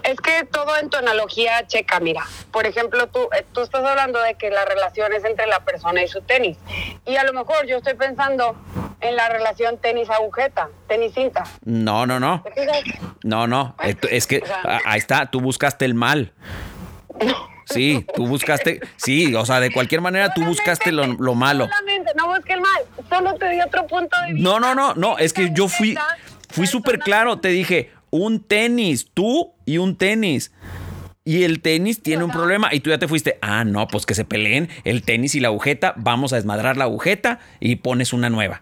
Es 0.04 0.20
que 0.20 0.46
todo 0.52 0.78
en 0.78 0.90
tu 0.90 0.98
analogía 0.98 1.66
checa, 1.68 2.00
mira. 2.00 2.26
Por 2.52 2.66
ejemplo, 2.66 3.08
tú, 3.08 3.30
eh, 3.38 3.46
tú 3.54 3.62
estás 3.62 3.84
hablando 3.86 4.20
de 4.22 4.36
que 4.36 4.50
la 4.50 4.66
relación 4.66 5.14
es 5.14 5.24
entre 5.24 5.48
la 5.48 5.64
persona 5.64 6.04
y 6.04 6.08
su 6.08 6.22
tenis. 6.22 6.58
Y 7.06 7.16
a 7.16 7.24
lo 7.24 7.34
mejor 7.34 7.68
yo 7.68 7.78
estoy 7.78 7.94
pensando 7.94 8.56
en 9.00 9.16
la 9.16 9.30
relación 9.30 9.78
tenis-agujeta, 9.78 10.70
tenis-cinta. 10.88 11.44
No, 11.64 12.06
no, 12.06 12.20
no. 12.20 12.44
No, 13.24 13.48
no. 13.48 13.76
Es 14.10 14.28
que 14.28 14.44
ahí 14.86 15.00
está, 15.00 15.30
tú 15.30 15.40
buscaste 15.42 15.86
el 15.86 15.94
mal. 15.94 16.34
Sí, 17.66 18.06
tú 18.16 18.28
buscaste, 18.28 18.82
sí, 18.98 19.34
o 19.34 19.46
sea, 19.46 19.60
de 19.60 19.72
cualquier 19.72 20.02
manera 20.02 20.34
tú 20.34 20.44
buscaste 20.44 20.92
lo, 20.92 21.06
lo 21.08 21.36
malo. 21.36 21.70
Solamente, 21.70 22.12
no 22.16 22.28
busque 22.28 22.54
el 22.54 22.62
mal. 22.62 22.84
Solo 23.08 23.36
te 23.36 23.50
di 23.50 23.62
otro 23.62 23.88
punto 23.88 24.20
de 24.22 24.34
vista. 24.34 24.50
No, 24.50 24.60
no, 24.60 24.76
no, 24.76 24.94
no, 24.96 25.18
es 25.18 25.32
que 25.32 25.52
yo 25.54 25.70
fui, 25.70 25.98
fui 26.52 26.68
súper 26.68 27.00
claro, 27.00 27.40
te 27.40 27.50
dije, 27.50 27.92
un 28.10 28.42
tenis, 28.44 29.10
tú 29.14 29.54
y 29.66 29.78
un 29.78 29.96
tenis. 29.98 30.52
Y 31.24 31.44
el 31.44 31.62
tenis 31.62 32.02
tiene 32.02 32.24
un 32.24 32.32
problema 32.32 32.74
y 32.74 32.80
tú 32.80 32.90
ya 32.90 32.98
te 32.98 33.08
fuiste, 33.08 33.38
ah, 33.44 33.64
no, 33.64 33.88
pues 33.88 34.08
que 34.08 34.16
se 34.16 34.26
peleen 34.26 34.70
el 34.86 35.04
tenis 35.04 35.36
y 35.36 35.40
la 35.40 35.50
agujeta, 35.50 35.94
vamos 35.98 36.34
a 36.34 36.38
desmadrar 36.38 36.78
la 36.78 36.86
agujeta 36.86 37.40
y 37.60 37.76
pones 37.76 38.12
una 38.12 38.30
nueva. 38.32 38.62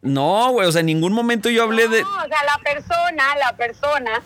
No, 0.00 0.50
güey, 0.52 0.66
o 0.66 0.72
sea, 0.72 0.80
en 0.80 0.86
ningún 0.86 1.12
momento 1.12 1.50
yo 1.50 1.64
hablé 1.64 1.88
de... 1.88 2.00
No, 2.00 2.08
o 2.08 2.26
sea, 2.28 2.38
la 2.44 2.58
persona, 2.64 3.36
la 3.38 3.56
persona 3.56 4.22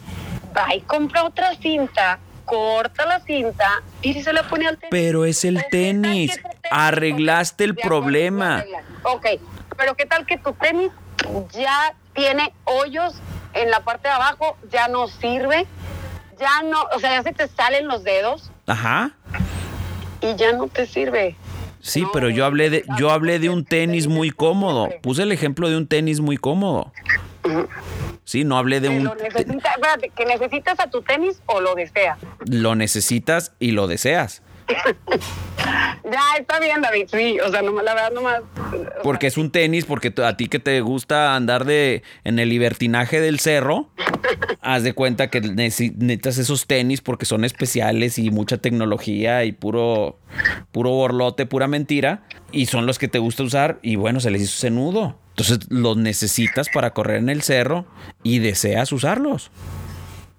va 0.56 0.74
y 0.74 0.82
compra 0.82 1.24
otra 1.24 1.54
cinta, 1.56 2.20
corta 2.44 3.06
la 3.06 3.20
cinta 3.20 3.82
y 4.02 4.22
se 4.22 4.32
la 4.32 4.44
pone 4.48 4.68
al 4.68 4.76
tenis. 4.76 4.90
Pero 4.90 5.24
es 5.24 5.44
el 5.44 5.54
Pues, 5.54 5.64
¿qué 5.64 5.70
tal 5.70 6.02
tenis, 6.02 6.36
tenis- 6.36 6.68
arreglaste 6.70 7.64
el 7.64 7.74
problema. 7.74 8.64
Ok, 9.02 9.26
pero 9.76 9.96
¿qué 9.96 10.06
tal 10.06 10.26
que 10.26 10.38
tu 10.38 10.52
tenis 10.52 10.92
ya 11.52 11.94
tiene 12.14 12.52
hoyos 12.64 13.14
en 13.54 13.70
la 13.70 13.80
parte 13.80 14.08
de 14.08 14.14
abajo, 14.14 14.56
ya 14.70 14.88
no 14.88 15.08
sirve, 15.08 15.66
ya 16.38 16.62
no, 16.62 16.82
o 16.94 16.98
sea, 17.00 17.10
ya 17.16 17.22
se 17.22 17.32
te 17.32 17.48
salen 17.48 17.88
los 17.88 18.04
dedos 18.04 18.50
Ajá. 18.66 19.12
y 20.20 20.34
ya 20.36 20.52
no 20.52 20.68
te 20.68 20.86
sirve? 20.86 21.36
Sí, 21.82 22.02
No, 22.02 22.10
pero 22.12 22.28
yo 22.28 22.44
hablé 22.44 22.68
de 22.70 22.84
yo 22.98 23.10
hablé 23.10 23.38
de 23.38 23.48
un 23.48 23.64
tenis 23.64 24.06
muy 24.06 24.30
cómodo. 24.30 24.90
Puse 25.02 25.22
el 25.22 25.32
ejemplo 25.32 25.68
de 25.70 25.76
un 25.78 25.86
tenis 25.86 26.20
muy 26.20 26.36
cómodo. 26.36 26.92
Sí, 28.24 28.44
no 28.44 28.58
hablé 28.58 28.80
de 28.80 28.88
Que 28.90 28.96
un 28.98 29.04
lo 29.04 29.14
necesita- 29.14 29.70
espérate, 29.72 30.10
¿que 30.10 30.26
necesitas 30.26 30.78
a 30.78 30.88
tu 30.90 31.00
tenis 31.02 31.40
o 31.46 31.60
lo 31.60 31.74
deseas? 31.74 32.18
lo 32.44 32.74
necesitas 32.74 33.52
y 33.58 33.70
lo 33.72 33.86
deseas, 33.86 34.42
Ya, 36.10 36.22
está 36.38 36.58
bien, 36.58 36.80
David, 36.80 37.06
sí, 37.12 37.38
o 37.38 37.50
sea, 37.50 37.60
no, 37.60 37.70
la 37.82 37.94
verdad 37.94 38.12
nomás... 38.12 38.40
porque 39.02 39.26
es 39.26 39.36
un 39.36 39.50
tenis 39.50 39.84
porque 39.84 40.12
a 40.24 40.36
ti 40.36 40.48
que 40.48 40.58
te 40.58 40.80
gusta 40.80 41.36
andar 41.36 41.66
de 41.66 42.02
en 42.24 42.38
el 42.38 42.48
libertinaje 42.48 43.20
del 43.20 43.38
cerro, 43.38 43.90
haz 44.62 44.82
de 44.82 44.94
cuenta 44.94 45.28
que 45.28 45.42
necesi- 45.42 45.94
necesitas 45.96 46.38
esos 46.38 46.66
tenis 46.66 47.02
porque 47.02 47.26
son 47.26 47.44
especiales 47.44 48.18
y 48.18 48.30
mucha 48.30 48.56
tecnología 48.56 49.44
y 49.44 49.52
puro 49.52 50.18
puro 50.72 50.90
borlote, 50.90 51.44
pura 51.44 51.68
mentira, 51.68 52.22
y 52.50 52.66
son 52.66 52.86
los 52.86 52.98
que 52.98 53.08
te 53.08 53.18
gusta 53.18 53.42
usar, 53.42 53.78
y 53.82 53.96
bueno, 53.96 54.20
se 54.20 54.30
les 54.30 54.42
hizo 54.42 54.54
ese 54.56 54.70
nudo. 54.70 55.18
Entonces 55.30 55.58
los 55.70 55.96
necesitas 55.96 56.68
para 56.72 56.90
correr 56.94 57.18
en 57.18 57.28
el 57.28 57.42
cerro 57.42 57.84
y 58.22 58.38
deseas 58.38 58.92
usarlos. 58.92 59.50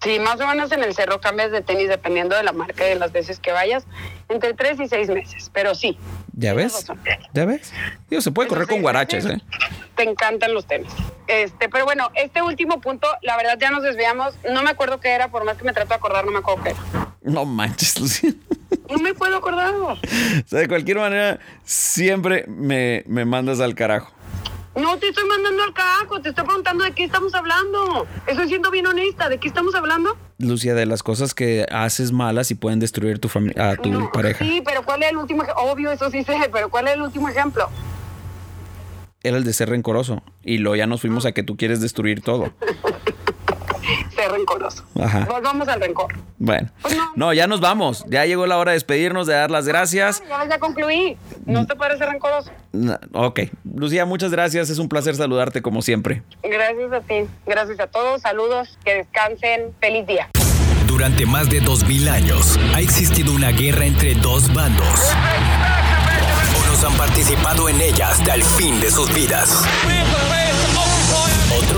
Sí, 0.03 0.19
más 0.19 0.39
o 0.41 0.47
menos 0.47 0.71
en 0.71 0.83
el 0.83 0.95
cerro 0.95 1.21
cambias 1.21 1.51
de 1.51 1.61
tenis 1.61 1.87
dependiendo 1.87 2.35
de 2.35 2.41
la 2.41 2.53
marca 2.53 2.85
y 2.85 2.89
de 2.89 2.95
las 2.95 3.11
veces 3.11 3.39
que 3.39 3.51
vayas, 3.51 3.85
entre 4.29 4.53
tres 4.55 4.79
y 4.79 4.87
seis 4.87 5.09
meses, 5.09 5.51
pero 5.53 5.75
sí. 5.75 5.97
¿Ya 6.33 6.53
ves? 6.55 6.87
¿Ya 7.33 7.45
ves? 7.45 7.71
Digo, 8.09 8.21
se 8.21 8.31
puede 8.31 8.49
correr 8.49 8.67
con 8.67 8.81
guaraches, 8.81 9.25
¿eh? 9.25 9.39
Te 9.95 10.03
encantan 10.03 10.55
los 10.55 10.65
tenis. 10.65 10.91
Este, 11.27 11.69
pero 11.69 11.85
bueno, 11.85 12.09
este 12.15 12.41
último 12.41 12.81
punto, 12.81 13.07
la 13.21 13.37
verdad 13.37 13.57
ya 13.59 13.69
nos 13.69 13.83
desviamos. 13.83 14.33
No 14.51 14.63
me 14.63 14.71
acuerdo 14.71 14.99
qué 14.99 15.09
era, 15.09 15.27
por 15.27 15.43
más 15.43 15.57
que 15.57 15.65
me 15.65 15.73
trato 15.73 15.89
de 15.89 15.95
acordar, 15.95 16.25
no 16.25 16.31
me 16.31 16.39
acuerdo 16.39 16.63
qué 16.63 16.69
era. 16.71 16.79
No 17.21 17.45
manches, 17.45 17.99
Lucía. 17.99 18.33
No 18.89 18.97
me 18.97 19.13
puedo 19.13 19.37
acordar. 19.37 19.75
O 19.75 19.97
sea, 20.47 20.59
de 20.59 20.67
cualquier 20.67 20.97
manera, 20.97 21.39
siempre 21.63 22.45
me, 22.47 23.03
me 23.05 23.25
mandas 23.25 23.59
al 23.59 23.75
carajo. 23.75 24.11
No 24.75 24.97
te 24.97 25.09
estoy 25.09 25.25
mandando 25.27 25.63
al 25.63 25.73
carajo, 25.73 26.21
te 26.21 26.29
estoy 26.29 26.45
preguntando 26.45 26.83
de 26.85 26.91
qué 26.93 27.03
estamos 27.03 27.33
hablando. 27.35 28.07
Estoy 28.25 28.47
siendo 28.47 28.71
bien 28.71 28.87
honesta, 28.87 29.27
¿de 29.27 29.37
qué 29.37 29.49
estamos 29.49 29.75
hablando? 29.75 30.15
Lucía, 30.37 30.73
de 30.73 30.85
las 30.85 31.03
cosas 31.03 31.33
que 31.33 31.65
haces 31.71 32.11
malas 32.13 32.51
y 32.51 32.55
pueden 32.55 32.79
destruir 32.79 33.19
tu 33.19 33.27
familia, 33.27 33.71
a 33.71 33.75
tu 33.75 33.89
No, 33.91 34.11
pareja. 34.11 34.43
Sí, 34.43 34.61
pero 34.65 34.83
¿cuál 34.83 35.03
es 35.03 35.09
el 35.11 35.17
último 35.17 35.43
ejemplo? 35.43 35.63
Obvio, 35.65 35.91
eso 35.91 36.09
sí 36.09 36.23
sé, 36.23 36.35
pero 36.51 36.69
¿cuál 36.69 36.87
es 36.87 36.93
el 36.93 37.01
último 37.01 37.27
ejemplo? 37.27 37.69
Era 39.23 39.37
el 39.37 39.43
de 39.43 39.53
ser 39.53 39.69
rencoroso. 39.69 40.23
Y 40.41 40.57
luego 40.59 40.75
ya 40.77 40.87
nos 40.87 41.01
fuimos 41.01 41.25
a 41.25 41.33
que 41.33 41.43
tú 41.43 41.57
quieres 41.57 41.81
destruir 41.81 42.21
todo. 42.21 42.53
Ser 44.21 44.31
rencoroso. 44.31 44.83
Ajá. 45.01 45.25
Volvamos 45.29 45.67
al 45.67 45.81
rencor. 45.81 46.13
Bueno. 46.37 46.69
Pues 46.81 46.95
no. 46.95 47.11
No, 47.15 47.33
ya 47.33 47.47
nos 47.47 47.59
vamos. 47.59 48.05
Ya 48.07 48.25
llegó 48.25 48.45
la 48.45 48.57
hora 48.57 48.71
de 48.71 48.75
despedirnos, 48.75 49.25
de 49.27 49.33
dar 49.33 49.49
las 49.51 49.67
gracias. 49.67 50.21
Ya, 50.29 50.47
ya 50.47 50.59
concluí. 50.59 51.17
¿No 51.45 51.65
te 51.65 51.75
parece 51.75 52.05
rencoroso? 52.05 52.51
Na- 52.71 52.99
Ok. 53.13 53.41
Lucía, 53.75 54.05
muchas 54.05 54.31
gracias. 54.31 54.69
Es 54.69 54.77
un 54.79 54.89
placer 54.89 55.15
saludarte 55.15 55.61
como 55.61 55.81
siempre. 55.81 56.21
Gracias 56.43 56.91
a 56.93 57.01
ti. 57.01 57.25
Gracias 57.47 57.79
a 57.79 57.87
todos. 57.87 58.21
Saludos. 58.21 58.77
Que 58.85 58.95
descansen. 58.95 59.73
Feliz 59.79 60.05
día. 60.05 60.29
Durante 60.85 61.25
más 61.25 61.49
de 61.49 61.61
2000 61.61 62.07
años 62.09 62.59
ha 62.75 62.79
existido 62.81 63.33
una 63.33 63.49
guerra 63.49 63.85
entre 63.85 64.13
dos 64.13 64.53
bandos. 64.53 65.11
Unos 66.65 66.83
han 66.83 66.93
participado 66.97 67.69
en 67.69 67.81
ella 67.81 68.09
hasta 68.09 68.35
el 68.35 68.43
fin 68.43 68.79
de 68.81 68.91
sus 68.91 69.11
vidas 69.15 69.63